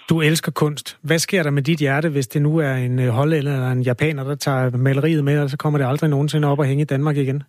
Du 0.09 0.21
elsker 0.21 0.53
kunst. 0.53 0.99
Hvad 1.03 1.19
sker 1.19 1.43
der 1.43 1.51
med 1.51 1.63
dit 1.63 1.79
hjerte, 1.79 2.09
hvis 2.09 2.29
det 2.29 2.43
nu 2.43 2.59
er 2.59 2.75
en 2.75 2.99
øh, 2.99 3.09
hollænder 3.09 3.53
eller 3.53 3.71
en 3.71 3.83
japaner, 3.83 4.25
der 4.25 4.35
tager 4.35 4.77
maleriet 4.77 5.25
med, 5.25 5.43
og 5.43 5.51
så 5.51 5.57
kommer 5.57 5.79
det 5.79 5.87
aldrig 5.87 6.11
nogensinde 6.11 6.49
op 6.49 6.59
og 6.59 6.65
hænge 6.65 6.83
i 6.83 6.93
Danmark 6.95 7.17
igen? 7.17 7.43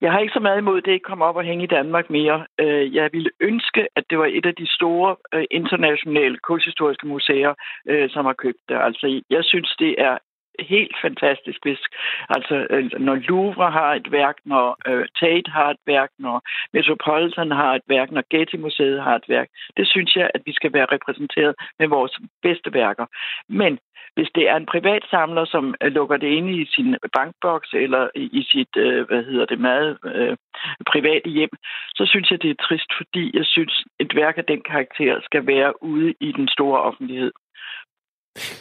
Jeg 0.00 0.12
har 0.12 0.18
ikke 0.20 0.32
så 0.32 0.40
meget 0.40 0.58
imod, 0.58 0.78
at 0.78 0.84
det 0.84 0.92
ikke 0.92 1.10
kommer 1.10 1.26
op 1.26 1.36
og 1.36 1.44
hænge 1.44 1.64
i 1.64 1.74
Danmark 1.78 2.10
mere. 2.10 2.46
Øh, 2.60 2.94
jeg 2.94 3.10
ville 3.12 3.30
ønske, 3.40 3.82
at 3.96 4.04
det 4.10 4.18
var 4.18 4.28
et 4.38 4.46
af 4.46 4.54
de 4.54 4.66
store 4.76 5.16
øh, 5.34 5.44
internationale 5.50 6.38
kunsthistoriske 6.48 7.06
museer, 7.06 7.54
øh, 7.88 8.10
som 8.10 8.24
har 8.24 8.32
købt 8.32 8.62
det. 8.68 8.76
Altså, 8.88 9.22
jeg 9.30 9.44
synes, 9.44 9.76
det 9.78 9.94
er 9.98 10.18
helt 10.62 10.96
fantastisk, 11.02 11.58
hvis 11.64 11.82
altså, 12.28 12.66
øh, 12.70 12.90
når 12.98 13.14
Louvre 13.14 13.70
har 13.70 13.94
et 13.94 14.12
værk, 14.12 14.36
når 14.44 14.76
øh, 14.86 15.06
Tate 15.20 15.50
har 15.50 15.70
et 15.70 15.82
værk, 15.86 16.10
når 16.18 16.42
Metropolitan 16.72 17.50
har 17.50 17.74
et 17.74 17.86
værk, 17.88 18.10
når 18.10 18.24
Getty-museet 18.30 19.02
har 19.02 19.16
et 19.16 19.28
værk. 19.28 19.48
Det 19.76 19.88
synes 19.88 20.16
jeg, 20.16 20.30
at 20.34 20.42
vi 20.46 20.52
skal 20.52 20.72
være 20.72 20.92
repræsenteret 20.92 21.54
med 21.78 21.88
vores 21.88 22.12
bedste 22.42 22.72
værker. 22.72 23.06
Men 23.48 23.78
hvis 24.14 24.30
det 24.34 24.48
er 24.48 24.56
en 24.56 24.66
privat 24.66 25.04
samler, 25.10 25.44
som 25.44 25.74
øh, 25.82 25.92
lukker 25.92 26.16
det 26.16 26.26
inde 26.26 26.52
i 26.62 26.64
sin 26.66 26.96
bankboks 27.12 27.72
eller 27.72 28.08
i, 28.14 28.24
i 28.40 28.42
sit, 28.42 28.76
øh, 28.76 29.06
hvad 29.08 29.24
hedder 29.24 29.46
det, 29.46 29.60
meget 29.60 29.98
øh, 30.04 30.36
private 30.86 31.30
hjem, 31.30 31.50
så 31.94 32.06
synes 32.06 32.30
jeg, 32.30 32.42
det 32.42 32.50
er 32.50 32.64
trist, 32.66 32.90
fordi 32.96 33.30
jeg 33.34 33.46
synes, 33.46 33.84
et 34.00 34.16
værk 34.16 34.38
af 34.38 34.44
den 34.44 34.62
karakter 34.62 35.20
skal 35.24 35.46
være 35.46 35.82
ude 35.82 36.14
i 36.20 36.32
den 36.32 36.48
store 36.48 36.80
offentlighed. 36.80 37.32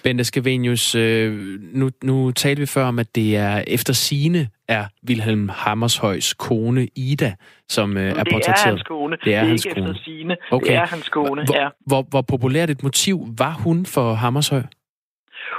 Bente 0.04 0.24
Skavenius, 0.24 0.96
øh, 0.96 1.34
nu, 1.74 1.90
nu 2.04 2.32
talte 2.32 2.60
vi 2.60 2.66
før 2.66 2.86
om, 2.86 3.00
at 3.00 3.16
det 3.16 3.38
er 3.38 3.64
efter 3.68 3.94
sine 3.94 4.50
er 4.68 4.86
Wilhelm 5.10 5.50
Hammershøjs 5.50 6.34
kone 6.34 6.88
Ida, 6.96 7.32
som 7.68 7.98
øh, 7.98 8.04
er 8.04 8.24
portrætteret. 8.32 8.56
Det 8.56 8.66
er 8.66 8.70
hans 8.70 8.84
kone. 8.84 9.18
Det 9.24 9.36
er, 9.36 9.40
det 9.42 9.46
er 9.46 9.46
hans 9.46 9.68
kone. 9.74 9.90
efter 9.90 10.04
sine. 10.04 10.38
Okay. 10.52 10.68
Det 10.68 10.76
er 10.76 10.86
hans 10.86 11.10
kone, 11.10 11.46
hvor, 11.46 11.56
ja. 11.56 11.68
Hvor, 11.88 12.06
hvor 12.10 12.22
populært 12.22 12.70
et 12.70 12.84
motiv 12.84 13.18
var 13.38 13.54
hun 13.64 13.86
for 13.86 14.14
Hammershøj? 14.14 14.62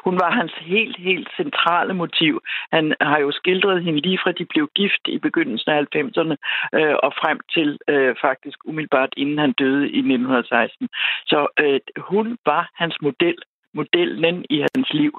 Hun 0.05 0.15
var 0.23 0.31
hans 0.31 0.53
helt, 0.61 0.97
helt 0.99 1.29
centrale 1.37 1.95
motiv. 1.95 2.43
Han 2.73 2.95
har 3.01 3.19
jo 3.19 3.31
skildret 3.33 3.85
hende 3.85 4.01
lige 4.01 4.19
fra 4.23 4.33
de 4.33 4.45
blev 4.45 4.71
gift 4.75 5.05
i 5.09 5.19
begyndelsen 5.19 5.71
af 5.71 5.81
90'erne 5.97 6.37
øh, 6.79 6.97
og 7.03 7.13
frem 7.21 7.39
til 7.55 7.79
øh, 7.89 8.15
faktisk 8.21 8.59
umiddelbart 8.65 9.13
inden 9.17 9.39
han 9.39 9.53
døde 9.53 9.85
i 9.99 9.99
1916. 9.99 10.89
Så 11.27 11.47
øh, 11.61 11.81
hun 12.11 12.27
var 12.47 12.71
hans 12.75 12.97
model 13.03 13.39
modellen 13.75 14.45
i 14.51 14.59
hans 14.75 14.89
liv. 14.93 15.13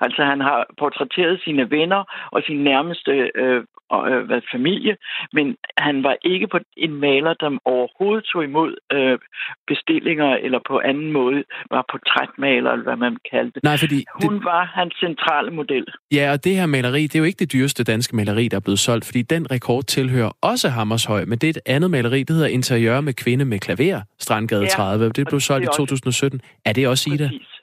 Altså 0.00 0.24
han 0.24 0.40
har 0.40 0.66
portrætteret 0.78 1.40
sine 1.44 1.70
venner 1.70 2.28
og 2.32 2.42
sin 2.46 2.56
nærmeste 2.64 3.12
øh, 3.34 3.64
øh, 3.94 4.20
hvad, 4.28 4.40
familie, 4.52 4.96
men 5.32 5.56
han 5.78 6.02
var 6.02 6.16
ikke 6.24 6.46
på 6.46 6.58
en 6.76 6.94
maler, 6.94 7.34
der 7.34 7.58
overhovedet 7.64 8.24
tog 8.32 8.44
imod 8.44 8.74
øh, 8.92 9.18
bestillinger 9.66 10.30
eller 10.44 10.60
på 10.70 10.80
anden 10.84 11.12
måde 11.12 11.44
var 11.70 11.84
portrætmaler, 11.92 12.70
eller 12.72 12.84
hvad 12.84 12.96
man 12.96 13.16
kaldte 13.30 13.52
det. 13.54 13.62
Nej, 13.62 13.76
fordi 13.76 14.04
Hun 14.22 14.34
det... 14.34 14.44
var 14.44 14.64
hans 14.74 14.94
centrale 15.00 15.50
model. 15.50 15.84
Ja, 16.12 16.32
og 16.32 16.44
det 16.44 16.56
her 16.56 16.66
maleri, 16.66 17.02
det 17.02 17.14
er 17.14 17.18
jo 17.18 17.24
ikke 17.24 17.38
det 17.38 17.52
dyreste 17.52 17.84
danske 17.84 18.16
maleri, 18.16 18.48
der 18.48 18.56
er 18.56 18.60
blevet 18.60 18.78
solgt, 18.78 19.04
fordi 19.06 19.22
den 19.22 19.50
rekord 19.50 19.82
tilhører 19.84 20.30
også 20.40 20.68
Hammershøj, 20.68 21.24
men 21.24 21.38
det 21.38 21.46
er 21.46 21.50
et 21.50 21.62
andet 21.66 21.90
maleri, 21.90 22.18
det 22.22 22.30
hedder 22.36 22.48
Interiør 22.48 23.00
med 23.00 23.14
kvinde 23.14 23.44
med 23.44 23.58
klaver, 23.58 24.00
Strandgade 24.18 24.62
Ja, 24.62 24.68
30. 24.68 25.08
Det 25.08 25.26
blev 25.28 25.40
solgt 25.40 25.62
i 25.62 25.66
det 25.66 25.68
også- 25.68 25.78
2017. 25.78 26.40
Er 26.64 26.72
det 26.72 26.88
også 26.88 27.10
Ida? 27.14 27.24
Præcis. 27.28 27.55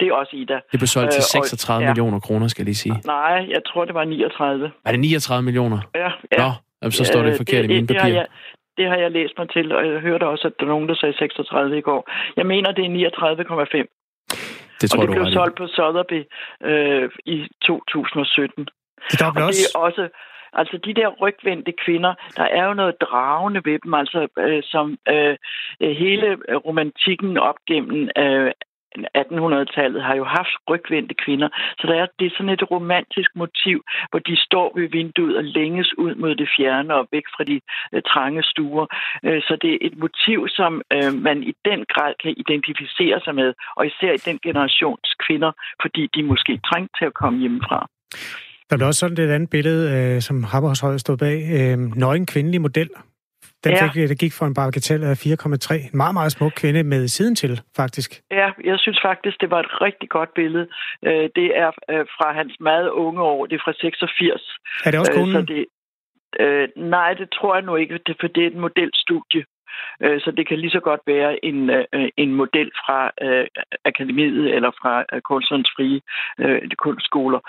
Det 0.00 0.08
er 0.08 0.12
også 0.12 0.36
Ida. 0.36 0.54
Det 0.72 0.78
blev 0.80 0.86
solgt 0.86 1.10
til 1.12 1.18
Øh, 1.18 1.40
og- 1.40 1.46
36 1.48 1.84
ja. 1.84 1.90
millioner 1.90 2.20
kroner, 2.20 2.48
skal 2.48 2.62
jeg 2.62 2.66
lige 2.72 2.74
sige. 2.84 2.96
Nej, 3.06 3.46
jeg 3.54 3.62
tror, 3.66 3.84
det 3.84 3.94
var 3.94 4.04
39. 4.04 4.70
Er 4.84 4.90
det 4.90 5.00
39 5.00 5.42
millioner? 5.44 5.78
Ja, 5.94 6.10
ja. 6.32 6.38
Nå, 6.42 6.50
jamen, 6.82 6.92
så 6.92 7.04
står 7.04 7.22
det 7.22 7.30
Øh, 7.30 7.36
forkert 7.36 7.64
i 7.64 7.68
mine 7.68 7.86
det 7.86 7.96
har 7.96 8.02
papirer. 8.02 8.16
jeg, 8.20 8.26
det 8.78 8.86
har 8.88 8.96
jeg 8.96 9.10
læst 9.10 9.34
mig 9.38 9.50
til, 9.50 9.72
og 9.72 9.86
jeg 9.88 10.00
hørte 10.00 10.26
også, 10.26 10.46
at 10.48 10.52
der 10.58 10.64
er 10.64 10.68
nogen, 10.68 10.88
der 10.88 10.94
sagde 10.94 11.18
36 11.18 11.78
i 11.78 11.80
går. 11.80 12.10
Jeg 12.36 12.46
mener, 12.46 12.72
det 12.72 12.84
er 12.84 12.90
39,5. 12.90 13.86
Det 14.80 14.90
tror 14.90 15.02
og 15.02 15.08
det 15.08 15.16
du 15.16 15.22
blev 15.22 15.32
solgt 15.32 15.56
på 15.58 15.66
Sotheby 15.66 16.20
øh, 16.70 17.10
i 17.26 17.48
2017. 17.66 18.68
Det 19.10 19.20
er 19.20 19.26
Og 19.26 19.34
det 19.34 19.42
også... 19.42 19.72
er 19.74 19.78
også, 19.78 20.08
altså 20.52 20.78
de 20.84 20.94
der 20.94 21.08
rygvendte 21.08 21.72
kvinder, 21.84 22.14
der 22.36 22.42
er 22.44 22.64
jo 22.68 22.74
noget 22.74 22.94
dragende 23.00 23.60
ved 23.64 23.78
dem, 23.84 23.94
altså 23.94 24.28
øh, 24.38 24.62
som 24.64 24.98
øh, 25.08 25.36
hele 25.80 26.36
romantikken 26.66 27.38
op 27.38 27.54
gennem 27.68 28.08
øh, 28.18 28.50
1800-tallet 29.20 30.02
har 30.02 30.14
jo 30.20 30.24
haft 30.24 30.54
rygvendte 30.70 31.14
kvinder. 31.24 31.48
Så 31.78 31.84
der 31.86 31.94
er, 32.02 32.06
det 32.18 32.26
er 32.26 32.34
sådan 32.36 32.56
et 32.58 32.70
romantisk 32.70 33.30
motiv, 33.42 33.78
hvor 34.10 34.18
de 34.18 34.36
står 34.46 34.66
ved 34.78 34.88
vinduet 34.88 35.36
og 35.36 35.44
længes 35.44 35.98
ud 35.98 36.14
mod 36.14 36.34
det 36.34 36.48
fjerne 36.56 36.94
og 36.94 37.08
væk 37.12 37.26
fra 37.34 37.44
de 37.44 37.60
øh, 37.92 38.02
trange 38.12 38.42
stuer. 38.42 38.86
Øh, 39.26 39.42
så 39.46 39.58
det 39.62 39.72
er 39.74 39.78
et 39.80 39.96
motiv, 40.04 40.38
som 40.48 40.72
øh, 40.94 41.12
man 41.28 41.42
i 41.42 41.52
den 41.64 41.80
grad 41.92 42.12
kan 42.22 42.34
identificere 42.42 43.20
sig 43.24 43.34
med, 43.34 43.54
og 43.76 43.86
især 43.86 44.12
i 44.12 44.24
den 44.28 44.38
generations 44.46 45.08
kvinder, 45.26 45.52
fordi 45.82 46.02
de 46.14 46.22
måske 46.22 46.52
trængte 46.68 46.92
til 46.98 47.06
at 47.10 47.14
komme 47.14 47.38
hjemmefra. 47.38 47.88
Der 48.70 48.76
blev 48.76 48.86
også 48.86 49.00
sådan 49.00 49.24
et 49.24 49.34
andet 49.36 49.50
billede, 49.50 49.82
øh, 49.96 50.20
som 50.20 50.44
Hammershøj 50.44 50.96
stod 50.96 51.16
bag. 51.16 51.38
Øh, 51.56 51.78
nøgen 52.02 52.26
kvindelig 52.26 52.60
model. 52.60 52.90
Den 53.64 53.72
Ja. 53.72 53.86
fik, 53.86 54.08
det 54.08 54.18
gik 54.18 54.32
for 54.38 54.46
en 54.46 54.54
bagatel 54.54 55.04
af 55.04 55.16
4,3. 55.26 55.74
En 55.74 55.96
meget, 56.02 56.14
meget 56.14 56.32
smuk 56.32 56.52
kvinde 56.56 56.82
med 56.82 57.08
siden 57.08 57.34
til, 57.34 57.60
faktisk. 57.76 58.10
Ja, 58.30 58.48
jeg 58.64 58.78
synes 58.78 58.98
faktisk, 59.04 59.40
det 59.40 59.50
var 59.50 59.60
et 59.60 59.80
rigtig 59.86 60.08
godt 60.08 60.30
billede. 60.34 60.66
Øh, 61.06 61.28
Det 61.38 61.48
er 61.64 61.70
øh, 61.90 62.04
fra 62.16 62.32
hans 62.32 62.54
meget 62.60 62.88
unge 62.90 63.22
år. 63.22 63.46
Det 63.46 63.54
er 63.54 63.62
fra 63.64 63.72
86. 63.72 64.58
Er 64.84 64.90
det 64.90 65.00
også 65.00 65.12
Øh, 65.12 65.18
konen? 65.18 65.32
Så 65.34 65.40
det, 65.52 65.64
øh, 66.40 66.68
nej, 66.76 67.14
det 67.14 67.28
tror 67.36 67.54
jeg 67.56 67.64
nu 67.64 67.76
ikke, 67.76 67.98
det, 68.06 68.16
for 68.20 68.26
det 68.34 68.42
er 68.42 68.46
et 68.46 68.56
modelstudie. 68.64 69.44
Øh, 70.04 70.20
Så 70.20 70.30
det 70.36 70.48
kan 70.48 70.58
lige 70.58 70.70
så 70.76 70.80
godt 70.80 71.00
være 71.06 71.44
en, 71.44 71.70
øh, 71.70 71.84
en 72.16 72.30
model 72.40 72.68
fra 72.82 72.98
øh, 73.26 73.46
akademiet 73.84 74.54
eller 74.56 74.70
fra 74.80 74.92
kunstnerens 75.30 75.70
frie 75.76 76.00
øh, 76.42 76.62
kunstskoler. 76.84 77.40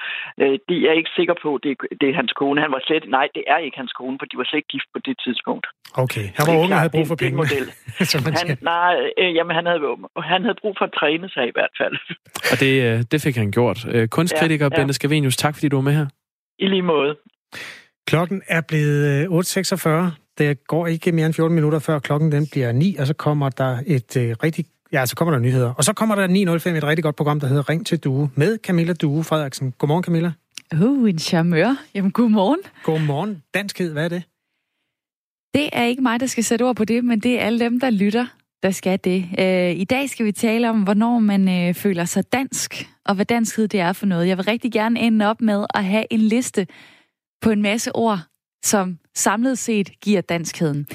Øh, 0.41 0.55
de 0.69 0.75
er 0.89 0.93
ikke 0.99 1.09
sikker 1.15 1.35
på, 1.43 1.49
at 1.55 1.61
det, 1.63 1.71
er- 1.71 1.95
det 2.01 2.09
er 2.09 2.13
hans 2.21 2.33
kone. 2.41 2.61
Han 2.61 2.71
var 2.71 2.81
slet, 2.87 3.03
nej, 3.17 3.27
det 3.35 3.43
er 3.47 3.57
ikke 3.57 3.77
hans 3.77 3.93
kone, 3.99 4.17
for 4.19 4.25
de 4.25 4.37
var 4.37 4.43
slet 4.47 4.57
ikke 4.61 4.73
gift 4.75 4.89
på 4.93 4.99
det 5.07 5.15
tidspunkt. 5.25 5.65
Okay, 6.03 6.25
han 6.37 6.43
var 6.49 6.55
unge 6.63 6.73
og 6.75 6.79
havde 6.83 6.93
brug 6.97 7.07
for 7.07 7.15
penge. 7.23 7.37
model. 7.43 7.65
Han, 8.39 8.57
nej, 8.61 8.93
øh, 9.17 9.35
jamen, 9.35 9.55
han, 9.55 9.65
havde, 9.65 9.81
han 10.33 10.41
havde 10.45 10.57
brug 10.61 10.75
for 10.77 10.85
at 10.85 10.93
træne 10.99 11.29
sig 11.29 11.47
i 11.47 11.51
hvert 11.57 11.73
fald. 11.79 11.95
Og 12.51 12.55
det, 12.63 12.71
det 13.11 13.21
fik 13.25 13.35
han 13.35 13.51
gjort. 13.51 13.77
Kunstkritiker 14.11 14.65
Ja, 14.65 14.69
ja, 14.69 14.75
ja. 14.75 14.79
ja. 14.79 14.81
Bente 14.81 14.93
Skavenius, 14.93 15.37
tak 15.37 15.53
fordi 15.55 15.67
du 15.69 15.75
var 15.77 15.83
med 15.83 15.93
her. 15.93 16.05
I 16.59 16.67
lige 16.67 16.81
måde. 16.81 17.15
Klokken 18.07 18.41
er 18.47 18.61
blevet 18.61 19.05
øh, 19.05 20.09
8.46. 20.09 20.11
Det 20.37 20.67
går 20.67 20.87
ikke 20.87 21.11
mere 21.11 21.25
end 21.25 21.33
14 21.33 21.55
minutter, 21.55 21.79
før 21.79 21.99
klokken 21.99 22.31
den 22.31 22.47
bliver 22.51 22.71
9, 22.71 22.95
og 22.95 23.07
så 23.07 23.13
kommer 23.13 23.49
der 23.49 23.79
et 23.85 24.17
øh, 24.17 24.35
rigtig... 24.43 24.65
Ja, 24.91 25.05
så 25.05 25.15
kommer 25.15 25.31
der 25.31 25.39
nyheder. 25.39 25.73
Og 25.73 25.83
så 25.83 25.93
kommer 25.93 26.15
der 26.15 26.27
9.05 26.27 26.69
et 26.69 26.83
rigtig 26.83 27.03
godt 27.03 27.15
program, 27.15 27.39
der 27.39 27.47
hedder 27.47 27.69
Ring 27.69 27.85
til 27.85 27.99
Due, 27.99 28.29
med 28.35 28.57
Camilla 28.57 28.93
Due 28.93 29.23
Frederiksen. 29.23 29.73
Godmorgen, 29.77 30.03
Camilla. 30.03 30.31
Uh, 30.73 31.09
en 31.09 31.19
charmeur. 31.19 31.75
Jamen, 31.95 32.11
godmorgen. 32.11 32.59
Godmorgen. 32.83 33.43
Danskhed, 33.53 33.91
hvad 33.91 34.03
er 34.03 34.09
det? 34.09 34.23
Det 35.53 35.69
er 35.73 35.83
ikke 35.83 36.01
mig, 36.01 36.19
der 36.19 36.25
skal 36.25 36.43
sætte 36.43 36.63
ord 36.63 36.75
på 36.75 36.85
det, 36.85 37.05
men 37.05 37.19
det 37.19 37.39
er 37.39 37.45
alle 37.45 37.59
dem, 37.59 37.79
der 37.79 37.89
lytter, 37.89 38.25
der 38.63 38.71
skal 38.71 38.99
det. 39.03 39.25
Øh, 39.39 39.71
I 39.71 39.83
dag 39.83 40.09
skal 40.09 40.25
vi 40.25 40.31
tale 40.31 40.69
om, 40.69 40.83
hvornår 40.83 41.19
man 41.19 41.49
øh, 41.49 41.73
føler 41.73 42.05
sig 42.05 42.33
dansk, 42.33 42.87
og 43.05 43.15
hvad 43.15 43.25
danskhed 43.25 43.67
det 43.67 43.79
er 43.79 43.93
for 43.93 44.05
noget. 44.05 44.27
Jeg 44.27 44.37
vil 44.37 44.45
rigtig 44.45 44.71
gerne 44.71 44.99
ende 44.99 45.25
op 45.25 45.41
med 45.41 45.65
at 45.73 45.85
have 45.85 46.05
en 46.11 46.19
liste 46.19 46.67
på 47.41 47.49
en 47.49 47.61
masse 47.61 47.95
ord, 47.95 48.19
som 48.63 48.97
samlet 49.15 49.57
set 49.57 49.99
giver 50.01 50.21
danskheden. 50.21 50.87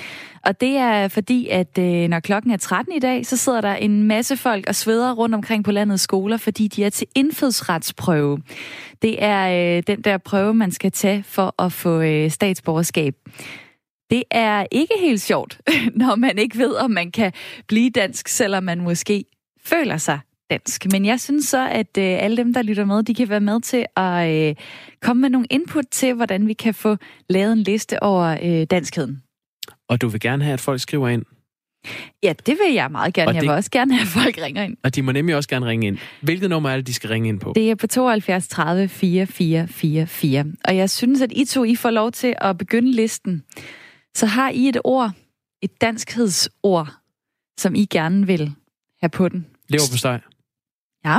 Og 0.44 0.60
det 0.60 0.76
er 0.76 1.08
fordi, 1.08 1.48
at 1.48 1.78
øh, 1.78 2.08
når 2.08 2.20
klokken 2.20 2.50
er 2.50 2.56
13 2.56 2.94
i 2.94 2.98
dag, 2.98 3.26
så 3.26 3.36
sidder 3.36 3.60
der 3.60 3.74
en 3.74 4.02
masse 4.02 4.36
folk 4.36 4.64
og 4.68 4.74
sveder 4.74 5.12
rundt 5.12 5.34
omkring 5.34 5.64
på 5.64 5.72
landets 5.72 6.02
skoler, 6.02 6.36
fordi 6.36 6.68
de 6.68 6.84
er 6.84 6.90
til 6.90 7.06
indfødsretsprøve. 7.14 8.42
Det 9.02 9.24
er 9.24 9.76
øh, 9.76 9.82
den 9.86 10.02
der 10.02 10.18
prøve, 10.18 10.54
man 10.54 10.72
skal 10.72 10.92
tage 10.92 11.22
for 11.22 11.62
at 11.62 11.72
få 11.72 12.00
øh, 12.00 12.30
statsborgerskab. 12.30 13.14
Det 14.10 14.24
er 14.30 14.66
ikke 14.70 14.94
helt 15.00 15.20
sjovt, 15.20 15.60
når 16.02 16.16
man 16.16 16.38
ikke 16.38 16.58
ved, 16.58 16.74
om 16.74 16.90
man 16.90 17.10
kan 17.10 17.32
blive 17.68 17.90
dansk, 17.90 18.28
selvom 18.28 18.64
man 18.64 18.80
måske 18.80 19.24
føler 19.64 19.96
sig 19.96 20.20
dansk. 20.52 20.86
Men 20.92 21.04
jeg 21.04 21.20
synes 21.20 21.44
så, 21.48 21.68
at 21.68 21.98
øh, 21.98 22.04
alle 22.24 22.36
dem, 22.36 22.54
der 22.54 22.62
lytter 22.62 22.84
med, 22.84 23.02
de 23.02 23.14
kan 23.14 23.28
være 23.28 23.40
med 23.40 23.60
til 23.60 23.86
at 23.96 24.48
øh, 24.48 24.54
komme 25.02 25.20
med 25.20 25.30
nogle 25.30 25.46
input 25.50 25.84
til, 25.90 26.14
hvordan 26.14 26.46
vi 26.48 26.52
kan 26.52 26.74
få 26.74 26.96
lavet 27.28 27.52
en 27.52 27.58
liste 27.62 28.02
over 28.02 28.38
øh, 28.42 28.64
danskheden. 28.70 29.22
Og 29.88 30.00
du 30.00 30.08
vil 30.08 30.20
gerne 30.20 30.44
have, 30.44 30.54
at 30.54 30.60
folk 30.60 30.80
skriver 30.80 31.08
ind. 31.08 31.22
Ja, 32.22 32.32
det 32.46 32.58
vil 32.66 32.74
jeg 32.74 32.90
meget 32.90 33.14
gerne. 33.14 33.28
Og 33.28 33.34
Jeg 33.34 33.40
det- 33.42 33.48
vil 33.48 33.54
også 33.56 33.70
gerne 33.70 33.94
have, 33.94 34.02
at 34.02 34.08
folk 34.08 34.38
ringer 34.38 34.62
ind. 34.62 34.76
Og 34.84 34.94
de 34.94 35.02
må 35.02 35.12
nemlig 35.12 35.36
også 35.36 35.48
gerne 35.48 35.66
ringe 35.66 35.86
ind. 35.86 35.98
Hvilket 36.22 36.50
nummer 36.50 36.70
er 36.70 36.76
det, 36.76 36.86
de 36.86 36.94
skal 36.94 37.08
ringe 37.10 37.28
ind 37.28 37.40
på? 37.40 37.52
Det 37.54 37.70
er 37.70 37.74
på 37.74 37.86
72 37.86 38.48
30 38.48 38.88
4444. 38.88 40.44
Og 40.64 40.76
jeg 40.76 40.90
synes, 40.90 41.22
at 41.22 41.32
I 41.32 41.44
to 41.44 41.64
I 41.64 41.76
får 41.76 41.90
lov 41.90 42.12
til 42.12 42.34
at 42.40 42.58
begynde 42.58 42.92
listen. 42.92 43.42
Så 44.14 44.26
har 44.26 44.50
I 44.50 44.68
et 44.68 44.78
ord, 44.84 45.10
et 45.62 45.80
danskhedsord, 45.80 46.88
som 47.58 47.74
I 47.74 47.84
gerne 47.84 48.26
vil 48.26 48.52
have 49.00 49.10
på 49.10 49.28
den. 49.28 49.46
Lever 49.68 49.82
på 49.92 49.96
steg. 49.98 50.20
Ja. 51.04 51.18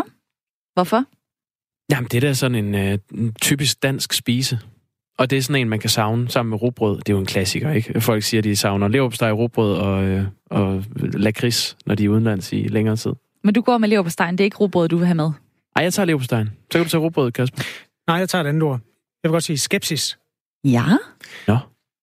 Hvorfor? 0.73 1.03
Jamen, 1.91 2.07
det 2.11 2.17
er 2.17 2.21
da 2.21 2.34
sådan 2.34 2.55
en, 2.65 2.75
øh, 2.75 2.97
en 3.13 3.34
typisk 3.34 3.84
dansk 3.84 4.13
spise. 4.13 4.59
Og 5.17 5.29
det 5.29 5.38
er 5.38 5.41
sådan 5.41 5.61
en, 5.61 5.69
man 5.69 5.79
kan 5.79 5.89
savne 5.89 6.29
sammen 6.29 6.49
med 6.49 6.61
rugbrød. 6.61 6.97
Det 6.97 7.09
er 7.09 7.13
jo 7.13 7.19
en 7.19 7.25
klassiker, 7.25 7.71
ikke? 7.71 8.01
Folk 8.01 8.23
siger, 8.23 8.41
de 8.41 8.55
savner 8.55 8.88
leverpostej, 8.88 9.31
rugbrød 9.31 9.77
og, 9.77 10.03
øh, 10.03 10.25
og 10.49 10.84
lakrids, 10.97 11.77
når 11.86 11.95
de 11.95 12.05
er 12.05 12.09
udenlands 12.09 12.53
i 12.53 12.67
længere 12.67 12.95
tid. 12.95 13.13
Men 13.43 13.53
du 13.53 13.61
går 13.61 13.77
med 13.77 13.89
lever 13.89 14.03
på 14.03 14.09
stegen. 14.09 14.38
Det 14.38 14.43
er 14.43 14.45
ikke 14.45 14.57
rugbrød, 14.57 14.89
du 14.89 14.97
vil 14.97 15.05
have 15.05 15.15
med. 15.15 15.31
Ej, 15.75 15.84
jeg 15.84 15.93
tager 15.93 16.05
leverpostejen. 16.05 16.47
Så 16.71 16.77
kan 16.77 16.84
du 16.84 16.89
tage 16.89 17.01
rugbrød, 17.01 17.31
Kasper. 17.31 17.63
Nej, 18.07 18.17
jeg 18.17 18.29
tager 18.29 18.43
et 18.43 18.47
andet 18.47 18.63
ord. 18.63 18.79
Jeg 19.23 19.29
vil 19.29 19.31
godt 19.31 19.43
sige 19.43 19.57
skepsis. 19.57 20.17
Ja. 20.63 20.84
Nå. 21.47 21.57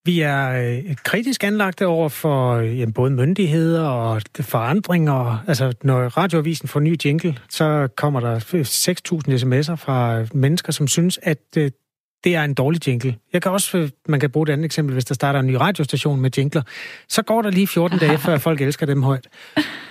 Vi 0.05 0.21
er 0.21 0.49
øh, 0.49 0.95
kritisk 1.03 1.43
anlagte 1.43 1.87
over 1.87 2.09
for 2.09 2.55
øh, 2.55 2.79
jamen, 2.79 2.93
både 2.93 3.11
myndigheder 3.11 3.87
og 3.87 4.21
forandringer. 4.39 5.43
Altså, 5.47 5.73
når 5.83 5.99
radioavisen 6.17 6.67
får 6.67 6.79
ny 6.79 6.97
jingle, 7.05 7.37
så 7.49 7.87
kommer 7.95 8.19
der 8.19 8.39
6.000 8.39 9.33
sms'er 9.33 9.75
fra 9.75 10.19
øh, 10.19 10.27
mennesker, 10.33 10.71
som 10.71 10.87
synes, 10.87 11.19
at 11.23 11.37
øh, 11.57 11.71
det 12.23 12.35
er 12.35 12.43
en 12.43 12.53
dårlig 12.53 12.87
jingle. 12.87 13.15
Jeg 13.33 13.41
kan 13.41 13.51
også, 13.51 13.77
øh, 13.77 13.89
man 14.07 14.19
kan 14.19 14.29
bruge 14.29 14.49
et 14.49 14.53
andet 14.53 14.65
eksempel, 14.65 14.93
hvis 14.93 15.05
der 15.05 15.15
starter 15.15 15.39
en 15.39 15.47
ny 15.47 15.53
radiostation 15.53 16.21
med 16.21 16.31
jingler. 16.37 16.61
Så 17.09 17.21
går 17.21 17.41
der 17.41 17.49
lige 17.49 17.67
14 17.67 17.99
dage, 17.99 18.17
før 18.17 18.37
folk 18.37 18.61
elsker 18.61 18.85
dem 18.85 19.03
højt. 19.03 19.27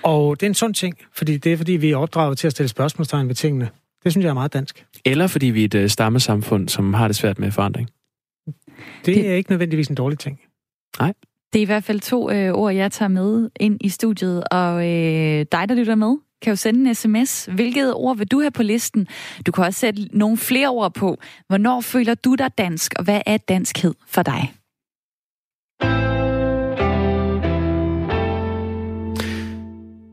Og 0.02 0.40
det 0.40 0.46
er 0.46 0.50
en 0.50 0.54
sund 0.54 0.74
ting, 0.74 0.98
fordi 1.14 1.36
det 1.36 1.52
er, 1.52 1.56
fordi 1.56 1.72
vi 1.72 1.90
er 1.90 1.96
opdraget 1.96 2.38
til 2.38 2.46
at 2.46 2.52
stille 2.52 2.68
spørgsmålstegn 2.68 3.28
ved 3.28 3.34
tingene. 3.34 3.68
Det 4.04 4.12
synes 4.12 4.24
jeg 4.24 4.30
er 4.30 4.34
meget 4.34 4.52
dansk. 4.52 4.84
Eller 5.04 5.26
fordi 5.26 5.46
vi 5.46 5.64
er 5.64 5.68
et 5.74 5.90
stammesamfund, 5.90 6.68
som 6.68 6.94
har 6.94 7.06
det 7.06 7.16
svært 7.16 7.38
med 7.38 7.50
forandring. 7.50 7.90
Det 9.06 9.30
er 9.30 9.34
ikke 9.34 9.50
nødvendigvis 9.50 9.88
en 9.88 9.94
dårlig 9.94 10.18
ting. 10.18 10.40
Det 11.52 11.58
er 11.58 11.62
i 11.62 11.66
hvert 11.66 11.84
fald 11.84 12.00
to 12.00 12.30
øh, 12.30 12.52
ord, 12.52 12.74
jeg 12.74 12.92
tager 12.92 13.08
med 13.08 13.50
ind 13.60 13.78
i 13.80 13.88
studiet. 13.88 14.44
Og 14.50 14.88
øh, 14.88 15.46
dig, 15.52 15.68
der 15.68 15.74
lytter 15.74 15.94
med, 15.94 16.16
kan 16.42 16.50
jo 16.50 16.56
sende 16.56 16.88
en 16.88 16.94
sms. 16.94 17.44
Hvilket 17.44 17.94
ord 17.94 18.16
vil 18.16 18.26
du 18.26 18.40
have 18.40 18.50
på 18.50 18.62
listen? 18.62 19.06
Du 19.46 19.52
kan 19.52 19.64
også 19.64 19.80
sætte 19.80 20.18
nogle 20.18 20.36
flere 20.36 20.68
ord 20.68 20.94
på. 20.94 21.18
Hvornår 21.48 21.80
føler 21.80 22.14
du 22.14 22.34
dig 22.34 22.58
dansk, 22.58 22.94
og 22.96 23.04
hvad 23.04 23.20
er 23.26 23.36
danskhed 23.36 23.94
for 24.06 24.22
dig? 24.22 24.52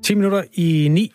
10 0.04 0.16
minutter 0.16 0.44
i 0.54 0.88
9. 0.92 1.12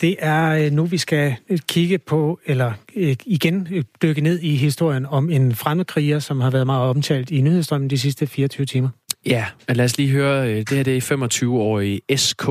Det 0.00 0.16
er 0.18 0.64
øh, 0.64 0.72
nu, 0.72 0.84
vi 0.84 0.98
skal 0.98 1.36
øh, 1.50 1.58
kigge 1.68 1.98
på, 1.98 2.38
eller 2.46 2.72
øh, 2.96 3.16
igen 3.26 3.68
dykke 4.02 4.20
ned 4.20 4.38
i 4.40 4.56
historien 4.56 5.06
om 5.06 5.30
en 5.30 5.54
fremmedkriger, 5.54 6.18
som 6.18 6.40
har 6.40 6.50
været 6.50 6.66
meget 6.66 6.90
omtalt 6.90 7.30
i 7.30 7.40
nyhedsstrømmen 7.40 7.90
de 7.90 7.98
sidste 7.98 8.26
24 8.26 8.66
timer. 8.66 8.88
Ja, 9.26 9.44
men 9.68 9.76
lad 9.76 9.84
os 9.84 9.98
lige 9.98 10.10
høre, 10.10 10.48
det 10.48 10.70
her 10.70 10.84
det 10.84 10.96
er 10.96 11.16
25-årige 11.16 12.00
SK. 12.16 12.48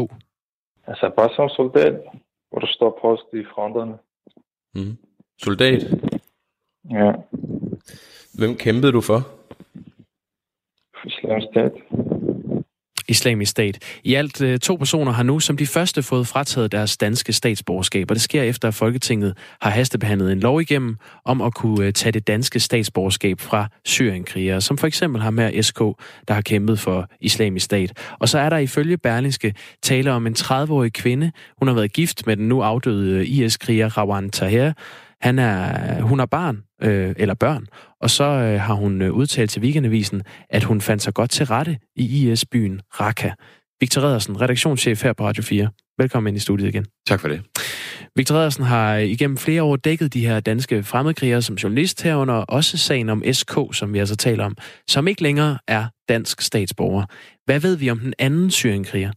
Altså, 0.88 1.12
bare 1.18 1.30
som 1.36 1.50
soldat, 1.50 1.94
hvor 2.50 2.60
du 2.60 2.68
står 2.68 3.00
post 3.02 3.24
i 3.34 3.44
fronterne. 3.54 3.94
Mm. 4.76 4.98
Soldat? 5.42 5.82
Ja. 6.92 7.12
Hvem 8.40 8.56
kæmpede 8.56 8.92
du 8.92 9.02
for? 9.02 9.20
Islamisk 11.06 11.48
stat. 11.52 11.72
Islamisk 13.14 13.52
Stat. 13.52 14.00
I 14.04 14.14
alt 14.14 14.42
øh, 14.42 14.60
to 14.60 14.76
personer 14.76 15.12
har 15.12 15.24
nu 15.24 15.40
som 15.40 15.58
de 15.58 15.68
første 15.68 16.04
fået 16.04 16.28
frataget 16.28 16.72
deres 16.72 16.98
danske 16.98 17.34
statsborgerskab, 17.34 18.12
og 18.12 18.16
det 18.16 18.22
sker 18.22 18.44
efter, 18.44 18.68
at 18.68 18.74
Folketinget 18.74 19.38
har 19.62 19.70
hastebehandlet 19.70 20.32
en 20.32 20.40
lov 20.40 20.62
igennem 20.62 20.98
om 21.26 21.42
at 21.42 21.54
kunne 21.54 21.86
øh, 21.86 21.94
tage 21.94 22.12
det 22.12 22.28
danske 22.28 22.60
statsborgerskab 22.60 23.40
fra 23.40 23.68
syrienkrigere, 23.86 24.62
som 24.62 24.78
for 24.78 24.88
eksempel 24.88 25.22
har 25.22 25.32
med 25.32 25.64
SK, 25.64 25.80
der 26.28 26.34
har 26.34 26.42
kæmpet 26.42 26.80
for 26.80 27.10
Islamisk 27.22 27.66
Stat. 27.66 27.94
Og 28.20 28.30
så 28.30 28.40
er 28.40 28.50
der 28.50 28.58
ifølge 28.58 28.98
Berlingske 28.98 29.54
tale 29.82 30.12
om 30.12 30.28
en 30.28 30.36
30-årig 30.40 30.94
kvinde. 30.94 31.32
Hun 31.60 31.68
har 31.68 31.76
været 31.76 31.94
gift 31.94 32.28
med 32.28 32.38
den 32.38 32.48
nu 32.48 32.62
afdøde 32.62 33.20
øh, 33.20 33.30
IS-kriger 33.30 33.98
Rawan 33.98 34.30
Taher, 34.30 34.74
han 35.24 35.40
er, 35.40 36.02
hun 36.02 36.20
har 36.20 36.26
barn, 36.26 36.64
øh, 36.82 37.16
eller 37.18 37.34
børn, 37.34 37.66
og 38.02 38.10
så 38.10 38.24
øh, 38.24 38.62
har 38.62 38.74
hun 38.74 39.02
øh, 39.02 39.12
udtalt 39.12 39.50
til 39.50 39.62
Weekendavisen, 39.62 40.22
at 40.50 40.64
hun 40.64 40.82
fandt 40.82 41.04
sig 41.04 41.14
godt 41.14 41.32
til 41.32 41.46
rette 41.46 41.78
i 41.96 42.32
IS-byen 42.32 42.82
Raqqa. 43.00 43.32
Victor 43.82 44.02
Redersen, 44.02 44.42
redaktionschef 44.42 45.04
her 45.04 45.14
på 45.14 45.26
Radio 45.28 45.44
4. 45.44 45.70
Velkommen 45.98 46.28
ind 46.28 46.38
i 46.38 46.40
studiet 46.40 46.68
igen. 46.68 46.86
Tak 47.08 47.20
for 47.20 47.28
det. 47.28 47.42
Victor 48.16 48.36
Redersen 48.36 48.64
har 48.64 48.96
igennem 48.96 49.38
flere 49.38 49.64
år 49.64 49.76
dækket 49.76 50.14
de 50.14 50.26
her 50.28 50.40
danske 50.40 50.84
fremmedkrigere 50.84 51.42
som 51.42 51.56
journalist 51.56 52.02
herunder, 52.02 52.34
også 52.34 52.78
sagen 52.78 53.10
om 53.10 53.24
SK, 53.32 53.58
som 53.72 53.94
vi 53.94 54.00
altså 54.00 54.16
taler 54.16 54.46
om, 54.46 54.58
som 54.88 55.08
ikke 55.08 55.22
længere 55.22 55.58
er 55.68 55.86
dansk 56.10 56.42
statsborger. 56.42 57.06
Hvad 57.46 57.60
ved 57.60 57.76
vi 57.76 57.90
om 57.90 58.00
den 58.00 58.14
anden 58.20 58.52
syrienkriger? 58.52 59.12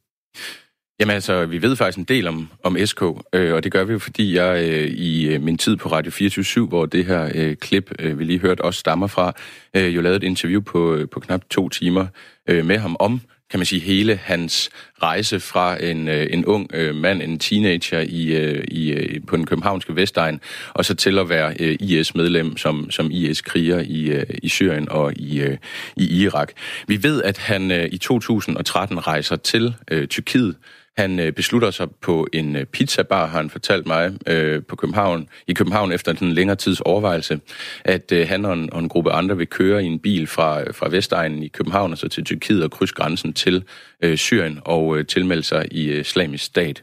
Jamen 1.00 1.14
altså, 1.14 1.46
vi 1.46 1.62
ved 1.62 1.76
faktisk 1.76 1.98
en 1.98 2.04
del 2.04 2.26
om, 2.26 2.48
om 2.62 2.76
SK, 2.84 3.02
øh, 3.32 3.54
og 3.54 3.64
det 3.64 3.72
gør 3.72 3.84
vi 3.84 3.92
jo, 3.92 3.98
fordi 3.98 4.36
jeg 4.36 4.64
øh, 4.64 4.88
i 4.88 5.28
øh, 5.28 5.42
min 5.42 5.58
tid 5.58 5.76
på 5.76 5.88
Radio 5.88 6.10
24 6.10 6.66
hvor 6.66 6.86
det 6.86 7.04
her 7.04 7.30
øh, 7.34 7.56
klip, 7.56 7.92
øh, 7.98 8.18
vi 8.18 8.24
lige 8.24 8.38
hørte, 8.38 8.64
også 8.64 8.80
stammer 8.80 9.06
fra, 9.06 9.32
øh, 9.74 9.94
jo 9.94 10.00
lavede 10.00 10.16
et 10.16 10.22
interview 10.22 10.60
på, 10.60 10.94
øh, 10.94 11.08
på 11.08 11.20
knap 11.20 11.40
to 11.50 11.68
timer 11.68 12.06
øh, 12.46 12.66
med 12.66 12.78
ham 12.78 12.96
om 12.98 13.20
kan 13.50 13.60
man 13.60 13.66
sige, 13.66 13.80
hele 13.80 14.16
hans 14.16 14.70
rejse 15.02 15.40
fra 15.40 15.84
en, 15.84 16.08
øh, 16.08 16.26
en 16.30 16.44
ung 16.44 16.70
øh, 16.74 16.94
mand, 16.94 17.22
en 17.22 17.38
teenager 17.38 18.00
i, 18.00 18.26
øh, 18.26 18.64
i, 18.68 18.90
øh, 18.90 19.20
på 19.26 19.36
den 19.36 19.46
københavnske 19.46 19.96
Vestegn, 19.96 20.40
og 20.74 20.84
så 20.84 20.94
til 20.94 21.18
at 21.18 21.28
være 21.28 21.54
øh, 21.60 21.76
IS-medlem 21.80 22.56
som, 22.56 22.90
som 22.90 23.10
IS-kriger 23.10 23.78
i, 23.86 24.02
øh, 24.10 24.26
i 24.42 24.48
Syrien 24.48 24.88
og 24.88 25.12
i, 25.16 25.40
øh, 25.40 25.56
i 25.96 26.22
Irak. 26.22 26.52
Vi 26.88 27.02
ved, 27.02 27.22
at 27.22 27.38
han 27.38 27.70
øh, 27.70 27.88
i 27.92 27.98
2013 27.98 29.06
rejser 29.06 29.36
til 29.36 29.74
øh, 29.90 30.06
Tyrkiet, 30.06 30.56
han 30.96 31.20
øh, 31.20 31.32
beslutter 31.32 31.70
sig 31.70 31.90
på 31.90 32.26
en 32.32 32.56
øh, 32.56 32.64
pizzabar, 32.64 33.26
har 33.26 33.36
han 33.36 33.50
fortalt 33.50 33.86
mig, 33.86 34.12
øh, 34.26 34.62
på 34.68 34.76
København, 34.76 35.28
i 35.46 35.52
København 35.52 35.92
efter 35.92 36.12
en 36.22 36.32
længere 36.32 36.56
tids 36.56 36.80
overvejelse, 36.80 37.40
at 37.84 38.12
øh, 38.12 38.28
han 38.28 38.44
og 38.44 38.52
en, 38.52 38.72
og 38.72 38.78
en 38.78 38.88
gruppe 38.88 39.10
andre 39.10 39.36
vil 39.36 39.46
køre 39.46 39.82
i 39.84 39.86
en 39.86 39.98
bil 39.98 40.26
fra, 40.26 40.60
øh, 40.60 40.74
fra 40.74 40.88
Vestegnen 40.88 41.42
i 41.42 41.48
København 41.48 41.92
og 41.92 41.98
så 41.98 42.08
til 42.08 42.24
Tyrkiet 42.24 42.64
og 42.64 42.70
krydse 42.70 42.94
grænsen 42.94 43.32
til 43.32 43.64
øh, 44.02 44.16
Syrien 44.16 44.60
og 44.64 44.98
øh, 44.98 45.06
tilmelde 45.06 45.42
sig 45.42 45.68
i 45.70 45.90
øh, 45.90 46.00
islamisk 46.00 46.44
stat. 46.44 46.82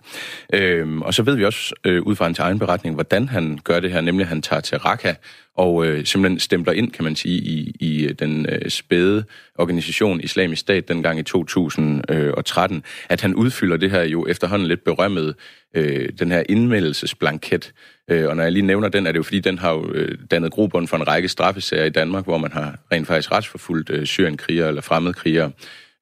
Øh, 0.54 0.98
og 0.98 1.14
så 1.14 1.24
ved 1.24 1.36
vi 1.36 1.46
også 1.46 1.76
øh, 1.84 2.02
ud 2.02 2.16
fra 2.16 2.26
hans 2.26 2.40
egen 2.40 2.60
beretning, 2.60 2.96
hvordan 2.96 3.28
han 3.28 3.60
gør 3.64 3.80
det 3.80 3.92
her, 3.92 4.02
nemlig 4.02 4.24
at 4.24 4.30
han 4.30 4.42
tager 4.42 4.62
til 4.62 4.78
Raqqa, 4.78 5.14
og 5.58 5.86
øh, 5.86 6.06
simpelthen 6.06 6.40
stempler 6.40 6.74
ind, 6.74 6.92
kan 6.92 7.04
man 7.04 7.16
sige, 7.16 7.38
i, 7.38 7.76
i 7.80 8.04
øh, 8.04 8.16
den 8.20 8.46
øh, 8.50 8.70
spæde 8.70 9.24
organisation 9.60 10.22
Islamisk 10.22 10.60
Stat 10.60 10.88
dengang 10.88 11.20
i 11.20 11.24
2013, 11.24 12.78
øh, 12.78 12.82
at 13.10 13.22
han 13.22 13.36
udfylder 13.36 13.78
det 13.78 13.92
her 13.92 14.04
jo 14.04 14.26
efterhånden 14.28 14.68
lidt 14.68 14.84
berømmet, 14.84 15.36
øh, 15.76 16.10
den 16.20 16.32
her 16.32 16.44
indmeldelsesblanket. 16.50 17.74
Øh, 18.10 18.30
og 18.30 18.36
når 18.36 18.44
jeg 18.44 18.52
lige 18.52 18.66
nævner 18.66 18.90
den, 18.90 19.08
er 19.08 19.12
det 19.12 19.18
jo 19.18 19.24
fordi, 19.24 19.40
den 19.40 19.58
har 19.58 19.74
jo 19.74 19.92
øh, 19.94 20.18
dannet 20.32 20.52
grobund 20.52 20.88
for 20.88 20.98
en 20.98 21.08
række 21.08 21.30
straffesager 21.30 21.86
i 21.86 21.90
Danmark, 21.90 22.24
hvor 22.24 22.38
man 22.38 22.52
har 22.52 22.76
rent 22.92 23.08
faktisk 23.08 23.32
retsforfulgt 23.32 23.90
øh, 23.90 24.06
syrienkrigere 24.06 24.68
eller 24.68 24.82
fremmedkrigere. 24.82 25.52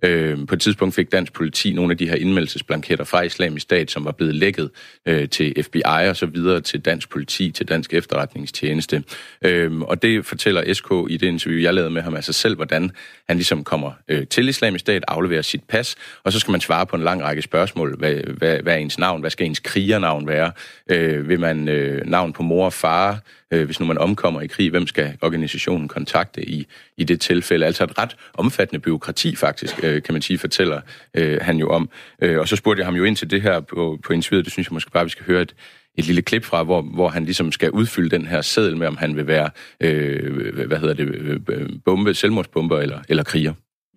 Øh, 0.01 0.47
på 0.47 0.55
et 0.55 0.61
tidspunkt 0.61 0.95
fik 0.95 1.11
dansk 1.11 1.33
politi 1.33 1.73
nogle 1.73 1.91
af 1.91 1.97
de 1.97 2.09
her 2.09 2.15
indmeldelsesblanketter 2.15 3.05
fra 3.05 3.21
islamisk 3.21 3.63
stat, 3.63 3.91
som 3.91 4.05
var 4.05 4.11
blevet 4.11 4.35
lækket 4.35 4.69
øh, 5.05 5.29
til 5.29 5.63
FBI 5.63 5.81
og 6.09 6.15
så 6.15 6.25
videre 6.25 6.61
til 6.61 6.79
dansk 6.79 7.09
politi, 7.09 7.51
til 7.51 7.67
dansk 7.67 7.93
efterretningstjeneste. 7.93 9.03
Øh, 9.41 9.81
og 9.81 10.01
det 10.01 10.25
fortæller 10.25 10.73
SK 10.73 10.91
i 11.09 11.17
det 11.17 11.27
interview, 11.27 11.61
jeg 11.61 11.73
lavede 11.73 11.91
med 11.91 12.01
ham, 12.01 12.15
altså 12.15 12.33
selv, 12.33 12.55
hvordan 12.55 12.91
han 13.27 13.37
ligesom 13.37 13.63
kommer 13.63 13.91
øh, 14.07 14.27
til 14.27 14.49
islamisk 14.49 14.81
stat, 14.81 15.03
afleverer 15.07 15.41
sit 15.41 15.63
pas, 15.63 15.95
og 16.23 16.31
så 16.31 16.39
skal 16.39 16.51
man 16.51 16.61
svare 16.61 16.85
på 16.85 16.95
en 16.95 17.03
lang 17.03 17.23
række 17.23 17.41
spørgsmål. 17.41 17.97
Hvad, 17.97 18.13
hvad, 18.13 18.59
hvad 18.59 18.73
er 18.73 18.77
ens 18.77 18.99
navn? 18.99 19.21
Hvad 19.21 19.29
skal 19.29 19.45
ens 19.45 19.59
krigernavn 19.59 20.27
være? 20.27 20.51
Øh, 20.87 21.29
vil 21.29 21.39
man 21.39 21.67
øh, 21.67 22.05
navn 22.05 22.33
på 22.33 22.43
mor 22.43 22.65
og 22.65 22.73
far? 22.73 23.19
Øh, 23.51 23.65
hvis 23.65 23.79
nu 23.79 23.85
man 23.85 23.97
omkommer 23.97 24.41
i 24.41 24.47
krig, 24.47 24.69
hvem 24.69 24.87
skal 24.87 25.17
organisationen 25.21 25.87
kontakte 25.87 26.49
i, 26.49 26.65
i 26.97 27.03
det 27.03 27.21
tilfælde? 27.21 27.65
Altså 27.65 27.83
et 27.83 27.97
ret 27.97 28.15
omfattende 28.33 28.79
byråkrati 28.79 29.35
faktisk, 29.35 29.83
øh, 29.83 30.03
kan 30.03 30.13
man 30.13 30.21
sige, 30.21 30.37
fortæller 30.37 30.81
øh, 31.13 31.37
han 31.41 31.57
jo 31.57 31.69
om. 31.69 31.89
Øh, 32.21 32.39
og 32.39 32.47
så 32.47 32.55
spurgte 32.55 32.79
jeg 32.79 32.87
ham 32.87 32.95
jo 32.95 33.03
ind 33.03 33.15
til 33.15 33.31
det 33.31 33.41
her 33.41 33.59
på, 33.59 33.99
på 34.05 34.13
interviewet, 34.13 34.45
det 34.45 34.53
synes 34.53 34.67
jeg 34.67 34.73
måske 34.73 34.91
bare, 34.91 35.03
vi 35.03 35.09
skal 35.09 35.25
høre 35.25 35.41
et, 35.41 35.55
et 35.97 36.05
lille 36.05 36.21
klip 36.21 36.43
fra, 36.43 36.63
hvor, 36.63 36.81
hvor 36.81 37.09
han 37.09 37.25
ligesom 37.25 37.51
skal 37.51 37.71
udfylde 37.71 38.09
den 38.09 38.27
her 38.27 38.41
seddel 38.41 38.77
med, 38.77 38.87
om 38.87 38.97
han 38.97 39.15
vil 39.15 39.27
være, 39.27 39.49
øh, 39.81 40.67
hvad 40.67 40.77
hedder 40.77 40.93
det, 40.93 41.83
bombe, 41.85 42.13
selvmordsbomber 42.13 42.79
eller, 42.79 42.99
eller 43.09 43.23
kriger. 43.23 43.53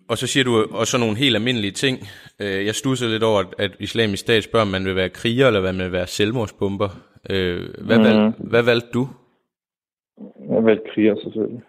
Og 0.09 0.17
så 0.17 0.27
siger 0.27 0.43
du 0.43 0.67
også 0.71 0.97
nogle 0.97 1.17
helt 1.17 1.35
almindelige 1.35 1.71
ting. 1.71 2.09
Jeg 2.39 2.75
stusser 2.75 3.07
lidt 3.07 3.23
over, 3.23 3.43
at 3.57 3.71
islamisk 3.79 4.21
stat 4.21 4.43
spørger, 4.43 4.65
om 4.65 4.71
man 4.71 4.85
vil 4.85 4.95
være 4.95 5.09
kriger, 5.09 5.47
eller 5.47 5.59
hvad 5.59 5.73
man 5.73 5.85
vil 5.85 5.91
være 5.91 6.07
selvmordsbomber. 6.07 6.89
Hvad, 7.27 7.97
mm. 7.97 8.03
valg, 8.03 8.33
hvad 8.39 8.61
valgte 8.61 8.87
du? 8.93 9.09
Jeg 10.55 10.65
valgte 10.65 10.89
kriger, 10.93 11.15
selvfølgelig. 11.23 11.61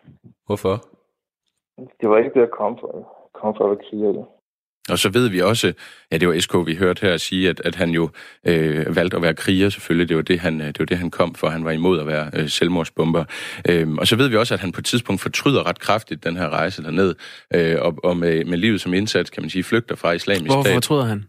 Hvorfor? 0.47 0.75
Det 2.01 2.11
var 2.11 2.19
ikke 2.19 2.31
det, 2.35 2.41
jeg 2.41 2.51
kom 2.59 2.79
for. 2.81 2.91
Jeg 2.97 3.41
kom 3.41 3.55
for 3.57 3.65
at 3.65 3.71
være 3.71 3.85
kriger. 3.91 4.25
Og 4.89 4.99
så 4.99 5.09
ved 5.09 5.29
vi 5.29 5.41
også, 5.41 5.73
ja, 6.13 6.19
det 6.19 6.29
var 6.29 6.41
SK, 6.41 6.55
vi 6.67 6.75
hørte 6.75 7.07
her 7.07 7.17
sige, 7.17 7.49
at, 7.49 7.61
at 7.65 7.75
han 7.75 7.91
jo 7.91 8.11
øh, 8.47 8.97
valgte 8.97 9.17
at 9.17 9.23
være 9.23 9.35
kriger 9.35 9.69
selvfølgelig. 9.69 10.09
Det 10.09 10.17
var 10.17 10.23
det, 10.23 10.41
han, 10.41 10.61
det 10.61 10.79
var 10.79 10.85
det, 10.85 10.99
han 10.99 11.11
kom 11.11 11.35
for. 11.35 11.49
Han 11.49 11.65
var 11.65 11.71
imod 11.71 12.01
at 12.01 12.07
være 12.07 12.31
øh, 12.35 12.49
selvmordsbomber. 12.49 13.25
Øhm, 13.69 13.99
og 13.99 14.07
så 14.07 14.17
ved 14.17 14.29
vi 14.29 14.37
også, 14.37 14.55
at 14.55 14.61
han 14.61 14.73
på 14.73 14.81
et 14.81 14.85
tidspunkt 14.85 15.21
fortryder 15.21 15.67
ret 15.67 15.79
kraftigt 15.79 16.25
den 16.25 16.37
her 16.37 16.49
rejse 16.49 16.83
derned, 16.83 17.15
øh, 17.55 17.77
og, 17.81 17.95
og 18.05 18.17
med, 18.17 18.45
med 18.45 18.59
livet 18.59 18.81
som 18.81 18.95
indsats, 18.95 19.31
kan 19.31 19.43
man 19.43 19.51
sige, 19.51 19.63
flygter 19.63 19.97
fra 19.97 20.13
islamisk 20.13 20.45
Hvorfor 20.45 20.63
stat. 20.63 20.73
Hvorfor 20.73 20.77
fortryder 20.77 21.05
han? 21.05 21.25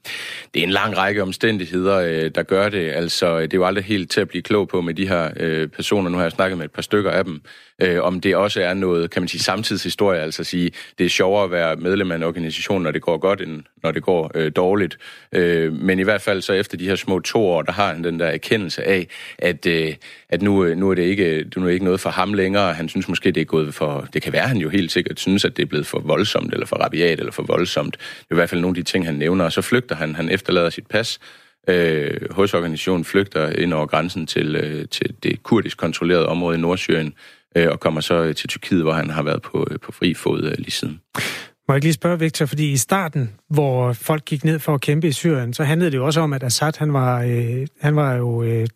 Det 0.54 0.60
er 0.60 0.64
en 0.64 0.70
lang 0.70 0.98
række 0.98 1.22
omstændigheder, 1.22 1.98
øh, 1.98 2.32
der 2.36 2.44
gør 2.44 2.70
det. 2.70 2.92
Altså, 2.92 3.40
det 3.40 3.54
er 3.54 3.58
jo 3.58 3.66
aldrig 3.66 3.84
helt 3.84 4.12
til 4.12 4.22
at 4.22 4.28
blive 4.28 4.42
klog 4.42 4.68
på 4.68 4.82
med 4.82 4.94
de 4.94 5.08
her 5.08 5.30
øh, 5.38 5.68
personer. 5.68 6.10
Nu 6.10 6.18
har 6.18 6.24
jeg 6.24 6.32
snakket 6.32 6.58
med 6.58 6.66
et 6.66 6.72
par 6.72 6.82
stykker 6.82 7.12
af 7.12 7.26
dem, 7.26 7.42
øh, 7.82 8.04
om 8.04 8.22
det 8.22 8.36
også 8.36 8.62
er 8.62 8.74
noget, 8.74 9.12
kan 9.12 9.22
man 9.22 9.28
sige, 9.28 9.42
samtidshistorie, 9.42 10.20
altså 10.20 10.42
at 10.42 10.46
sige, 10.46 10.72
det 10.98 11.06
er 11.06 11.10
sjovere 11.10 11.44
at 11.44 11.52
være 11.52 11.76
medlem 11.76 12.12
af 12.12 12.16
en 12.16 12.24
organisation, 12.24 12.84
når 12.84 12.92
det 12.92 13.02
går 13.02 13.18
godt, 13.18 13.42
end 13.42 13.64
når 13.84 13.92
det 13.92 14.04
går 14.04 14.32
øh, 14.36 14.52
dårligt. 14.56 14.98
Øh, 15.32 15.74
men 15.74 16.00
i 16.00 16.04
hvert 16.04 16.22
fald 16.22 16.42
så 16.42 16.54
efter 16.54 16.78
de 16.78 16.88
her 16.88 16.96
små 16.96 17.20
to 17.20 17.46
år, 17.46 17.62
der 17.62 17.72
har 17.72 17.94
han 17.94 18.04
den 18.04 18.20
der 18.20 18.26
erkendelse 18.26 18.84
af, 18.84 19.08
at, 19.38 19.66
øh, 19.66 19.94
at 20.30 20.42
nu, 20.42 20.66
øh, 20.66 20.78
nu, 20.78 20.92
er 20.92 20.96
det 20.96 21.04
ikke, 21.04 21.46
nu 21.56 21.62
er 21.62 21.66
det 21.66 21.74
ikke 21.74 21.86
noget 21.86 22.00
for 22.00 22.10
ham 22.10 22.34
længere. 22.34 22.74
Han 22.74 22.90
synes 22.90 23.08
måske, 23.08 23.32
det 23.32 23.42
er 23.42 23.46
gået 23.46 23.74
for... 23.74 24.08
Det 24.14 24.22
kan 24.22 24.34
være, 24.34 24.48
han 24.48 24.58
jo 24.58 24.70
helt 24.70 24.92
sikkert 24.92 25.20
synes, 25.20 25.46
at 25.46 25.58
det 25.58 25.64
er 25.64 25.68
blevet 25.68 25.88
for 25.88 26.00
voldsomt, 26.00 26.54
eller 26.54 26.66
for 26.66 26.76
rabiat, 26.76 27.20
eller 27.20 27.32
for 27.32 27.44
voldsomt. 27.44 27.98
Det 27.98 28.26
er 28.30 28.36
i 28.36 28.36
hvert 28.36 28.50
fald 28.50 28.62
nogle 28.62 28.78
af 28.78 28.86
de 28.86 28.92
ting, 28.92 29.06
han 29.06 29.16
nævner. 29.16 29.46
Og 29.46 29.52
så 29.52 29.62
flygter 29.62 29.96
han. 29.96 30.16
Han 30.16 30.30
efterlader 30.38 30.70
sit 30.70 30.88
pas, 30.88 31.20
øh, 31.68 32.18
hos 32.32 32.54
organisationen 32.54 33.06
flygter 33.06 33.50
ind 33.50 33.74
over 33.74 33.86
grænsen 33.86 34.28
til, 34.28 34.56
øh, 34.56 34.88
til 34.92 35.16
det 35.24 35.44
kurdisk 35.44 35.78
kontrollerede 35.78 36.28
område 36.28 36.58
i 36.58 36.62
Nordsyrien, 36.62 37.14
øh, 37.56 37.68
og 37.72 37.80
kommer 37.80 38.02
så 38.02 38.24
øh, 38.24 38.36
til 38.36 38.50
Tyrkiet, 38.50 38.84
hvor 38.84 38.94
han 38.94 39.10
har 39.10 39.24
været 39.24 39.42
på, 39.42 39.68
øh, 39.72 39.80
på 39.80 39.92
fri 39.92 40.14
fod 40.14 40.44
øh, 40.44 40.58
lige 40.58 40.72
siden. 40.72 41.00
Må 41.68 41.74
jeg 41.74 41.84
lige 41.84 41.94
spørge, 41.94 42.20
Victor, 42.20 42.46
fordi 42.46 42.72
i 42.72 42.78
starten, 42.78 43.30
hvor 43.50 43.94
folk 43.94 44.26
gik 44.26 44.44
ned 44.44 44.60
for 44.60 44.74
at 44.74 44.82
kæmpe 44.82 45.08
i 45.08 45.12
Syrien, 45.12 45.54
så 45.54 45.64
handlede 45.64 45.92
det 45.92 45.98
jo 45.98 46.06
også 46.06 46.22
om, 46.22 46.34
at 46.34 46.44
Assad, 46.44 46.74
han 46.78 46.94
var, 46.94 47.24
øh, 47.24 47.68
han 47.82 47.96
var 47.96 48.16
jo, 48.16 48.44
øh, 48.44 48.68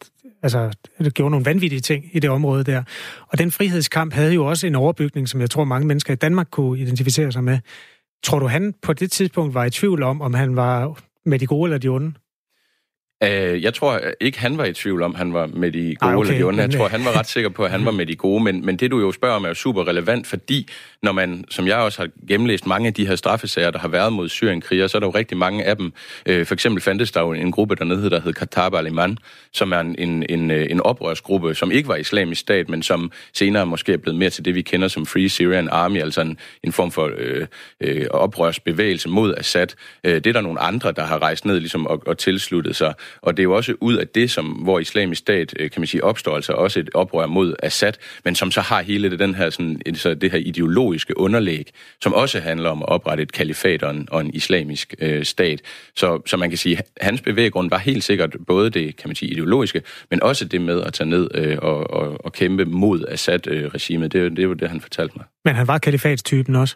altså, 0.43 0.71
det 0.99 1.13
gjorde 1.13 1.31
nogle 1.31 1.45
vanvittige 1.45 1.81
ting 1.81 2.05
i 2.13 2.19
det 2.19 2.29
område 2.29 2.63
der. 2.63 2.83
Og 3.27 3.37
den 3.37 3.51
frihedskamp 3.51 4.13
havde 4.13 4.33
jo 4.33 4.45
også 4.45 4.67
en 4.67 4.75
overbygning, 4.75 5.29
som 5.29 5.41
jeg 5.41 5.49
tror, 5.49 5.63
mange 5.63 5.87
mennesker 5.87 6.13
i 6.13 6.15
Danmark 6.15 6.47
kunne 6.51 6.79
identificere 6.79 7.31
sig 7.31 7.43
med. 7.43 7.59
Tror 8.23 8.39
du, 8.39 8.47
han 8.47 8.73
på 8.81 8.93
det 8.93 9.11
tidspunkt 9.11 9.53
var 9.53 9.65
i 9.65 9.69
tvivl 9.69 10.03
om, 10.03 10.21
om 10.21 10.33
han 10.33 10.55
var 10.55 10.99
med 11.25 11.39
de 11.39 11.45
gode 11.45 11.67
eller 11.67 11.77
de 11.77 11.87
onde? 11.87 12.13
Uh, 13.23 13.63
jeg 13.63 13.73
tror 13.73 14.01
ikke, 14.21 14.39
han 14.39 14.57
var 14.57 14.65
i 14.65 14.73
tvivl 14.73 15.01
om, 15.01 15.15
han 15.15 15.33
var 15.33 15.47
med 15.47 15.71
de 15.71 15.95
gode 15.95 16.11
Ej, 16.11 16.15
okay. 16.15 16.29
eller 16.29 16.43
de 16.43 16.47
onde. 16.47 16.61
Jeg 16.61 16.71
tror, 16.71 16.85
øh, 16.85 16.91
han 16.91 17.05
var 17.05 17.19
ret 17.19 17.27
sikker 17.27 17.49
på, 17.49 17.65
at 17.65 17.71
han 17.71 17.85
var 17.85 17.91
med 17.91 18.05
de 18.05 18.15
gode. 18.15 18.43
Men, 18.43 18.65
men 18.65 18.77
det, 18.77 18.91
du 18.91 18.99
jo 18.99 19.11
spørger 19.11 19.35
om, 19.35 19.43
er 19.43 19.47
jo 19.47 19.53
super 19.53 19.87
relevant, 19.87 20.27
fordi 20.27 20.69
når 21.03 21.11
man, 21.11 21.45
som 21.49 21.67
jeg 21.67 21.77
også 21.77 22.01
har 22.01 22.09
gennemlæst 22.27 22.65
mange 22.67 22.87
af 22.87 22.93
de 22.93 23.07
her 23.07 23.15
straffesager, 23.15 23.71
der 23.71 23.79
har 23.79 23.87
været 23.87 24.13
mod 24.13 24.29
syrienkriger, 24.29 24.87
så 24.87 24.97
er 24.97 24.99
der 24.99 25.07
jo 25.07 25.11
rigtig 25.11 25.37
mange 25.37 25.63
af 25.63 25.77
dem. 25.77 25.93
Øh, 26.25 26.45
for 26.45 26.53
eksempel 26.53 26.81
fandtes 26.81 27.11
der 27.11 27.21
jo 27.21 27.33
en 27.33 27.51
gruppe 27.51 27.75
dernede, 27.75 28.09
der 28.09 28.21
hed 28.21 28.33
Qatar 28.33 28.69
Aliman, 28.69 29.17
som 29.53 29.71
er 29.71 29.79
en, 29.79 29.95
en, 29.99 30.25
en, 30.29 30.51
øh, 30.51 30.67
en 30.69 30.81
oprørsgruppe, 30.81 31.55
som 31.55 31.71
ikke 31.71 31.87
var 31.87 31.95
islamisk 31.95 32.41
stat, 32.41 32.69
men 32.69 32.83
som 32.83 33.11
senere 33.33 33.65
måske 33.65 33.93
er 33.93 33.97
blevet 33.97 34.19
mere 34.19 34.29
til 34.29 34.45
det, 34.45 34.55
vi 34.55 34.61
kender 34.61 34.87
som 34.87 35.05
Free 35.05 35.29
Syrian 35.29 35.69
Army, 35.69 36.01
altså 36.01 36.21
en, 36.21 36.37
en 36.63 36.71
form 36.71 36.91
for 36.91 37.11
øh, 37.17 37.47
øh, 37.81 38.05
oprørsbevægelse 38.11 39.09
mod 39.09 39.33
Assad. 39.37 39.67
Øh, 40.03 40.13
det 40.13 40.27
er 40.27 40.33
der 40.33 40.41
nogle 40.41 40.59
andre, 40.59 40.91
der 40.91 41.03
har 41.03 41.21
rejst 41.21 41.45
ned 41.45 41.59
ligesom, 41.59 41.87
og, 41.87 42.03
og 42.05 42.17
tilsluttet 42.17 42.75
sig. 42.75 42.93
Og 43.21 43.37
det 43.37 43.41
er 43.41 43.43
jo 43.43 43.55
også 43.55 43.73
ud 43.79 43.95
af 43.95 44.07
det, 44.07 44.31
som, 44.31 44.45
hvor 44.45 44.79
islamisk 44.79 45.19
stat, 45.19 45.53
øh, 45.59 45.71
kan 45.71 45.81
man 45.81 45.87
sige, 45.87 46.03
opstår 46.03 46.35
altså 46.35 46.53
også 46.53 46.79
et 46.79 46.89
oprør 46.93 47.25
mod 47.25 47.55
Assad, 47.63 47.93
men 48.23 48.35
som 48.35 48.51
så 48.51 48.61
har 48.61 48.81
hele 48.81 49.09
det, 49.09 49.19
den 49.19 49.35
her, 49.35 49.49
sådan, 49.49 49.81
så 49.95 50.13
det 50.13 50.31
her 50.31 50.39
ideologiske 50.91 51.17
underlæg, 51.17 51.71
som 52.01 52.13
også 52.13 52.39
handler 52.39 52.69
om 52.69 52.81
at 52.81 52.89
oprette 52.89 53.23
et 53.23 53.31
kalifat 53.31 53.83
og 53.83 53.91
en, 53.91 54.07
og 54.11 54.21
en 54.21 54.33
islamisk 54.33 54.95
øh, 54.99 55.23
stat. 55.23 55.61
Så, 55.95 56.21
så 56.25 56.37
man 56.37 56.49
kan 56.49 56.57
sige, 56.57 56.77
hans 57.01 57.21
bevæggrund 57.21 57.69
var 57.69 57.77
helt 57.77 58.03
sikkert 58.03 58.35
både 58.47 58.69
det, 58.69 58.95
kan 58.97 59.09
man 59.09 59.15
sige, 59.15 59.31
ideologiske, 59.31 59.81
men 60.09 60.23
også 60.23 60.45
det 60.45 60.61
med 60.61 60.81
at 60.81 60.93
tage 60.93 61.09
ned 61.09 61.29
øh, 61.33 61.57
og, 61.61 61.89
og, 61.89 62.25
og 62.25 62.33
kæmpe 62.33 62.65
mod 62.65 63.05
Assad-regimet. 63.07 64.15
Øh, 64.15 64.23
det, 64.23 64.37
det 64.37 64.49
var 64.49 64.55
det, 64.55 64.69
han 64.69 64.81
fortalte 64.81 65.13
mig. 65.17 65.25
Men 65.45 65.55
han 65.55 65.67
var 65.67 65.77
kalifatstypen 65.77 66.55
også. 66.55 66.75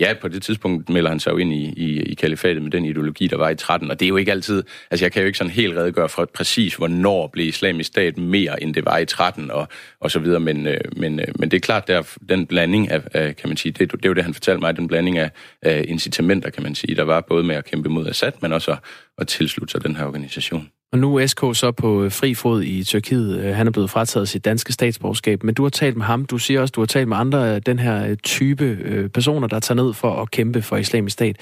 Ja, 0.00 0.14
på 0.20 0.28
det 0.28 0.42
tidspunkt 0.42 0.88
melder 0.88 1.10
han 1.10 1.20
sig 1.20 1.30
jo 1.30 1.36
ind 1.36 1.52
i, 1.52 1.72
i, 1.76 2.02
i 2.02 2.14
kalifatet 2.14 2.62
med 2.62 2.70
den 2.70 2.84
ideologi, 2.84 3.26
der 3.26 3.36
var 3.36 3.50
i 3.50 3.56
13, 3.56 3.90
og 3.90 4.00
det 4.00 4.06
er 4.06 4.08
jo 4.08 4.16
ikke 4.16 4.32
altid, 4.32 4.62
altså 4.90 5.04
jeg 5.04 5.12
kan 5.12 5.22
jo 5.22 5.26
ikke 5.26 5.38
sådan 5.38 5.50
helt 5.50 5.76
redegøre 5.76 6.08
for 6.08 6.24
præcis, 6.24 6.74
hvornår 6.74 7.26
blev 7.26 7.48
islamisk 7.48 7.86
stat 7.86 8.18
mere, 8.18 8.62
end 8.62 8.74
det 8.74 8.84
var 8.84 8.98
i 8.98 9.06
13 9.06 9.50
og, 9.50 9.68
og 10.00 10.10
så 10.10 10.18
videre, 10.18 10.40
men, 10.40 10.66
øh, 10.66 10.80
men, 10.96 11.20
øh, 11.20 11.26
men 11.38 11.50
det 11.50 11.56
er 11.56 11.60
klart, 11.60 11.88
der 11.88 12.16
den 12.28 12.46
blanding 12.46 12.90
af, 12.90 13.02
af 13.12 13.36
kan 13.36 13.48
man 13.48 13.56
sige, 13.56 13.72
det, 13.72 13.92
det 13.92 14.04
er 14.04 14.08
jo 14.08 14.14
det, 14.14 14.24
han 14.24 14.34
fortalte 14.34 14.60
mig, 14.60 14.76
den 14.76 14.88
blanding 14.88 15.18
af, 15.18 15.30
af 15.62 15.84
incitamenter, 15.88 16.50
kan 16.50 16.62
man 16.62 16.74
sige, 16.74 16.94
der 16.94 17.04
var 17.04 17.20
både 17.20 17.44
med 17.44 17.56
at 17.56 17.64
kæmpe 17.64 17.88
mod 17.88 18.06
Assad, 18.06 18.32
men 18.40 18.52
også 18.52 18.70
at, 18.70 18.78
at 19.18 19.28
tilslutte 19.28 19.72
sig 19.72 19.84
den 19.84 19.96
her 19.96 20.04
organisation. 20.04 20.70
Og 20.94 21.00
nu 21.00 21.16
er 21.16 21.26
SK 21.26 21.38
så 21.38 21.72
på 21.76 22.04
øh, 22.04 22.12
fri 22.12 22.34
fod 22.34 22.62
i 22.62 22.84
Tyrkiet. 22.84 23.40
Øh, 23.40 23.54
han 23.54 23.66
er 23.66 23.70
blevet 23.70 23.90
frataget 23.90 24.28
sit 24.28 24.44
danske 24.44 24.72
statsborgerskab, 24.72 25.42
men 25.42 25.54
du 25.54 25.62
har 25.62 25.70
talt 25.70 25.96
med 25.96 26.04
ham. 26.04 26.24
Du 26.24 26.38
siger 26.38 26.60
også, 26.60 26.72
du 26.72 26.80
har 26.80 26.86
talt 26.86 27.08
med 27.08 27.16
andre 27.16 27.54
af 27.54 27.62
den 27.62 27.78
her 27.78 28.14
type 28.14 29.10
personer, 29.14 29.48
der 29.48 29.60
tager 29.60 29.82
ned 29.82 29.92
for 29.92 30.22
at 30.22 30.30
kæmpe 30.30 30.62
for 30.62 30.76
islamisk 30.76 31.14
stat. 31.14 31.36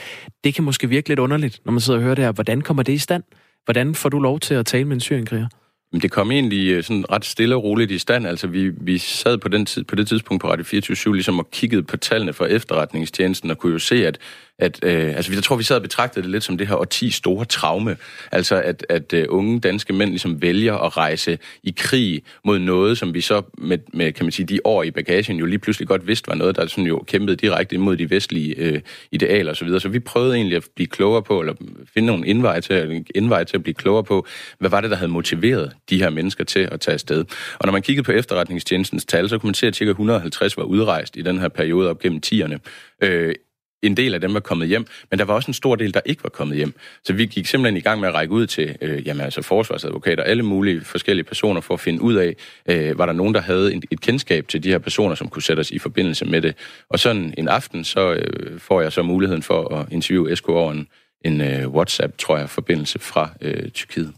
Det 0.44 0.55
kan 0.55 0.64
måske 0.64 0.88
virke 0.88 1.09
lidt 1.09 1.18
underligt, 1.18 1.61
når 1.64 1.72
man 1.72 1.80
sidder 1.80 1.98
og 1.98 2.03
hører 2.03 2.14
det 2.14 2.24
her. 2.24 2.32
Hvordan 2.32 2.61
kommer 2.61 2.82
det 2.82 2.92
i 2.92 2.98
stand? 2.98 3.22
Hvordan 3.64 3.94
får 3.94 4.09
du 4.09 4.18
lov 4.18 4.40
til 4.40 4.55
at 4.55 4.66
tale 4.66 4.84
med 4.84 4.94
en 4.94 5.00
syrienkriger? 5.00 5.46
Men 5.92 6.00
det 6.00 6.11
kom 6.11 6.30
egentlig 6.30 6.84
sådan 6.84 7.05
ret 7.12 7.24
stille 7.24 7.55
og 7.57 7.64
roligt 7.64 7.90
i 7.90 7.98
stand. 7.98 8.26
Altså, 8.26 8.46
vi, 8.46 8.68
vi 8.68 8.98
sad 8.98 9.38
på, 9.38 9.48
den 9.48 9.66
tid, 9.66 9.84
på 9.84 9.94
det 9.94 10.09
tidspunkt 10.09 10.40
på 10.40 10.50
Radio 10.50 10.64
24 10.64 11.14
ligesom 11.14 11.38
og 11.38 11.50
kiggede 11.50 11.82
på 11.82 11.96
tallene 11.96 12.32
fra 12.32 12.46
efterretningstjenesten 12.46 13.50
og 13.50 13.59
kunne 13.59 13.72
jo 13.72 13.78
se, 13.78 14.07
at, 14.07 14.18
at 14.59 14.78
øh, 14.82 15.16
altså, 15.16 15.32
jeg 15.32 15.42
tror, 15.42 15.57
vi 15.57 15.62
sad 15.62 15.76
og 15.76 15.82
betragtede 15.82 16.22
det 16.22 16.30
lidt 16.30 16.44
som 16.44 16.59
det 16.59 16.68
her 16.68 16.74
årti 16.74 17.11
store 17.11 17.44
traume. 17.44 17.96
Altså, 18.32 18.61
at, 18.61 18.86
at 18.88 19.12
uh, 19.12 19.22
unge 19.28 19.61
danske 19.61 19.92
mænd 19.92 20.11
ligesom 20.11 20.42
vælger 20.42 20.74
at 20.74 20.96
rejse 20.96 21.38
i 21.62 21.74
krig 21.76 22.22
mod 22.44 22.59
noget, 22.59 22.98
som 22.98 23.14
vi 23.14 23.20
så 23.20 23.42
med, 23.59 23.78
med 23.92 24.12
kan 24.12 24.24
man 24.24 24.32
sige, 24.32 24.46
de 24.46 24.61
år 24.64 24.82
i 24.82 24.90
bagagen 24.90 25.36
jo 25.36 25.46
lige 25.46 25.59
pludselig 25.59 25.88
godt 25.88 26.07
vidste 26.07 26.28
var 26.28 26.34
noget, 26.34 26.57
der 26.57 26.66
sådan 26.66 26.84
jo 26.84 27.05
kæmpede 27.07 27.36
direkte 27.36 27.74
imod 27.74 27.96
de 27.96 28.11
vestlige 28.11 28.55
øh, 28.59 28.80
idealer 29.12 29.50
osv. 29.50 29.57
Så, 29.57 29.64
videre. 29.64 29.80
så 29.80 29.88
vi 29.88 29.98
prøvede 29.98 30.34
egentlig 30.34 30.57
at 30.57 30.64
blive 30.74 30.86
klogere 30.86 31.22
på, 31.22 31.40
eller 31.40 31.55
finde 31.94 32.07
nogle 32.07 32.26
indveje 32.26 32.61
til, 32.61 33.05
indveje 33.14 33.44
til 33.44 33.57
at 33.57 33.62
blive 33.62 33.74
klogere 33.74 34.05
på, 34.05 34.26
hvad 34.59 34.70
var 34.70 34.80
det, 34.80 34.90
der 34.90 34.96
havde 34.96 35.12
motiveret 35.12 35.72
de 35.90 35.98
her 35.98 36.11
mennesker 36.11 36.44
til 36.44 36.68
at 36.72 36.80
tage 36.80 36.92
afsted. 36.92 37.24
Og 37.59 37.66
når 37.66 37.72
man 37.72 37.82
kiggede 37.82 38.05
på 38.05 38.12
efterretningstjenestens 38.12 39.05
tal, 39.05 39.28
så 39.28 39.38
kunne 39.38 39.48
man 39.48 39.55
se, 39.55 39.66
at 39.66 39.76
ca. 39.76 39.84
150 39.84 40.57
var 40.57 40.64
udrejst 40.64 41.16
i 41.16 41.22
den 41.22 41.38
her 41.38 41.48
periode 41.48 41.90
op 41.90 41.98
gennem 41.98 42.20
10'erne. 42.26 42.59
Øh, 43.03 43.34
en 43.83 43.97
del 43.97 44.14
af 44.14 44.20
dem 44.20 44.35
var 44.35 44.41
kommet 44.41 44.68
hjem, 44.68 44.87
men 45.11 45.18
der 45.18 45.24
var 45.24 45.35
også 45.35 45.51
en 45.51 45.55
stor 45.55 45.76
del, 45.76 45.95
der 45.95 46.01
ikke 46.05 46.22
var 46.22 46.30
kommet 46.30 46.57
hjem. 46.57 46.74
Så 47.05 47.12
vi 47.12 47.26
gik 47.26 47.47
simpelthen 47.47 47.76
i 47.76 47.80
gang 47.80 48.01
med 48.01 48.09
at 48.09 48.14
række 48.14 48.33
ud 48.33 48.47
til 48.47 48.76
øh, 48.80 49.07
jamen, 49.07 49.24
altså 49.24 49.43
forsvarsadvokater, 49.43 50.22
alle 50.22 50.43
mulige 50.43 50.80
forskellige 50.80 51.24
personer, 51.24 51.61
for 51.61 51.74
at 51.74 51.80
finde 51.80 52.03
ud 52.03 52.14
af, 52.14 52.35
øh, 52.66 52.99
var 52.99 53.07
der 53.07 53.12
nogen, 53.12 53.35
der 53.35 53.41
havde 53.41 53.74
et, 53.74 53.85
et 53.91 54.01
kendskab 54.01 54.49
til 54.49 54.62
de 54.62 54.68
her 54.68 54.78
personer, 54.78 55.14
som 55.14 55.28
kunne 55.28 55.43
sætte 55.43 55.61
os 55.61 55.70
i 55.70 55.78
forbindelse 55.78 56.24
med 56.24 56.43
det. 56.43 56.57
Og 56.89 56.99
sådan 56.99 57.35
en 57.39 57.49
aften, 57.49 57.85
så 57.85 58.12
øh, 58.12 58.61
får 58.61 58.80
jeg 58.80 58.93
så 58.93 59.03
muligheden 59.03 59.43
for 59.43 59.74
at 59.74 59.87
interviewe 59.93 60.37
SK 60.37 60.49
over 60.49 60.72
en, 60.72 60.87
en 61.24 61.41
øh, 61.41 61.68
WhatsApp, 61.68 62.18
tror 62.18 62.39
jeg, 62.39 62.51
forbindelse 62.51 62.99
fra 62.99 63.30
øh, 63.41 63.68
Tyrkiet. 63.68 64.12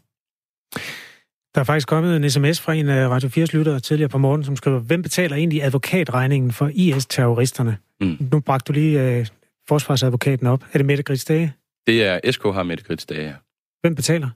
Der 1.54 1.60
er 1.60 1.64
faktisk 1.64 1.88
kommet 1.88 2.16
en 2.16 2.30
sms 2.30 2.60
fra 2.60 2.74
en 2.74 2.88
af 2.88 3.08
Radio 3.08 3.28
4's 3.28 3.56
lyttere 3.56 3.80
tidligere 3.80 4.08
på 4.08 4.18
morgen, 4.18 4.44
som 4.44 4.56
skriver, 4.56 4.78
hvem 4.78 5.02
betaler 5.02 5.36
egentlig 5.36 5.62
advokatregningen 5.62 6.52
for 6.52 6.70
IS-terroristerne? 6.74 7.76
Mm. 8.00 8.16
Nu 8.32 8.40
bragte 8.40 8.68
du 8.68 8.72
lige 8.72 9.02
øh, 9.02 9.26
forsvarsadvokaten 9.68 10.46
op. 10.46 10.64
Er 10.72 10.78
det 10.78 10.86
Mette 10.86 11.02
Grits 11.02 11.24
Dage? 11.24 11.54
Det 11.86 12.04
er 12.04 12.30
SK 12.30 12.42
har 12.42 12.62
Mette 12.62 12.84
Grits 12.84 13.06
Dage. 13.06 13.36
Hvem 13.80 13.94
betaler? 13.94 14.30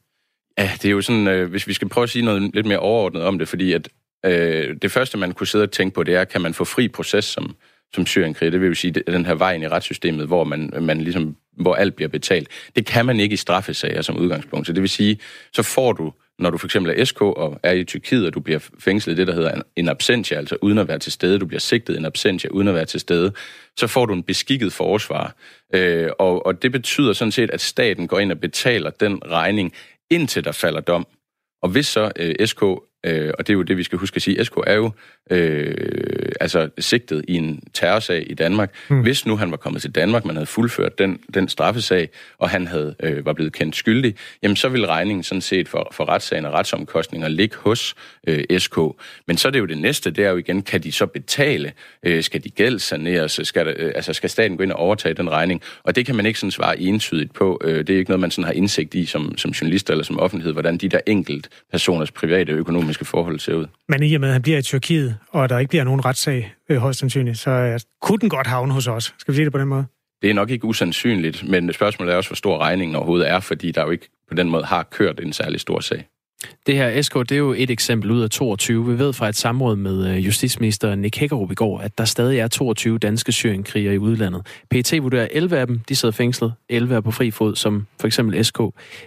Ja, 0.59 0.71
det 0.75 0.85
er 0.85 0.91
jo 0.91 1.01
sådan, 1.01 1.29
øh, 1.29 1.51
hvis 1.51 1.67
vi 1.67 1.73
skal 1.73 1.89
prøve 1.89 2.03
at 2.03 2.11
sige 2.11 2.25
noget 2.25 2.55
lidt 2.55 2.67
mere 2.67 2.79
overordnet 2.79 3.23
om 3.23 3.39
det, 3.39 3.49
fordi 3.49 3.73
at 3.73 3.89
øh, 4.25 4.77
det 4.83 4.91
første, 4.91 5.19
man 5.19 5.33
kunne 5.33 5.47
sidde 5.47 5.63
og 5.63 5.71
tænke 5.71 5.95
på, 5.95 6.03
det 6.03 6.15
er, 6.15 6.25
kan 6.25 6.41
man 6.41 6.55
få 6.55 6.65
fri 6.65 6.89
proces 6.89 7.25
som, 7.25 7.57
som 7.95 8.07
syrienkriger? 8.07 8.51
Det 8.51 8.61
vil 8.61 8.69
jo 8.69 8.75
sige, 8.75 8.91
det 8.91 9.07
den 9.07 9.27
her 9.27 9.35
vej 9.35 9.55
ind 9.55 9.65
i 9.65 9.69
retssystemet, 9.69 10.27
hvor 10.27 10.45
man, 10.45 10.71
man 10.81 11.01
ligesom, 11.01 11.37
hvor 11.53 11.75
alt 11.75 11.95
bliver 11.95 12.09
betalt. 12.09 12.49
Det 12.77 12.87
kan 12.87 13.07
man 13.07 13.21
ikke 13.21 13.33
i 13.33 13.37
straffesager 13.37 14.03
som 14.03 14.17
udgangspunkt. 14.17 14.67
Så 14.67 14.73
det 14.73 14.83
vil 14.83 14.91
sige, 14.91 15.19
så 15.53 15.63
får 15.63 15.93
du 15.93 16.13
når 16.39 16.51
du 16.51 16.59
for 16.59 16.67
eksempel 16.67 17.01
er 17.01 17.05
SK 17.05 17.23
og 17.23 17.61
er 17.63 17.73
i 17.73 17.85
Tyrkiet, 17.85 18.27
og 18.27 18.35
du 18.35 18.41
bliver 18.41 18.59
fængslet 18.79 19.17
det, 19.17 19.27
der 19.27 19.35
hedder 19.35 19.63
en 19.77 19.89
absentia, 19.89 20.37
altså 20.37 20.57
uden 20.63 20.79
at 20.79 20.89
være 20.89 20.99
til 20.99 21.13
stede, 21.13 21.39
du 21.39 21.47
bliver 21.47 21.61
sigtet 21.61 21.99
en 21.99 22.05
absentia 22.05 22.51
uden 22.51 22.69
at 22.69 22.75
være 22.75 22.85
til 22.85 23.01
stede, 23.01 23.33
så 23.77 23.87
får 23.87 24.07
du 24.07 24.15
en 24.15 24.23
beskikket 24.23 24.73
forsvar. 24.73 25.35
Øh, 25.75 26.11
og, 26.19 26.47
og 26.47 26.63
det 26.63 26.73
betyder 26.73 27.13
sådan 27.13 27.33
set, 27.33 27.51
at 27.51 27.61
staten 27.61 28.09
går 28.09 28.19
ind 28.19 28.33
og 28.33 28.41
betaler 28.41 28.91
den 28.91 29.23
regning, 29.31 29.73
indtil 30.11 30.45
der 30.45 30.53
falder 30.53 30.81
dom. 30.81 31.07
Og 31.63 31.69
hvis 31.69 31.87
så 31.87 32.13
øh, 32.17 32.47
SK, 32.47 32.63
øh, 33.07 33.33
og 33.39 33.47
det 33.47 33.51
er 33.51 33.55
jo 33.55 33.63
det, 33.63 33.77
vi 33.77 33.83
skal 33.83 33.99
huske 33.99 34.17
at 34.17 34.23
sige, 34.23 34.45
SK 34.45 34.55
er 34.67 34.75
jo 34.75 34.91
øh, 35.31 36.33
altså 36.41 36.69
sigtet 36.79 37.25
i 37.29 37.35
en 37.35 37.63
terrorsag 37.75 38.31
i 38.31 38.35
Danmark. 38.35 38.75
Mm. 38.89 39.03
Hvis 39.03 39.27
nu 39.27 39.37
han 39.37 39.51
var 39.51 39.57
kommet 39.57 39.83
til 39.83 39.91
Danmark, 39.91 40.25
man 40.25 40.37
havde 40.37 40.47
fuldført 40.47 40.99
den, 40.99 41.19
den 41.35 41.49
straffesag, 41.49 42.09
og 42.39 42.51
han 42.51 42.67
havde 42.67 42.95
øh, 43.03 43.27
var 43.27 43.33
blevet 43.33 43.53
kendt 43.53 43.77
skyldig, 43.77 44.15
jamen 44.43 44.57
så 44.57 44.69
vil 44.69 44.87
regningen 44.87 45.23
sådan 45.23 45.43
set 45.43 45.69
for, 45.69 45.89
for 45.93 46.09
retssagen 46.09 46.45
og 46.45 46.53
retsomkostninger 46.53 47.29
ligge 47.29 47.57
hos 47.57 47.95
øh, 48.27 48.59
SK. 48.59 48.79
Men 49.27 49.37
så 49.37 49.49
er 49.49 49.53
det 49.53 49.59
jo 49.59 49.67
det 49.67 49.79
næste, 49.79 50.11
det 50.11 50.25
er 50.25 50.31
jo 50.31 50.37
igen, 50.37 50.63
kan 50.63 50.83
de 50.83 50.93
så 50.93 51.07
betale? 51.07 51.73
Øh, 52.03 52.23
skal 52.23 52.45
de 52.45 52.51
gældsaneres? 52.51 53.41
Skal, 53.43 53.67
der, 53.67 53.75
øh, 53.77 53.93
altså 53.95 54.13
skal 54.13 54.31
staten 54.31 54.57
gå 54.57 54.63
ind 54.63 54.73
og 54.73 54.79
overtage 54.79 55.15
den 55.15 55.31
regning? 55.31 55.63
Og 55.83 55.97
det 55.97 56.07
kan 56.07 56.17
man 56.17 56.27
ikke 56.27 56.39
sådan 56.39 56.51
svare 56.51 56.81
entydigt 56.81 57.35
på. 57.35 57.61
Øh, 57.65 57.87
det 57.87 57.91
er 57.91 57.99
ikke 57.99 58.11
noget, 58.11 58.21
man 58.21 58.31
sådan 58.31 58.45
har 58.45 58.53
indsigt 58.53 58.95
i 58.95 59.07
som, 59.07 59.39
som 59.39 59.51
journalist 59.51 59.91
eller 59.91 60.05
som 60.05 60.19
offentlighed, 60.19 60.53
hvordan 60.53 60.77
de 60.77 60.89
der 60.89 61.01
enkelt 61.07 61.49
personers 61.71 62.11
private 62.11 62.53
økonomiske 62.53 63.05
forhold 63.05 63.39
ser 63.41 63.55
ud. 63.55 63.67
Men 63.89 64.03
i 64.03 64.15
og 64.15 64.21
med, 64.21 64.29
at 64.29 64.33
han 64.33 64.43
bliver 64.43 64.59
i 64.59 64.63
Tyrkiet, 64.63 65.17
og 65.29 65.49
der 65.49 65.59
ikke 65.59 65.69
bliver 65.69 65.85
nogen 65.85 66.05
retssag 66.05 66.55
øh, 66.69 66.77
højst 66.77 66.99
sandsynligt, 66.99 67.39
så 67.39 67.51
øh, 67.51 67.81
kunne 68.03 68.19
den 68.19 68.29
godt 68.29 68.47
havne 68.47 68.73
hos 68.73 68.87
os. 68.87 69.15
Skal 69.19 69.33
vi 69.33 69.37
sige 69.37 69.45
det 69.45 69.53
på 69.53 69.59
den 69.59 69.69
måde? 69.69 69.85
Det 70.23 70.31
er 70.31 70.35
nok 70.35 70.51
ikke 70.51 70.65
usandsynligt, 70.65 71.49
men 71.49 71.73
spørgsmålet 71.73 72.13
er 72.13 72.17
også, 72.17 72.31
hvor 72.31 72.37
stor 72.37 72.59
regningen 72.59 72.97
overhovedet 72.97 73.31
er, 73.31 73.41
fordi 73.41 73.71
der 73.71 73.83
jo 73.83 73.91
ikke 73.91 74.09
på 74.29 74.35
den 74.35 74.51
måde 74.51 74.65
har 74.65 74.83
kørt 74.83 75.21
en 75.21 75.33
særlig 75.33 75.61
stor 75.61 75.81
sag. 75.81 76.09
Det 76.67 76.77
her 76.77 77.03
SK, 77.03 77.15
det 77.15 77.33
er 77.33 77.37
jo 77.37 77.55
et 77.57 77.71
eksempel 77.71 78.11
ud 78.11 78.23
af 78.23 78.31
22. 78.31 78.87
Vi 78.87 78.99
ved 78.99 79.13
fra 79.13 79.29
et 79.29 79.37
samråd 79.37 79.77
med 79.77 80.11
øh, 80.11 80.27
justitsminister 80.27 80.95
Nick 80.95 81.17
Hækkerup 81.17 81.51
i 81.51 81.55
går, 81.55 81.79
at 81.79 81.99
der 81.99 82.05
stadig 82.05 82.39
er 82.39 82.49
22 82.49 82.99
danske 82.99 83.33
syrienkrigere 83.33 83.95
i 83.95 83.99
udlandet. 83.99 84.47
PET 84.71 85.03
vurderer 85.03 85.29
11 85.31 85.59
af 85.59 85.67
dem, 85.67 85.81
de 85.89 85.97
sidder 85.97 86.13
fængslet. 86.13 86.53
11 86.69 86.95
er 86.95 87.01
på 87.01 87.11
fri 87.11 87.31
fod, 87.31 87.57
som 87.57 87.87
for 88.01 88.07
eksempel 88.07 88.45
SK. 88.45 88.59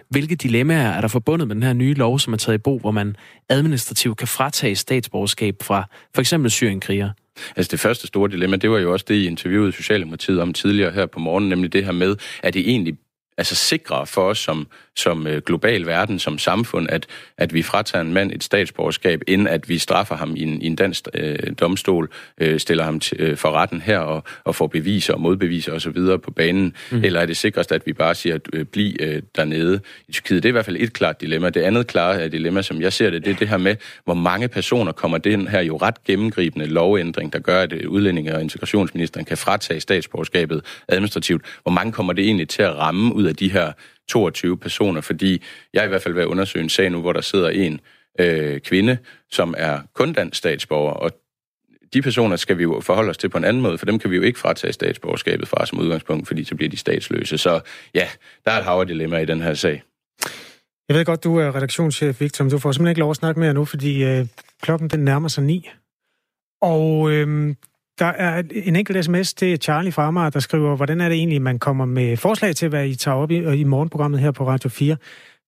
Hvilke 0.10 0.36
dilemmaer 0.36 0.90
er 0.92 1.02
der 1.02 1.08
forbundet 1.08 1.48
med 1.48 1.56
den 1.56 1.64
her 1.64 1.74
nye 1.74 1.94
lov, 1.94 2.20
som 2.20 2.34
er 2.34 2.38
taget 2.38 2.56
i 2.56 2.62
brug, 2.62 2.80
hvor 2.80 2.92
man 2.92 3.16
administrativt 3.50 4.18
kan 4.18 4.28
fratage 4.28 4.76
statsborgerskab 4.76 5.56
fra 5.62 5.84
for 6.16 6.22
eksempel 6.22 6.52
syrienkrigere? 6.52 7.14
Altså 7.56 7.72
det 7.72 7.80
første 7.80 8.08
store 8.08 8.30
dilemma, 8.30 8.56
det 8.56 8.72
var 8.72 8.80
jo 8.80 8.94
også 8.94 9.06
det, 9.08 9.16
I 9.16 9.28
interviewede 9.28 9.72
Socialdemokratiet 9.72 10.42
om 10.42 10.54
tidligere 10.54 10.92
her 10.92 11.06
på 11.06 11.20
morgen, 11.20 11.50
nemlig 11.50 11.74
det 11.74 11.86
her 11.86 11.92
med, 11.92 12.16
at 12.44 12.54
det 12.54 12.70
egentlig 12.70 12.98
altså 13.38 13.56
sikrere 13.56 14.08
for 14.08 14.22
os 14.22 14.40
som, 14.40 14.68
som 14.96 15.28
global 15.46 15.86
verden, 15.86 16.20
som 16.20 16.38
samfund, 16.38 16.88
at, 16.90 17.08
at 17.38 17.54
vi 17.54 17.62
fratager 17.62 18.02
en 18.02 18.14
mand 18.14 18.32
et 18.32 18.44
statsborgerskab, 18.44 19.22
inden 19.28 19.48
at 19.48 19.70
vi 19.70 19.78
straffer 19.78 20.16
ham 20.16 20.36
i 20.36 20.44
en, 20.44 20.62
i 20.62 20.66
en 20.66 20.76
dansk 20.76 21.08
øh, 21.14 21.40
domstol, 21.60 22.10
øh, 22.38 22.60
stiller 22.60 22.84
ham 22.84 23.00
til, 23.00 23.18
øh, 23.20 23.38
for 23.38 23.52
retten 23.52 23.82
her 23.82 24.00
og, 24.00 24.24
og 24.44 24.56
får 24.56 24.68
beviser 24.68 25.14
og 25.14 25.22
modbeviser 25.22 25.74
osv. 25.74 26.18
på 26.24 26.32
banen, 26.32 26.76
mm. 26.92 27.04
eller 27.04 27.20
er 27.20 27.26
det 27.26 27.38
sikrest, 27.38 27.72
at 27.72 27.82
vi 27.86 27.94
bare 27.94 28.16
siger, 28.16 28.36
at 28.36 28.42
øh, 28.54 28.66
bliv 28.66 28.96
øh, 29.00 29.22
dernede 29.36 29.80
i 30.08 30.12
Tyrkiet? 30.12 30.44
Det 30.44 30.50
er 30.50 30.52
i 30.52 30.58
hvert 30.58 30.66
fald 30.66 30.78
et 30.80 30.94
klart 30.94 31.22
dilemma. 31.22 31.50
Det 31.50 31.62
andet 31.62 31.88
klare 31.88 32.28
dilemma, 32.28 32.62
som 32.62 32.82
jeg 32.82 32.94
ser 32.94 33.10
det, 33.10 33.26
det 33.26 33.32
er 33.32 33.38
det 33.38 33.48
her 33.48 33.58
med, 33.58 33.76
hvor 34.06 34.14
mange 34.14 34.48
personer 34.48 34.92
kommer 34.92 35.18
den 35.18 35.48
her 35.48 35.62
jo 35.62 35.78
ret 35.78 36.04
gennemgribende 36.04 36.66
lovændring, 36.66 37.34
der 37.34 37.40
gør, 37.40 37.62
at 37.62 37.74
udlændinge- 37.74 38.36
og 38.36 38.42
integrationsministeren 38.42 39.26
kan 39.26 39.38
fratage 39.38 39.80
statsborgerskabet 39.80 40.62
administrativt. 40.88 41.46
Hvor 41.64 41.72
mange 41.72 41.92
kommer 41.92 42.14
det 42.14 42.26
egentlig 42.26 42.50
til 42.50 42.62
at 42.62 42.76
ramme 42.76 43.16
ud 43.16 43.24
af 43.24 43.36
de 43.36 43.52
her 43.52 43.72
22 44.12 44.58
personer, 44.58 45.02
fordi 45.02 45.44
jeg 45.74 45.86
i 45.86 45.88
hvert 45.88 46.02
fald 46.02 46.14
vil 46.14 46.28
undersøge 46.28 46.64
en 46.64 46.70
sag 46.70 46.90
nu, 46.90 47.02
hvor 47.02 47.14
der 47.14 47.22
sidder 47.22 47.50
en 47.50 47.80
øh, 48.20 48.60
kvinde, 48.60 48.98
som 49.32 49.56
er 49.58 49.80
kun 49.94 50.14
dansk 50.14 50.38
statsborger, 50.38 50.94
og 50.94 51.12
de 51.94 52.02
personer 52.02 52.36
skal 52.36 52.58
vi 52.58 52.64
jo 52.64 52.82
forholde 52.82 53.10
os 53.10 53.18
til 53.18 53.30
på 53.30 53.38
en 53.38 53.44
anden 53.44 53.64
måde, 53.64 53.78
for 53.78 53.86
dem 53.86 54.00
kan 54.00 54.12
vi 54.12 54.16
jo 54.16 54.22
ikke 54.22 54.40
fratage 54.40 54.74
statsborgerskabet 54.74 55.48
fra 55.48 55.66
som 55.66 55.80
udgangspunkt, 55.80 56.28
fordi 56.28 56.44
så 56.44 56.56
bliver 56.56 56.70
de 56.70 56.78
statsløse. 56.78 57.38
Så 57.38 57.60
ja, 57.96 58.08
der 58.46 58.52
er 58.52 58.58
et 58.58 58.64
hav 58.64 58.86
dilemma 58.88 59.18
i 59.18 59.26
den 59.26 59.42
her 59.42 59.54
sag. 59.54 59.84
Jeg 60.90 60.98
ved 60.98 61.06
godt, 61.06 61.24
du 61.24 61.38
er 61.38 61.56
redaktionschef, 61.56 62.22
Victor, 62.22 62.44
men 62.44 62.52
du 62.52 62.58
får 62.58 62.72
simpelthen 62.72 62.92
ikke 62.92 63.00
lov 63.00 63.10
at 63.10 63.16
snakke 63.16 63.40
mere 63.40 63.54
nu, 63.54 63.66
fordi 63.66 64.04
øh, 64.04 64.28
klokken 64.62 64.90
den 64.90 65.00
nærmer 65.00 65.28
sig 65.28 65.44
ni. 65.44 65.70
Og 66.62 67.12
øh, 67.12 67.56
der 68.02 68.08
er 68.08 68.44
en 68.52 68.76
enkelt 68.76 69.06
sms 69.06 69.34
til 69.34 69.62
Charlie 69.62 69.92
Farmer, 69.92 70.30
der 70.30 70.40
skriver, 70.40 70.76
hvordan 70.76 71.02
er 71.02 71.10
det 71.10 71.18
egentlig, 71.18 71.42
man 71.42 71.60
kommer 71.60 71.86
med 71.86 72.18
forslag 72.18 72.56
til, 72.56 72.70
hvad 72.70 72.88
I 72.88 72.96
tager 72.96 73.18
op 73.18 73.32
i, 73.32 73.38
øh, 73.38 73.60
i 73.60 73.64
morgenprogrammet 73.64 74.20
her 74.20 74.32
på 74.32 74.48
Radio 74.48 74.70
4. 74.70 74.98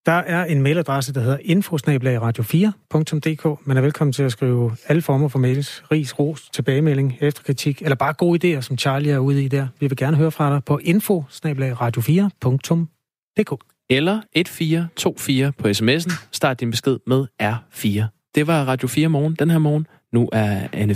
Der 0.05 0.11
er 0.11 0.45
en 0.45 0.61
mailadresse, 0.61 1.13
der 1.13 1.21
hedder 1.21 1.37
infosnabelagradio4.dk. 1.37 3.67
Man 3.67 3.77
er 3.77 3.81
velkommen 3.81 4.13
til 4.13 4.23
at 4.23 4.31
skrive 4.31 4.75
alle 4.87 5.01
former 5.01 5.27
for 5.27 5.39
mails. 5.39 5.83
Ris, 5.91 6.19
ros, 6.19 6.49
tilbagemelding, 6.49 7.17
efterkritik, 7.21 7.81
eller 7.81 7.95
bare 7.95 8.13
gode 8.13 8.57
idéer, 8.57 8.61
som 8.61 8.77
Charlie 8.77 9.11
er 9.11 9.19
ude 9.19 9.43
i 9.43 9.47
der. 9.47 9.67
Vi 9.79 9.87
vil 9.87 9.97
gerne 9.97 10.17
høre 10.17 10.31
fra 10.31 10.53
dig 10.53 10.63
på 10.63 10.79
infosnabelagradio4.dk. 10.83 13.63
Eller 13.89 14.21
1424 14.35 15.51
på 15.51 15.67
sms'en. 15.67 16.27
Start 16.31 16.59
din 16.59 16.71
besked 16.71 16.99
med 17.07 17.25
R4. 17.43 18.03
Det 18.35 18.47
var 18.47 18.65
Radio 18.65 18.87
4 18.87 19.07
morgen 19.07 19.35
den 19.39 19.49
her 19.49 19.57
morgen. 19.57 19.87
Nu 20.11 20.29
er 20.31 20.67
Anne 20.73 20.95